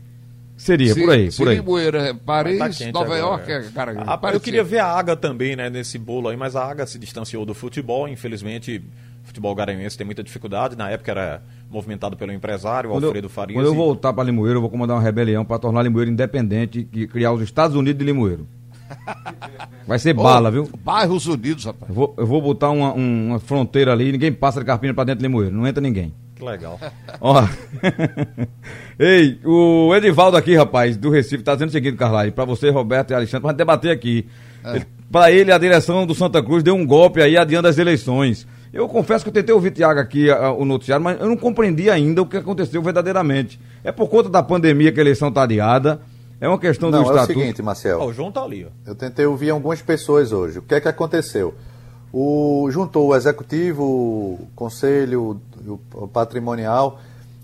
Seria, 0.66 0.94
Se- 0.96 1.00
por 1.02 1.10
aí, 1.12 1.32
por 1.32 1.48
aí. 1.48 1.56
Limoeiro 1.58 1.98
é 1.98 2.12
Paris, 2.14 2.58
Tá 2.58 2.86
Nova 2.92 3.06
agora, 3.16 3.20
York 3.20 3.52
é. 3.52 3.56
é 3.56 3.70
Garanhuns. 3.72 4.06
Ah, 4.08 4.20
eu 4.34 4.40
queria 4.40 4.64
ver 4.64 4.80
a 4.80 4.88
Ága 4.88 5.16
também, 5.16 5.56
né, 5.56 5.70
nesse 5.70 6.00
bolo 6.00 6.28
aí, 6.28 6.36
mas 6.36 6.56
a 6.56 6.66
Ága 6.66 6.88
se 6.88 6.98
distanciou 6.98 7.46
do 7.46 7.54
futebol, 7.54 8.08
infelizmente. 8.08 8.82
O 9.24 9.28
futebol 9.28 9.54
garanhuense 9.56 9.98
tem 9.98 10.06
muita 10.06 10.24
dificuldade. 10.24 10.76
Na 10.76 10.90
época 10.90 11.12
era 11.12 11.42
movimentado 11.70 12.16
pelo 12.18 12.32
empresário, 12.32 12.90
Quando 12.92 13.06
Alfredo 13.06 13.26
eu, 13.26 13.30
Farias. 13.30 13.58
quando 13.58 13.66
eu 13.68 13.74
voltar 13.76 14.12
para 14.14 14.24
Limoeiro, 14.24 14.58
eu 14.58 14.62
vou 14.62 14.70
comandar 14.70 14.96
uma 14.98 15.02
rebelião 15.04 15.44
para 15.46 15.58
tornar 15.60 15.82
Limoeiro 15.84 16.10
independente 16.12 16.88
e 16.94 17.08
criar 17.08 17.32
os 17.32 17.42
Estados 17.42 17.76
Unidos 17.76 17.98
de 18.00 18.06
Limoeiro. 18.06 18.48
Vai 19.88 20.00
ser 20.00 20.12
Ô, 20.18 20.24
bala, 20.24 20.50
viu? 20.52 20.70
Bairros 20.84 21.26
Unidos, 21.28 21.66
rapaz. 21.66 21.90
Eu 21.90 21.96
vou, 21.96 22.14
eu 22.18 22.26
vou 22.26 22.42
botar 22.42 22.70
uma, 22.70 22.94
um- 22.94 23.28
uma 23.30 23.40
fronteira 23.40 23.92
ali, 23.92 24.12
ninguém 24.12 24.32
passa 24.32 24.60
de 24.60 24.66
carpina 24.66 24.94
para 24.94 25.06
dentro 25.06 25.20
de 25.20 25.28
Limoeiro, 25.28 25.56
não 25.56 25.68
entra 25.68 25.82
ninguém. 25.82 26.14
Que 26.46 26.52
legal. 26.52 26.80
Ó. 27.20 27.44
Ei, 29.00 29.40
o 29.44 29.94
Edivaldo 29.96 30.38
aqui, 30.38 30.56
rapaz, 30.56 30.96
do 30.96 31.10
Recife, 31.10 31.44
tá 31.44 31.54
dizendo 31.54 31.70
o 31.70 31.72
seguinte, 31.72 31.98
Carlai, 31.98 32.32
pra 32.32 32.46
você, 32.46 32.70
Roberto 32.70 33.12
e 33.12 33.14
Alexandre, 33.14 33.42
pra 33.42 33.52
gente 33.52 33.58
debater 33.58 33.92
aqui. 33.92 34.28
Ele- 34.64 34.86
Pra 35.12 35.32
ele, 35.32 35.52
a 35.52 35.58
direção 35.58 36.06
do 36.06 36.16
Santa 36.16 36.42
Cruz 36.44 36.64
deu 36.64 36.74
um 36.76 36.86
golpe 36.86 37.22
aí 37.22 37.38
adiando 37.38 37.68
as 37.68 37.78
eleições. 37.78 38.46
Eu 38.74 38.90
confesso 38.90 39.24
que 39.24 39.30
eu 39.30 39.34
tentei 39.34 39.54
ouvir 39.54 39.70
Tiago 39.72 40.00
aqui, 40.00 40.30
a- 40.32 40.52
o 40.52 40.66
noticiário, 40.66 41.04
mas 41.04 41.22
eu 41.22 41.28
não 41.28 41.38
compreendi 41.38 41.90
ainda 41.90 42.22
o 42.24 42.26
que 42.26 42.36
aconteceu 42.36 42.82
verdadeiramente. 42.82 43.60
É 43.84 43.92
por 43.92 44.10
conta 44.10 44.30
da 44.30 44.42
pandemia 44.42 44.92
que 44.92 45.00
a 45.00 45.04
eleição 45.04 45.32
tá 45.32 45.44
adiada, 45.44 46.02
é 46.42 46.48
uma 46.50 46.58
questão 46.60 46.90
do 46.90 46.98
Não, 46.98 47.04
é 47.04 47.08
o 47.08 47.16
estatuto. 47.16 47.40
seguinte, 47.40 47.62
Marcel. 47.62 48.00
Ó, 48.02 48.08
o 48.08 48.14
João 48.14 48.32
tá 48.32 48.42
ali, 48.44 48.66
ó. 48.66 48.90
Eu 48.90 48.96
tentei 48.96 49.26
ouvir 49.28 49.52
algumas 49.52 49.82
pessoas 49.82 50.32
hoje. 50.32 50.58
O 50.60 50.64
que 50.64 50.74
é 50.74 50.82
que 50.82 50.88
aconteceu? 50.88 51.54
O, 52.12 52.68
juntou 52.72 53.08
o 53.10 53.16
executivo, 53.16 53.84
o 53.84 54.48
conselho 54.56 55.40
o, 55.68 56.08
patrimonial 56.08 57.00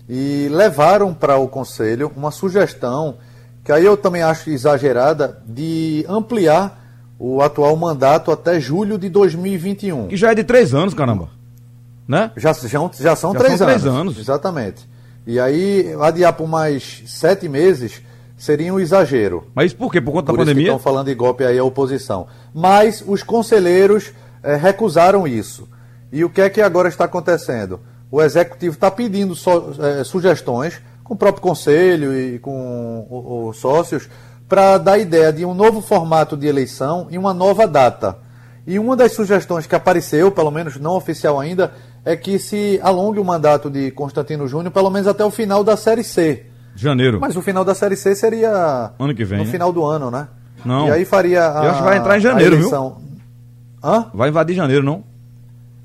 e 0.08 0.48
levaram 0.50 1.14
para 1.14 1.36
o 1.36 1.48
conselho 1.48 2.10
uma 2.16 2.30
sugestão 2.30 3.16
que 3.64 3.70
aí 3.70 3.84
eu 3.84 3.96
também 3.96 4.22
acho 4.22 4.50
exagerada 4.50 5.40
de 5.46 6.04
ampliar 6.08 6.80
o 7.18 7.40
atual 7.40 7.76
mandato 7.76 8.32
até 8.32 8.58
julho 8.60 8.98
de 8.98 9.08
2021. 9.08 10.08
Que 10.08 10.16
já 10.16 10.32
é 10.32 10.34
de 10.34 10.42
três 10.42 10.74
anos, 10.74 10.92
caramba. 10.92 11.28
Né? 12.08 12.32
Já, 12.36 12.52
já, 12.52 12.90
já 12.98 13.16
são 13.16 13.32
Já 13.32 13.38
três 13.38 13.58
são 13.58 13.68
anos. 13.68 13.82
três 13.82 13.86
anos. 13.86 14.18
Exatamente. 14.18 14.88
E 15.24 15.38
aí, 15.38 15.94
adiar 16.00 16.32
por 16.32 16.48
mais 16.48 17.04
sete 17.06 17.48
meses 17.48 18.02
seria 18.36 18.74
um 18.74 18.80
exagero. 18.80 19.46
Mas 19.54 19.72
por 19.72 19.92
quê? 19.92 20.00
Por 20.00 20.10
conta 20.10 20.32
Por 20.32 20.38
da 20.38 20.42
pandemia? 20.42 20.64
estão 20.64 20.80
falando 20.80 21.06
de 21.06 21.14
golpe 21.14 21.44
aí 21.44 21.56
a 21.56 21.64
oposição. 21.64 22.26
Mas 22.52 23.04
os 23.06 23.22
conselheiros 23.22 24.12
eh, 24.42 24.56
recusaram 24.56 25.28
isso. 25.28 25.68
E 26.10 26.24
o 26.24 26.28
que 26.30 26.40
é 26.40 26.50
que 26.50 26.60
agora 26.60 26.88
está 26.88 27.04
acontecendo? 27.04 27.78
O 28.12 28.22
executivo 28.22 28.74
está 28.74 28.90
pedindo 28.90 29.34
so- 29.34 29.74
eh, 29.80 30.04
sugestões 30.04 30.80
com 31.02 31.14
o 31.14 31.16
próprio 31.16 31.42
conselho 31.42 32.12
e 32.16 32.38
com 32.38 33.06
o- 33.10 33.48
os 33.48 33.56
sócios 33.58 34.08
para 34.48 34.76
dar 34.78 34.98
ideia 34.98 35.32
de 35.32 35.44
um 35.46 35.54
novo 35.54 35.80
formato 35.80 36.36
de 36.36 36.46
eleição 36.46 37.06
e 37.10 37.16
uma 37.16 37.32
nova 37.32 37.66
data. 37.66 38.18
E 38.66 38.78
uma 38.78 38.94
das 38.94 39.12
sugestões 39.12 39.66
que 39.66 39.74
apareceu, 39.74 40.30
pelo 40.30 40.50
menos 40.50 40.76
não 40.78 40.92
oficial 40.94 41.40
ainda, 41.40 41.72
é 42.04 42.14
que 42.14 42.38
se 42.38 42.78
alongue 42.82 43.18
o 43.18 43.24
mandato 43.24 43.70
de 43.70 43.90
Constantino 43.92 44.46
Júnior 44.46 44.70
pelo 44.72 44.90
menos 44.90 45.08
até 45.08 45.24
o 45.24 45.30
final 45.30 45.64
da 45.64 45.74
Série 45.76 46.04
C. 46.04 46.44
Janeiro. 46.76 47.18
Mas 47.20 47.34
o 47.34 47.42
final 47.42 47.64
da 47.64 47.74
Série 47.74 47.96
C 47.96 48.14
seria 48.14 48.92
Ano 48.98 49.14
que 49.14 49.24
vem, 49.24 49.38
no 49.38 49.44
né? 49.46 49.50
final 49.50 49.72
do 49.72 49.84
ano, 49.84 50.10
né? 50.10 50.28
Não. 50.64 50.86
E 50.86 50.90
aí 50.90 51.04
faria 51.06 51.48
a, 51.48 51.64
Eu 51.64 51.70
acho 51.70 51.78
que 51.78 51.84
vai 51.84 51.96
entrar 51.98 52.18
em 52.18 52.20
janeiro, 52.20 52.56
viu? 52.58 52.70
Hã? 53.82 54.06
Vai 54.14 54.28
invadir 54.28 54.54
janeiro, 54.54 54.84
não? 54.84 55.02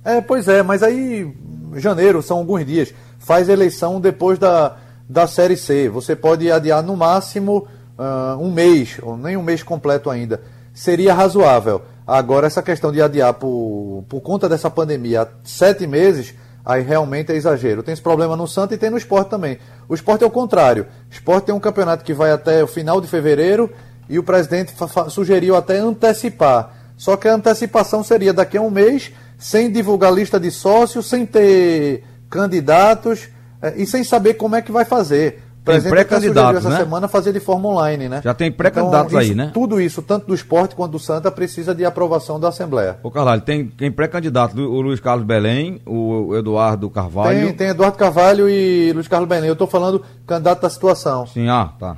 É, 0.05 0.21
pois 0.21 0.47
é, 0.47 0.61
mas 0.61 0.83
aí 0.83 1.33
janeiro 1.79 2.21
são 2.21 2.37
alguns 2.37 2.65
dias. 2.65 2.93
Faz 3.19 3.49
eleição 3.49 3.99
depois 3.99 4.37
da, 4.37 4.77
da 5.07 5.27
Série 5.27 5.57
C. 5.57 5.89
Você 5.89 6.15
pode 6.15 6.51
adiar 6.51 6.83
no 6.83 6.95
máximo 6.95 7.67
ah, 7.97 8.37
um 8.39 8.51
mês, 8.51 8.99
ou 9.01 9.17
nem 9.17 9.35
um 9.35 9.43
mês 9.43 9.63
completo 9.63 10.09
ainda. 10.09 10.41
Seria 10.73 11.13
razoável. 11.13 11.81
Agora, 12.05 12.47
essa 12.47 12.61
questão 12.61 12.91
de 12.91 13.01
adiar 13.01 13.33
por, 13.33 14.05
por 14.07 14.21
conta 14.21 14.47
dessa 14.47 14.69
pandemia 14.69 15.27
sete 15.43 15.85
meses, 15.87 16.33
aí 16.63 16.81
realmente 16.81 17.31
é 17.31 17.35
exagero. 17.35 17.83
Tem 17.83 17.93
esse 17.93 18.01
problema 18.01 18.35
no 18.35 18.47
Santa 18.47 18.75
e 18.75 18.77
tem 18.77 18.89
no 18.89 18.97
esporte 18.97 19.29
também. 19.29 19.57
O 19.89 19.95
esporte 19.95 20.23
é 20.23 20.27
o 20.27 20.31
contrário. 20.31 20.85
O 21.09 21.13
esporte 21.13 21.45
tem 21.45 21.55
um 21.55 21.59
campeonato 21.59 22.03
que 22.03 22.13
vai 22.13 22.31
até 22.31 22.63
o 22.63 22.67
final 22.67 23.01
de 23.01 23.07
fevereiro 23.07 23.69
e 24.07 24.17
o 24.19 24.23
presidente 24.23 24.73
sugeriu 25.09 25.55
até 25.55 25.79
antecipar. 25.79 26.73
Só 26.95 27.17
que 27.17 27.27
a 27.27 27.33
antecipação 27.33 28.03
seria 28.03 28.33
daqui 28.33 28.57
a 28.57 28.61
um 28.61 28.69
mês, 28.69 29.11
sem 29.37 29.71
divulgar 29.71 30.13
lista 30.13 30.39
de 30.39 30.49
sócios, 30.51 31.07
sem 31.07 31.25
ter 31.25 32.03
candidatos 32.29 33.29
eh, 33.61 33.75
e 33.77 33.85
sem 33.85 34.03
saber 34.03 34.33
como 34.33 34.55
é 34.55 34.61
que 34.61 34.71
vai 34.71 34.85
fazer. 34.85 35.43
O 35.61 35.63
presidente 35.67 35.91
pré-candidatos, 35.91 36.59
essa 36.59 36.69
né? 36.69 36.77
semana 36.77 37.09
fazer 37.09 37.33
de 37.33 37.41
forma 37.41 37.67
online, 37.67 38.07
né? 38.07 38.21
Já 38.23 38.33
tem 38.33 38.49
pré-candidatos 38.49 39.11
então, 39.11 39.19
aí, 39.19 39.35
né? 39.35 39.51
Tudo 39.53 39.81
isso, 39.81 40.01
tanto 40.01 40.27
do 40.27 40.33
esporte 40.33 40.73
quanto 40.73 40.93
do 40.93 40.99
Santa, 40.99 41.29
precisa 41.29 41.75
de 41.75 41.83
aprovação 41.83 42.39
da 42.39 42.47
Assembleia. 42.47 42.97
Ô 43.03 43.11
Carvalho, 43.11 43.41
tem, 43.41 43.67
tem 43.67 43.91
pré-candidato, 43.91 44.57
o 44.57 44.79
Luiz 44.79 45.01
Carlos 45.01 45.25
Belém, 45.25 45.81
o 45.85 46.33
Eduardo 46.37 46.89
Carvalho. 46.89 47.47
Tem, 47.47 47.53
tem 47.53 47.67
Eduardo 47.67 47.97
Carvalho 47.97 48.49
e 48.49 48.93
Luiz 48.93 49.09
Carlos 49.09 49.27
Belém. 49.27 49.47
Eu 49.47 49.53
estou 49.53 49.67
falando 49.67 50.01
candidato 50.25 50.61
da 50.61 50.69
situação. 50.69 51.27
Sim, 51.27 51.49
ah, 51.49 51.73
tá. 51.77 51.97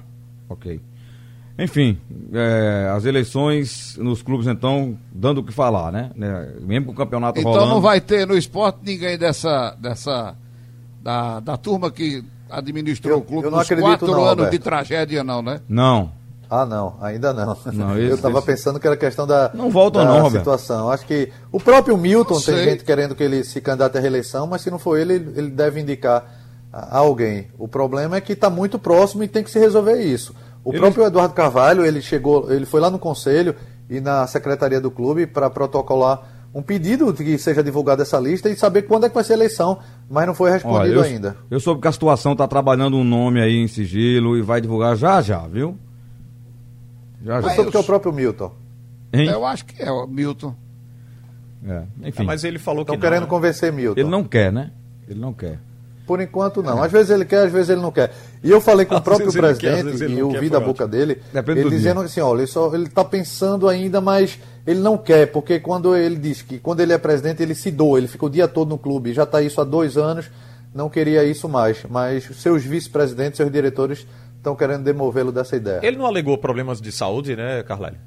Ok. 0.49 0.82
Enfim, 1.60 2.00
é, 2.34 2.89
as 2.95 3.04
eleições 3.06 3.98
nos 3.98 4.22
clubes, 4.22 4.48
então, 4.48 4.98
dando 5.12 5.39
o 5.39 5.43
que 5.43 5.52
falar, 5.52 5.91
né? 5.91 6.10
Né, 6.15 6.54
Mesmo 6.62 6.88
com 6.88 6.91
o 6.93 6.95
campeonato 6.95 7.39
Então 7.39 7.52
rolando. 7.52 7.69
não 7.74 7.82
vai 7.82 8.00
ter 8.00 8.26
no 8.26 8.38
esporte 8.38 8.80
ninguém 8.84 9.17
dessa. 9.17 9.76
dessa 9.80 10.36
da, 11.02 11.39
da 11.39 11.56
turma 11.58 11.89
que 11.91 12.24
administrou 12.50 13.13
Eu- 13.13 13.19
o 13.19 13.22
clube 13.22 13.45
eu 13.45 13.52
não 13.52 13.58
nos 13.60 13.67
acredito 13.67 13.86
quatro 13.88 14.08
não, 14.08 14.15
anos 14.19 14.30
Alberto. 14.30 14.52
de 14.52 14.60
tragédia, 14.60 15.24
não, 15.24 15.41
né? 15.41 15.62
Não. 15.67 16.12
Ah, 16.50 16.65
não, 16.65 16.95
ainda 17.00 17.32
não. 17.34 17.56
Não, 17.74 17.95
eu 17.98 18.06
esse- 18.08 18.15
estava 18.15 18.41
pensando 18.41 18.80
que 18.80 18.88
era 18.88 18.98
questão 18.98 19.28
da, 19.28 19.52
Não 19.54 19.69
voltam 19.69 20.04
da 20.04 20.10
não, 20.10 20.22
Roberto. 20.24 20.39
situação. 20.39 20.89
Acho 20.89 21.06
que 21.06 21.32
o 21.52 21.60
próprio 21.60 21.95
Milton 21.98 22.34
Não 22.36 22.41
tem 22.41 22.56
sei. 22.56 22.63
gente 22.72 22.84
querendo 22.84 23.13
que 23.15 23.22
ele 23.24 23.43
se 23.43 23.62
candidate 23.62 23.98
à 23.98 24.02
reeleição, 24.02 24.48
mas 24.48 24.62
se 24.62 24.72
não 24.72 24.80
for 24.80 24.98
ele, 24.98 25.13
ele 25.13 25.50
deve 25.52 25.80
indicar 25.80 26.26
a- 26.74 26.98
alguém. 26.98 27.48
O 27.60 27.67
problema 27.67 28.15
é 28.17 28.22
que 28.22 28.34
está 28.34 28.50
muito 28.50 28.80
próximo 28.80 29.24
e 29.24 29.28
tem 29.28 29.43
que 29.43 29.52
se 29.52 29.60
resolver 29.60 30.02
isso. 30.02 30.34
O 30.69 30.71
Ele- 30.73 30.79
próprio 30.79 31.05
Eduardo 31.05 31.34
Carvalho, 31.34 31.86
ele 31.86 32.01
chegou, 32.01 32.51
ele 32.51 32.65
foi 32.65 32.79
lá 32.79 32.89
no 32.89 32.99
conselho 32.99 33.55
e 33.89 33.99
na 33.99 34.25
secretaria 34.27 34.79
do 34.79 34.91
clube 34.91 35.25
para 35.27 35.49
protocolar 35.49 36.21
um 36.53 36.62
pedido 36.62 37.12
de 37.13 37.23
que 37.23 37.38
seja 37.38 37.63
divulgada 37.63 38.01
essa 38.01 38.19
lista 38.19 38.49
e 38.49 38.55
saber 38.55 38.84
quando 38.84 39.05
é 39.05 39.10
que 39.10 39.13
vai 39.15 39.23
ser 39.23 39.34
a 39.34 39.36
eleição, 39.36 39.79
mas 40.10 40.25
não 40.25 40.34
foi 40.34 40.49
Olha, 40.49 40.53
respondido 40.55 40.95
eu, 40.95 41.01
ainda. 41.03 41.38
eu 41.51 41.60
soube 41.60 41.79
que 41.82 41.88
a 41.88 41.91
situação 41.91 42.32
está 42.32 42.47
trabalhando 42.47 42.97
um 42.97 43.03
nome 43.03 43.39
aí 43.41 43.55
em 43.58 43.67
sigilo 43.67 44.36
e 44.38 44.41
vai 44.41 44.60
divulgar 44.60 44.95
já 44.95 45.21
já, 45.21 45.39
viu? 45.47 45.77
Já 47.23 47.36
Eu 47.38 47.41
já. 47.43 47.49
soube 47.51 47.71
que 47.71 47.77
é 47.77 47.79
o 47.79 47.84
próprio 47.84 48.12
Milton. 48.13 48.51
Hein? 49.13 49.27
Eu 49.29 49.45
acho 49.45 49.65
que 49.65 49.82
é, 49.82 49.91
o 49.91 50.08
Milton. 50.08 50.55
É, 51.67 51.84
Enfim, 52.08 52.23
É, 52.23 52.25
mas 52.25 52.43
ele 52.43 52.58
falou 52.58 52.86
que 52.86 52.91
Estão 52.91 52.95
não, 52.95 53.01
querendo 53.01 53.23
né? 53.23 53.29
convencer 53.29 53.71
Milton. 53.73 53.99
ele 53.99 54.10
não 54.10 54.23
quer, 54.23 54.51
né? 54.51 54.71
Ele 55.08 55.19
não 55.19 55.34
quer. 55.34 55.60
Por 56.10 56.19
enquanto 56.19 56.63
não. 56.63 56.82
Às 56.82 56.91
vezes 56.91 57.12
ele 57.12 57.24
quer, 57.24 57.45
às 57.45 57.52
vezes 57.52 57.69
ele 57.69 57.82
não 57.82 57.91
quer. 57.91 58.12
E 58.43 58.50
eu 58.50 58.60
falei 58.60 58.84
com 58.84 58.95
o 58.95 58.98
Às 58.98 59.04
próprio 59.04 59.32
quer, 59.32 59.45
às 59.45 59.60
presidente 59.60 60.02
ele 60.02 60.13
e 60.13 60.15
quer, 60.15 60.24
ouvi 60.24 60.50
da 60.50 60.60
boca 60.60 60.88
dele, 60.88 61.22
Depende 61.32 61.60
ele 61.60 61.69
do 61.69 61.76
dizendo 61.76 61.98
dia. 61.98 62.06
assim, 62.06 62.19
olha, 62.19 62.39
ele 62.39 62.48
só 62.48 62.74
ele 62.74 62.88
está 62.88 63.06
pensando 63.06 63.67
ainda, 63.67 64.02
mas 64.02 64.39
ele 64.65 64.80
não 64.80 64.98
quer, 64.98 65.28
porque 65.28 65.60
quando 65.60 65.95
ele 65.95 66.15
diz 66.15 66.41
que 66.41 66.58
quando 66.58 66.80
ele 66.80 66.93
é 66.93 66.98
presidente 66.98 67.43
ele 67.43 67.54
se 67.54 67.69
doa, 67.69 68.00
ele 68.00 68.08
fica 68.08 68.26
o 68.26 68.30
dia 68.30 68.48
todo 68.48 68.69
no 68.69 68.78
clube, 68.80 69.13
já 69.13 69.22
está 69.22 69.39
isso 69.39 69.62
há 69.62 69.63
dois 69.63 69.98
anos, 69.98 70.32
não 70.74 70.89
queria 70.89 71.24
isso 71.24 71.48
mais. 71.48 71.84
Mas 71.88 72.24
seus 72.38 72.63
vice-presidentes, 72.63 73.38
seus 73.38 73.52
diretores 73.52 74.08
estão 74.36 74.56
querendo 74.56 74.84
demovê-lo 74.84 75.32
dessa 75.32 75.56
ideia. 75.56 75.80
Ele 75.84 75.98
não 75.98 76.08
alegou 76.08 76.36
problemas 76.39 76.82
de 76.82 76.91
saúde, 76.91 77.36
né, 77.36 77.62
Carlyle? 77.62 77.98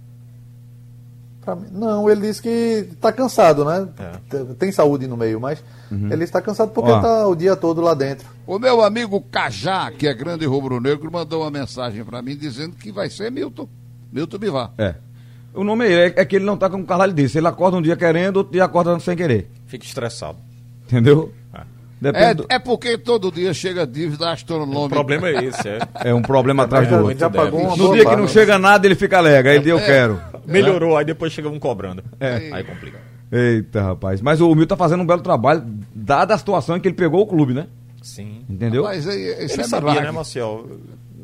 Pra 1.44 1.57
mim- 1.57 1.66
não, 1.72 2.09
ele 2.09 2.20
disse 2.20 2.40
que 2.40 2.87
está 2.92 3.11
cansado, 3.12 3.64
né? 3.64 3.88
É. 3.98 4.55
Tem 4.59 4.70
saúde 4.70 5.07
no 5.09 5.16
meio, 5.16 5.40
mas 5.40 5.62
ele 5.90 6.22
está 6.24 6.40
cansado 6.40 6.70
porque 6.70 6.90
está 6.92 7.26
o 7.26 7.35
dia 7.35 7.57
todo 7.57 7.81
lá 7.81 7.94
dentro. 7.94 8.26
O 8.46 8.59
meu 8.59 8.81
amigo 8.83 9.20
Cajá, 9.20 9.90
que 9.90 10.07
é 10.07 10.14
grande 10.14 10.46
rubro-negro, 10.46 11.11
mandou 11.12 11.42
uma 11.42 11.50
mensagem 11.50 12.05
para 12.05 12.22
mim 12.22 12.37
dizendo 12.37 12.76
que 12.76 12.92
vai 12.92 13.11
ser 13.11 13.31
Milton. 13.31 13.68
Milton 14.12 14.38
Bivar. 14.38 14.70
É. 14.78 14.94
O 15.55 15.64
nome 15.64 15.87
é, 15.87 16.12
é 16.16 16.24
que 16.24 16.37
ele 16.37 16.44
não 16.44 16.57
tá 16.57 16.70
como 16.70 16.85
o 16.85 16.87
Carvalho 16.87 17.12
disse. 17.12 17.37
Ele 17.38 17.46
acorda 17.48 17.76
um 17.76 17.83
dia 17.83 17.96
querendo, 17.96 18.37
outro 18.38 18.52
dia 18.52 18.64
acorda 18.64 18.98
sem 19.00 19.16
querer. 19.16 19.50
Fica 19.66 19.85
estressado. 19.85 20.38
Entendeu? 20.87 21.33
É. 21.55 21.61
Depende 22.00 22.35
do- 22.35 22.46
É, 22.50 22.55
é 22.57 22.59
porque 22.59 22.96
todo 22.98 23.31
dia 23.31 23.52
chega 23.55 23.87
dívida 23.87 24.31
astronômica. 24.33 24.81
O 24.87 24.88
problema 24.88 25.28
é 25.28 25.44
esse, 25.44 25.68
é. 25.68 25.78
é 26.07 26.14
um 26.14 26.22
problema 26.22 26.64
atrás 26.64 26.88
do 26.88 26.96
outro. 26.96 27.18
já 27.18 27.28
deve. 27.28 27.44
pagou 27.44 27.61
uma 27.61 27.76
No 27.76 27.92
dia 27.92 28.05
que 28.05 28.16
não 28.16 28.26
chega 28.26 28.59
nada, 28.59 28.87
ele 28.87 28.94
fica 28.96 29.18
alegre. 29.18 29.50
Aí 29.52 29.57
ele 29.57 29.64
diz, 29.64 29.72
eu 29.72 29.78
quero. 29.78 30.20
Melhorou, 30.46 30.96
aí 30.96 31.05
depois 31.05 31.33
chega 31.33 31.48
um 31.48 31.59
cobrando. 31.59 32.02
É. 32.20 32.50
Aí 32.52 32.64
complica. 32.64 32.98
Eita, 33.31 33.83
rapaz. 33.83 34.20
Mas 34.20 34.40
o 34.40 34.55
Milton 34.55 34.66
tá 34.68 34.76
fazendo 34.76 35.02
um 35.02 35.07
belo 35.07 35.22
trabalho, 35.22 35.64
dada 35.94 36.35
a 36.35 36.38
situação 36.38 36.76
em 36.76 36.81
que 36.81 36.88
ele 36.88 36.94
pegou 36.94 37.22
o 37.22 37.26
clube, 37.26 37.55
né? 37.55 37.66
Sim. 38.02 38.44
Entendeu? 38.48 38.83
Mas 38.83 39.07
é, 39.07 39.44
isso 39.44 39.55
Ele 39.55 39.62
é 39.62 39.64
sabia, 39.64 39.81
milagre. 39.90 40.05
né, 40.05 40.11
Marcel? 40.11 40.66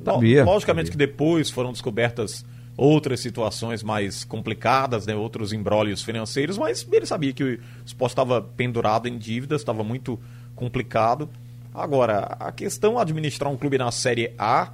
Sabia, 0.04 0.44
Logicamente 0.44 0.88
sabia. 0.88 1.06
que 1.06 1.12
depois 1.12 1.50
foram 1.50 1.70
descobertas 1.72 2.46
outras 2.76 3.18
situações 3.20 3.82
mais 3.82 4.22
complicadas, 4.24 5.04
né, 5.04 5.14
outros 5.14 5.52
embrólios 5.52 6.00
financeiros, 6.02 6.56
mas 6.56 6.86
ele 6.90 7.04
sabia 7.04 7.32
que 7.32 7.42
o 7.42 7.58
esporte 7.84 8.12
estava 8.12 8.40
pendurado 8.40 9.08
em 9.08 9.18
dívidas, 9.18 9.60
estava 9.60 9.82
muito 9.82 10.18
complicado. 10.54 11.28
Agora, 11.74 12.36
a 12.38 12.52
questão 12.52 12.94
de 12.94 13.00
administrar 13.00 13.52
um 13.52 13.56
clube 13.56 13.76
na 13.76 13.90
Série 13.90 14.32
A, 14.38 14.70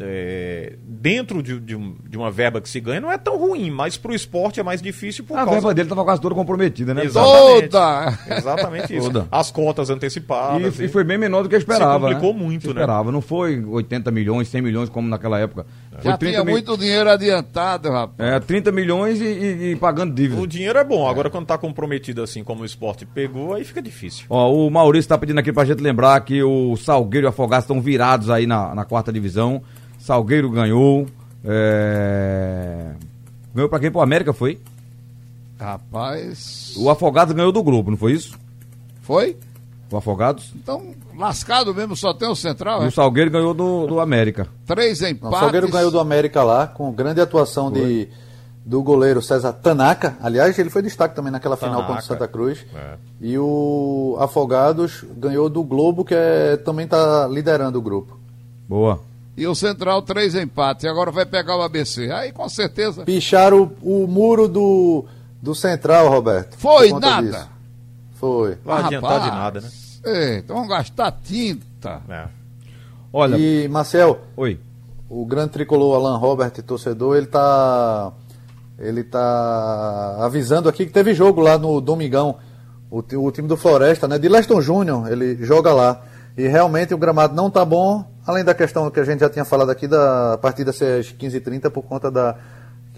é, 0.00 0.74
dentro 0.82 1.42
de, 1.42 1.58
de 1.60 1.74
um- 1.74 1.96
de 2.08 2.16
uma 2.18 2.30
verba 2.30 2.60
que 2.60 2.68
se 2.68 2.78
ganha, 2.80 3.00
não 3.00 3.10
é 3.10 3.16
tão 3.18 3.38
ruim, 3.38 3.70
mas 3.70 3.96
para 3.96 4.12
o 4.12 4.14
esporte 4.14 4.60
é 4.60 4.62
mais 4.62 4.82
difícil 4.82 5.24
por 5.24 5.34
A 5.34 5.38
causa... 5.38 5.52
verba 5.52 5.74
dele 5.74 5.88
tava 5.88 6.04
quase 6.04 6.20
toda 6.20 6.34
comprometida, 6.34 6.92
né? 6.94 7.04
Exatamente. 7.04 7.68
Toda! 7.68 8.18
Exatamente 8.36 8.96
isso. 8.96 9.06
Toda. 9.10 9.28
As 9.30 9.50
cotas 9.50 9.88
antecipadas. 9.90 10.78
E, 10.78 10.84
e 10.84 10.88
foi 10.88 11.02
bem 11.04 11.16
menor 11.18 11.42
do 11.42 11.48
que 11.48 11.54
eu 11.54 11.58
esperava. 11.58 12.08
Se 12.08 12.14
complicou 12.14 12.34
né? 12.34 12.40
muito, 12.44 12.62
Se 12.62 12.66
né? 12.68 12.72
esperava. 12.74 13.10
Não 13.12 13.20
foi 13.20 13.64
80 13.64 14.10
milhões, 14.10 14.48
100 14.48 14.62
milhões 14.62 14.88
como 14.88 15.08
naquela 15.08 15.38
época. 15.38 15.66
Foi 15.92 16.10
Já 16.10 16.18
tinha 16.18 16.44
mil- 16.44 16.52
muito 16.54 16.76
dinheiro 16.76 17.08
adiantado, 17.10 17.90
rapaz. 17.90 18.30
É, 18.32 18.38
30 18.40 18.70
milhões 18.72 19.20
e, 19.20 19.24
e- 19.24 19.72
e 19.72 19.76
pagando 19.76 20.14
dívida. 20.14 20.40
O 20.40 20.46
dinheiro 20.46 20.78
é 20.78 20.84
bom, 20.84 21.08
agora 21.08 21.30
quando 21.30 21.46
tá 21.46 21.56
comprometido 21.56 22.22
assim 22.22 22.44
como 22.44 22.62
o 22.62 22.66
esporte 22.66 23.06
pegou, 23.06 23.54
aí 23.54 23.64
fica 23.64 23.80
difícil. 23.80 24.26
Ó, 24.28 24.52
o 24.52 24.70
Maurício 24.70 25.08
tá 25.08 25.16
pedindo 25.16 25.38
aqui 25.40 25.52
pra 25.52 25.64
gente 25.64 25.82
lembrar 25.82 26.20
que 26.20 26.42
o 26.42 26.76
Salgueiro 26.76 27.26
e 27.26 27.28
o 27.28 27.30
Afogados 27.30 27.64
estão 27.64 27.80
virados 27.80 28.28
aí 28.30 28.46
na, 28.46 28.74
na 28.74 28.84
quarta 28.84 29.12
divisão. 29.12 29.62
Salgueiro 30.06 30.48
ganhou. 30.50 31.04
É... 31.44 32.92
Ganhou 33.52 33.68
pra 33.68 33.80
quem? 33.80 33.90
Pro 33.90 34.00
América 34.00 34.32
foi? 34.32 34.60
Rapaz. 35.58 36.74
O 36.76 36.88
Afogados 36.88 37.34
ganhou 37.34 37.50
do 37.50 37.62
Globo, 37.62 37.90
não 37.90 37.98
foi 37.98 38.12
isso? 38.12 38.38
Foi? 39.02 39.36
O 39.90 39.96
Afogados. 39.96 40.52
Então, 40.54 40.94
lascado 41.16 41.74
mesmo, 41.74 41.96
só 41.96 42.14
tem 42.14 42.28
o 42.28 42.36
Central, 42.36 42.82
E 42.82 42.84
é? 42.84 42.88
o 42.88 42.90
Salgueiro 42.92 43.30
ganhou 43.32 43.52
do, 43.52 43.86
do 43.88 44.00
América. 44.00 44.46
Três 44.64 45.02
empates. 45.02 45.36
o 45.36 45.40
Salgueiro 45.40 45.68
ganhou 45.68 45.90
do 45.90 45.98
América 45.98 46.44
lá, 46.44 46.68
com 46.68 46.92
grande 46.92 47.20
atuação 47.20 47.72
de, 47.72 48.08
do 48.64 48.82
goleiro 48.84 49.20
César 49.20 49.52
Tanaka. 49.54 50.16
Aliás, 50.22 50.56
ele 50.56 50.70
foi 50.70 50.82
destaque 50.82 51.16
também 51.16 51.32
naquela 51.32 51.56
final 51.56 51.80
Tanaka. 51.82 51.88
contra 51.94 52.04
o 52.04 52.06
Santa 52.06 52.28
Cruz. 52.28 52.64
É. 52.74 52.94
E 53.20 53.36
o 53.38 54.16
Afogados 54.20 55.04
ganhou 55.16 55.48
do 55.48 55.64
Globo, 55.64 56.04
que 56.04 56.14
é, 56.14 56.56
também 56.58 56.84
está 56.84 57.26
liderando 57.26 57.78
o 57.78 57.82
grupo. 57.82 58.16
Boa. 58.68 59.00
E 59.36 59.46
o 59.46 59.54
Central, 59.54 60.00
três 60.02 60.34
empates. 60.34 60.84
E 60.84 60.88
agora 60.88 61.10
vai 61.10 61.26
pegar 61.26 61.56
o 61.56 61.62
ABC. 61.62 62.10
Aí, 62.10 62.32
com 62.32 62.48
certeza. 62.48 63.04
Picharam 63.04 63.70
o, 63.82 64.04
o 64.04 64.08
muro 64.08 64.48
do, 64.48 65.04
do 65.42 65.54
Central, 65.54 66.08
Roberto. 66.08 66.56
Foi 66.56 66.90
nada. 66.92 67.26
disso. 67.30 67.48
Foi. 68.14 68.56
Vai 68.64 68.82
Ah, 68.82 68.86
adiantar 68.86 69.20
de 69.20 69.26
nada, 69.30 69.60
né? 69.60 69.68
É, 70.04 70.38
então 70.38 70.56
vamos 70.56 70.70
gastar 70.70 71.12
tinta. 71.22 72.00
É. 72.08 72.24
Olha. 73.12 73.36
E, 73.36 73.68
Marcel, 73.68 74.20
Oi. 74.36 74.58
o 75.08 75.26
grande 75.26 75.50
tricolor 75.50 75.96
Alan 75.96 76.16
Robert, 76.16 76.50
torcedor, 76.62 77.16
ele 77.16 77.26
tá 77.26 78.12
ele 78.78 79.02
tá 79.04 80.16
avisando 80.20 80.68
aqui 80.68 80.84
que 80.86 80.92
teve 80.92 81.14
jogo 81.14 81.40
lá 81.40 81.56
no 81.58 81.80
Domingão, 81.80 82.36
o, 82.90 82.98
o 82.98 83.30
time 83.32 83.48
do 83.48 83.56
Floresta, 83.56 84.06
né, 84.06 84.18
de 84.18 84.28
Leston 84.28 84.60
Júnior, 84.60 85.10
ele 85.10 85.36
joga 85.44 85.72
lá. 85.72 86.02
E 86.36 86.46
realmente 86.48 86.92
o 86.92 86.98
gramado 86.98 87.34
não 87.34 87.50
tá 87.50 87.64
bom, 87.64 88.04
além 88.26 88.44
da 88.44 88.54
questão 88.54 88.90
que 88.90 89.00
a 89.00 89.04
gente 89.04 89.20
já 89.20 89.30
tinha 89.30 89.44
falado 89.44 89.70
aqui 89.70 89.86
da 89.88 90.38
partida 90.40 90.72
ser 90.72 91.00
às 91.00 91.06
15h30 91.12 91.70
por 91.70 91.82
conta 91.82 92.10
da, 92.10 92.34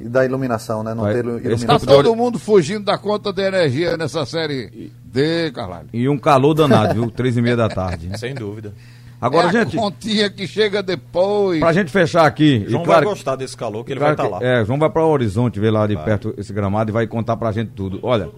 da 0.00 0.24
iluminação, 0.24 0.82
né, 0.82 0.92
não 0.92 1.04
Vai- 1.04 1.14
ter 1.14 1.22
Tá 1.22 1.28
iluminação. 1.28 1.66
campo 1.68 1.86
todo 1.86 2.16
mundo 2.16 2.38
fugindo 2.38 2.84
da 2.84 2.98
conta 2.98 3.32
de 3.32 3.42
energia 3.42 3.96
nessa 3.96 4.26
série 4.26 4.92
D, 5.04 5.52
Carlalho. 5.52 5.88
E 5.92 6.08
um 6.08 6.18
calor 6.18 6.52
danado, 6.54 6.94
viu? 6.94 7.10
Três 7.10 7.36
e 7.36 7.42
meia 7.42 7.56
da 7.56 7.68
tarde. 7.68 8.10
Sem 8.18 8.34
dúvida. 8.34 8.72
Agora, 9.20 9.48
é 9.48 9.52
gente, 9.52 9.76
a 9.76 9.80
continha 9.80 10.30
que 10.30 10.46
chega 10.46 10.80
depois. 10.82 11.58
pra 11.58 11.72
gente 11.72 11.90
fechar 11.90 12.24
aqui. 12.24 12.64
João 12.68 12.84
claro, 12.84 13.06
vai 13.06 13.14
gostar 13.14 13.34
desse 13.36 13.56
calor 13.56 13.84
que 13.84 13.92
ele 13.92 13.98
claro 14.00 14.16
vai 14.16 14.26
estar 14.26 14.38
que- 14.38 14.44
lá. 14.44 14.48
É, 14.60 14.64
João 14.64 14.78
vai 14.78 14.88
para 14.90 15.04
o 15.04 15.08
Horizonte 15.10 15.58
ver 15.58 15.70
lá 15.70 15.86
de 15.88 15.96
perto 15.96 16.32
esse 16.38 16.52
gramado 16.52 16.90
e 16.90 16.92
vai 16.92 17.06
contar 17.08 17.36
pra 17.36 17.50
gente 17.50 17.70
tudo. 17.74 17.98
Olha, 18.02 18.28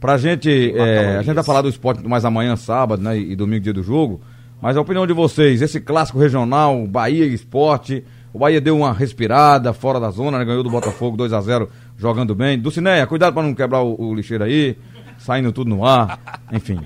pra 0.00 0.16
gente. 0.16 0.72
é, 0.76 1.18
a 1.18 1.22
gente 1.22 1.34
vai 1.34 1.44
falar 1.44 1.62
do 1.62 1.68
esporte 1.68 2.06
mais 2.08 2.24
amanhã, 2.24 2.56
sábado, 2.56 3.02
né? 3.02 3.18
E 3.18 3.36
domingo, 3.36 3.62
dia 3.62 3.72
do 3.72 3.82
jogo. 3.82 4.20
Mas 4.60 4.76
a 4.76 4.80
opinião 4.80 5.06
de 5.06 5.12
vocês, 5.12 5.62
esse 5.62 5.80
clássico 5.80 6.18
regional, 6.18 6.86
Bahia 6.86 7.24
e 7.24 7.34
Esporte. 7.34 8.04
O 8.32 8.38
Bahia 8.38 8.60
deu 8.60 8.76
uma 8.76 8.92
respirada 8.92 9.72
fora 9.72 9.98
da 9.98 10.10
zona, 10.10 10.38
né, 10.38 10.44
ganhou 10.44 10.62
do 10.62 10.70
Botafogo 10.70 11.16
2 11.16 11.32
a 11.32 11.40
0 11.40 11.68
jogando 11.96 12.34
bem. 12.34 12.58
Dulcineia, 12.58 13.06
cuidado 13.06 13.34
para 13.34 13.42
não 13.42 13.54
quebrar 13.54 13.80
o, 13.82 14.00
o, 14.00 14.14
lixeiro 14.14 14.44
aí, 14.44 14.76
saindo 15.18 15.52
tudo 15.52 15.68
no 15.68 15.84
ar, 15.84 16.20
enfim. 16.52 16.78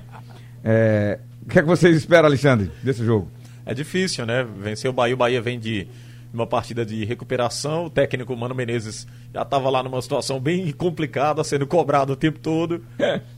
É, 0.64 1.18
o 1.42 1.48
que 1.50 1.58
é 1.58 1.62
que 1.62 1.68
vocês 1.68 1.94
esperam, 1.96 2.26
Alexandre, 2.26 2.70
desse 2.82 3.04
jogo? 3.04 3.28
É 3.66 3.74
difícil, 3.74 4.24
né? 4.24 4.46
Vencer 4.58 4.88
o 4.88 4.92
Bahia, 4.92 5.14
o 5.14 5.18
Bahia 5.18 5.42
vem 5.42 5.58
de 5.58 5.86
uma 6.34 6.46
partida 6.46 6.84
de 6.84 7.04
recuperação. 7.04 7.86
O 7.86 7.90
técnico 7.90 8.36
Mano 8.36 8.54
Menezes 8.54 9.06
já 9.32 9.42
estava 9.42 9.70
lá 9.70 9.82
numa 9.82 10.02
situação 10.02 10.40
bem 10.40 10.72
complicada, 10.72 11.42
sendo 11.44 11.66
cobrado 11.66 12.12
o 12.12 12.16
tempo 12.16 12.38
todo. 12.38 12.82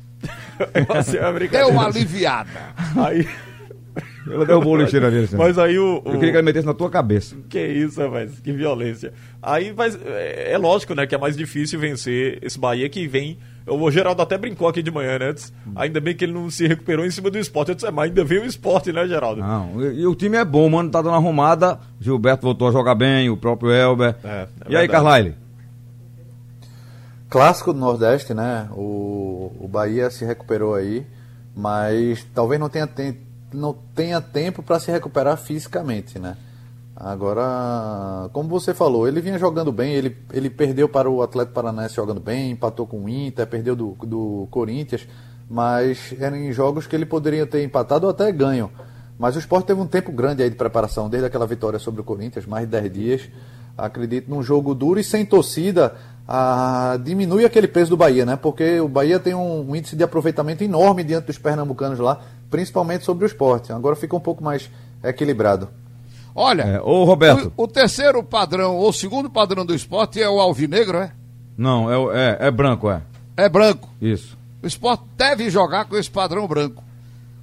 É. 0.72 0.80
Deu 1.59 1.68
uma 1.68 1.86
aliviada. 1.86 2.74
Aí. 2.97 3.28
Ela 4.26 4.44
derrubou 4.44 4.74
o 4.74 4.76
lixeiro 4.76 5.07
ali, 5.07 5.28
Mas 5.32 5.59
aí 5.59 5.78
o, 5.78 6.03
o, 6.05 6.09
Eu 6.09 6.12
queria 6.14 6.30
que 6.30 6.36
ele 6.38 6.42
metesse 6.42 6.66
na 6.66 6.74
tua 6.74 6.90
cabeça. 6.90 7.36
Que 7.49 7.64
isso, 7.64 8.01
rapaz, 8.01 8.40
que 8.40 8.53
violência. 8.53 9.12
Aí 9.40 9.72
mas, 9.76 9.97
é, 10.05 10.53
é 10.53 10.59
lógico, 10.59 10.94
né, 10.94 11.07
que 11.07 11.14
é 11.14 11.18
mais 11.18 11.36
difícil 11.36 11.78
vencer 11.78 12.38
esse 12.42 12.59
Bahia 12.59 12.88
que 12.88 13.07
vem. 13.07 13.38
O 13.67 13.91
Geraldo 13.91 14.23
até 14.23 14.39
brincou 14.39 14.69
aqui 14.69 14.81
de 14.81 14.93
manhã, 14.93 15.19
né? 15.19 15.35
Ainda 15.75 16.01
bem 16.01 16.14
que 16.14 16.25
ele 16.25 16.33
não 16.33 16.49
se 16.49 16.69
recuperou 16.69 17.05
em 17.05 17.11
cima 17.11 17.29
do 17.31 17.39
esporte. 17.39 17.71
Eu 17.71 17.75
disse, 17.75 17.87
é, 17.87 17.91
mas 17.91 18.09
ainda 18.09 18.25
veio 18.25 18.43
o 18.43 18.47
esporte, 18.47 18.93
né, 18.93 19.07
Geraldo? 19.09 19.41
Não, 19.41 19.83
e, 19.83 20.03
e, 20.03 20.07
o 20.07 20.14
time 20.14 20.37
é 20.37 20.45
bom, 20.45 20.69
mano, 20.71 20.89
tá 20.89 21.03
dando 21.03 21.17
arrumada. 21.17 21.81
Gilberto 22.01 22.43
voltou 22.43 22.69
a 22.69 22.73
jogar 22.73 22.95
bem, 22.95 23.29
o 23.29 23.37
próprio 23.37 23.73
Elber. 23.73 24.14
É, 24.23 24.29
é 24.29 24.43
e 24.43 24.71
verdade. 24.71 24.77
aí, 24.77 24.89
Carlyle? 24.89 25.35
Clássico 27.29 27.73
do 27.73 27.81
Nordeste, 27.81 28.33
né? 28.33 28.69
O, 28.73 29.53
o 29.59 29.67
Bahia 29.67 30.11
se 30.11 30.25
recuperou 30.25 30.75
aí, 30.75 31.05
mas 31.55 32.25
talvez 32.33 32.61
não 32.61 32.69
tenha, 32.69 32.89
não 33.53 33.77
tenha 33.95 34.21
tempo 34.21 34.62
para 34.62 34.79
se 34.79 34.93
recuperar 34.93 35.37
fisicamente, 35.37 36.21
né? 36.21 36.37
Agora, 36.97 38.30
como 38.32 38.49
você 38.49 38.72
falou, 38.72 39.07
ele 39.07 39.20
vinha 39.20 39.38
jogando 39.38 39.70
bem, 39.70 39.92
ele, 39.92 40.16
ele 40.32 40.49
perdeu 40.49 40.88
para 40.88 41.11
o 41.11 41.20
Atlético 41.20 41.55
Paranaense 41.55 41.94
jogando 41.94 42.20
bem, 42.20 42.53
empatou 42.53 42.86
com 42.86 43.05
o 43.05 43.09
Inter, 43.09 43.47
perdeu 43.47 43.76
do, 43.76 43.94
do 44.03 44.49
Corinthians, 44.51 45.07
mas 45.49 46.14
eram 46.18 46.38
em 46.38 46.51
jogos 46.53 46.86
que 46.86 46.97
ele 46.97 47.05
poderia 47.05 47.47
ter 47.47 47.62
empatado 47.62 48.07
ou 48.07 48.11
até 48.11 48.32
ganho. 48.32 48.70
Mas 49.18 49.36
o 49.36 49.38
Sport 49.38 49.66
teve 49.66 49.78
um 49.78 49.86
tempo 49.86 50.11
grande 50.11 50.42
aí 50.42 50.49
de 50.49 50.57
preparação, 50.57 51.11
desde 51.11 51.26
aquela 51.26 51.47
vitória 51.47 51.78
sobre 51.78 52.01
o 52.01 52.05
Corinthians, 52.05 52.47
mais 52.47 52.64
de 52.64 52.70
10 52.70 52.92
dias. 52.92 53.28
Acredito 53.76 54.30
num 54.30 54.42
jogo 54.42 54.74
duro 54.74 54.99
e 54.99 55.05
sem 55.05 55.24
torcida, 55.24 55.94
ah, 56.26 56.99
diminui 57.03 57.44
aquele 57.44 57.68
peso 57.68 57.90
do 57.90 57.97
Bahia, 57.97 58.24
né? 58.24 58.36
Porque 58.36 58.80
o 58.80 58.88
Bahia 58.88 59.20
tem 59.20 59.34
um, 59.34 59.70
um 59.70 59.76
índice 59.76 59.97
de 59.97 60.03
aproveitamento 60.03 60.64
enorme 60.64 61.05
diante 61.05 61.26
dos 61.26 61.36
pernambucanos 61.36 61.99
lá, 61.99 62.22
principalmente 62.51 63.05
sobre 63.05 63.24
o 63.24 63.26
esporte. 63.26 63.70
Agora 63.70 63.94
fica 63.94 64.16
um 64.16 64.20
pouco 64.20 64.42
mais 64.42 64.70
equilibrado. 65.05 65.68
Olha, 66.39 66.62
é, 66.64 66.80
ô 66.82 67.03
Roberto. 67.05 67.51
O, 67.57 67.64
o, 67.64 67.66
terceiro 67.66 68.22
padrão, 68.22 68.76
ou 68.76 68.91
o 68.91 68.93
segundo 68.93 69.30
padrão 69.30 69.64
do 69.64 69.74
esporte 69.74 70.20
é 70.20 70.28
o 70.28 70.39
alvinegro, 70.39 70.99
é? 70.99 71.11
Não, 71.57 71.91
é, 72.12 72.37
é, 72.43 72.49
é 72.49 72.51
branco, 72.51 72.91
é. 72.91 73.01
É 73.34 73.49
branco. 73.49 73.89
Isso. 74.03 74.37
O 74.62 74.66
esporte 74.66 75.03
deve 75.16 75.49
jogar 75.49 75.87
com 75.87 75.97
esse 75.97 76.11
padrão 76.11 76.47
branco. 76.47 76.84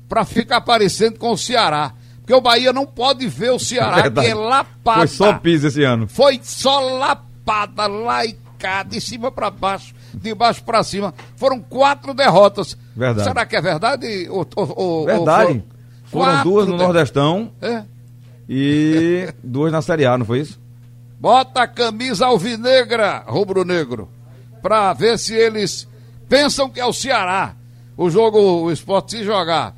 para 0.07 0.23
ficar 0.23 0.61
parecendo 0.61 1.17
com 1.17 1.31
o 1.31 1.37
Ceará. 1.37 1.91
Porque 2.19 2.35
o 2.35 2.39
Bahia 2.39 2.71
não 2.71 2.85
pode 2.85 3.27
ver 3.27 3.51
o 3.51 3.57
Ceará, 3.57 4.05
é 4.05 4.11
que 4.11 4.19
é 4.19 4.35
lapada. 4.35 4.99
Foi 4.99 5.07
só 5.07 5.33
piso 5.39 5.67
esse 5.67 5.83
ano. 5.83 6.07
Foi 6.07 6.39
só 6.43 6.79
lapada, 6.79 7.87
laicada, 7.87 8.91
de 8.91 9.01
cima 9.01 9.31
para 9.31 9.49
baixo, 9.49 9.95
de 10.13 10.35
baixo 10.35 10.63
para 10.63 10.83
cima. 10.83 11.15
Foram 11.35 11.59
quatro 11.59 12.13
derrotas. 12.13 12.77
Verdade. 12.95 13.27
Será 13.27 13.43
que 13.43 13.55
é 13.55 13.61
verdade? 13.61 14.27
Ou, 14.29 14.47
ou, 14.55 15.05
verdade. 15.05 15.63
Ou 15.63 15.63
foram 16.05 16.43
duas 16.43 16.67
no 16.67 16.77
Nordestão. 16.77 17.51
É 17.59 17.91
e 18.47 19.33
duas 19.43 19.71
na 19.71 19.81
Série 19.81 20.05
A, 20.05 20.17
não 20.17 20.25
foi 20.25 20.39
isso? 20.41 20.59
Bota 21.19 21.63
a 21.63 21.67
camisa 21.67 22.25
alvinegra, 22.25 23.23
rubro-negro, 23.25 24.09
pra 24.61 24.93
ver 24.93 25.17
se 25.17 25.33
eles 25.33 25.87
pensam 26.27 26.69
que 26.69 26.79
é 26.79 26.85
o 26.85 26.93
Ceará. 26.93 27.55
O 27.95 28.09
jogo, 28.09 28.39
o 28.39 28.71
esporte 28.71 29.11
se 29.11 29.23
jogar 29.23 29.75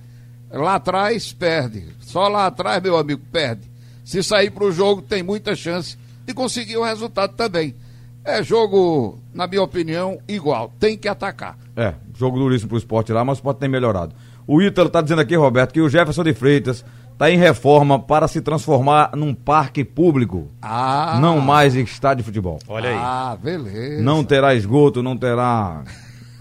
lá 0.49 0.75
atrás, 0.75 1.33
perde. 1.33 1.85
Só 1.99 2.27
lá 2.27 2.47
atrás, 2.47 2.81
meu 2.81 2.97
amigo, 2.97 3.21
perde. 3.31 3.69
Se 4.03 4.23
sair 4.23 4.49
pro 4.49 4.71
jogo, 4.71 5.01
tem 5.01 5.21
muita 5.21 5.55
chance 5.55 5.97
de 6.25 6.33
conseguir 6.33 6.77
o 6.77 6.83
resultado 6.83 7.33
também. 7.35 7.75
É 8.23 8.41
jogo, 8.41 9.19
na 9.33 9.45
minha 9.45 9.61
opinião, 9.61 10.19
igual. 10.27 10.71
Tem 10.79 10.97
que 10.97 11.07
atacar. 11.07 11.57
É, 11.75 11.93
jogo 12.17 12.39
duríssimo 12.39 12.69
pro 12.69 12.77
esporte 12.77 13.11
lá, 13.11 13.23
mas 13.23 13.37
o 13.37 13.39
esporte 13.39 13.59
tem 13.59 13.69
melhorado. 13.69 14.15
O 14.47 14.61
Ítalo 14.61 14.89
tá 14.89 15.01
dizendo 15.01 15.21
aqui, 15.21 15.35
Roberto, 15.35 15.73
que 15.73 15.81
o 15.81 15.89
Jefferson 15.89 16.23
de 16.23 16.33
Freitas 16.33 16.85
está 17.15 17.31
em 17.31 17.37
reforma 17.37 17.97
para 17.97 18.27
se 18.27 18.41
transformar 18.41 19.11
num 19.15 19.33
parque 19.33 19.83
público. 19.85 20.49
Ah. 20.61 21.17
Não 21.21 21.39
mais 21.39 21.73
estádio 21.73 22.17
de 22.17 22.23
futebol. 22.23 22.59
Olha 22.67 22.89
aí. 22.89 22.95
Ah, 22.97 23.37
beleza. 23.41 24.03
Não 24.03 24.23
terá 24.23 24.53
esgoto, 24.53 25.01
não 25.01 25.17
terá 25.17 25.83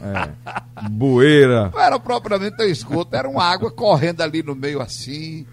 é, 0.03 0.31
bueira. 0.91 1.71
Não 1.73 1.81
era 1.81 1.99
propriamente 1.99 2.61
esgoto, 2.65 3.15
era 3.15 3.29
uma 3.29 3.45
água 3.45 3.71
correndo 3.71 4.21
ali 4.21 4.43
no 4.43 4.55
meio 4.55 4.83
assim, 4.83 5.47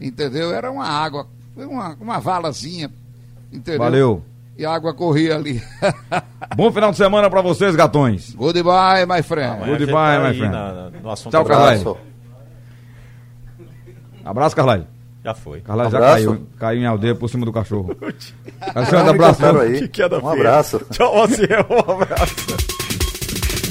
entendeu? 0.00 0.52
Era 0.52 0.70
uma 0.70 0.86
água, 0.86 1.26
uma, 1.56 1.96
uma 2.00 2.20
valazinha, 2.20 2.88
entendeu? 3.52 3.80
Valeu. 3.80 4.22
E 4.56 4.64
a 4.64 4.72
água 4.72 4.94
corria 4.94 5.36
ali. 5.36 5.62
Bom 6.56 6.72
final 6.72 6.90
de 6.90 6.96
semana 6.96 7.28
para 7.28 7.40
vocês, 7.40 7.74
gatões. 7.76 8.32
Goodbye, 8.34 9.06
my 9.06 9.22
friend. 9.22 9.58
Goodbye, 9.66 10.18
tá 10.18 10.28
my 10.28 10.36
friend. 10.36 10.52
Na, 10.52 10.90
no 10.90 11.30
Tchau, 11.30 11.44
Carlyle. 11.44 11.96
Abraço, 14.28 14.54
Carlyle. 14.54 14.86
Já 15.24 15.34
foi. 15.34 15.60
Carlyle 15.60 15.90
já 15.90 15.98
caiu, 15.98 16.46
caiu 16.58 16.80
em 16.80 16.86
aldeia 16.86 17.14
por 17.14 17.30
cima 17.30 17.46
do 17.46 17.52
cachorro. 17.52 17.96
Alexandre, 18.74 19.10
abraço. 19.10 19.46
Aí. 19.58 19.88
Que 19.88 20.04
um 20.04 20.28
abraço. 20.28 20.80
Tchau, 20.90 21.26
você. 21.26 21.48
Um 21.70 21.92
abraço. 21.92 22.34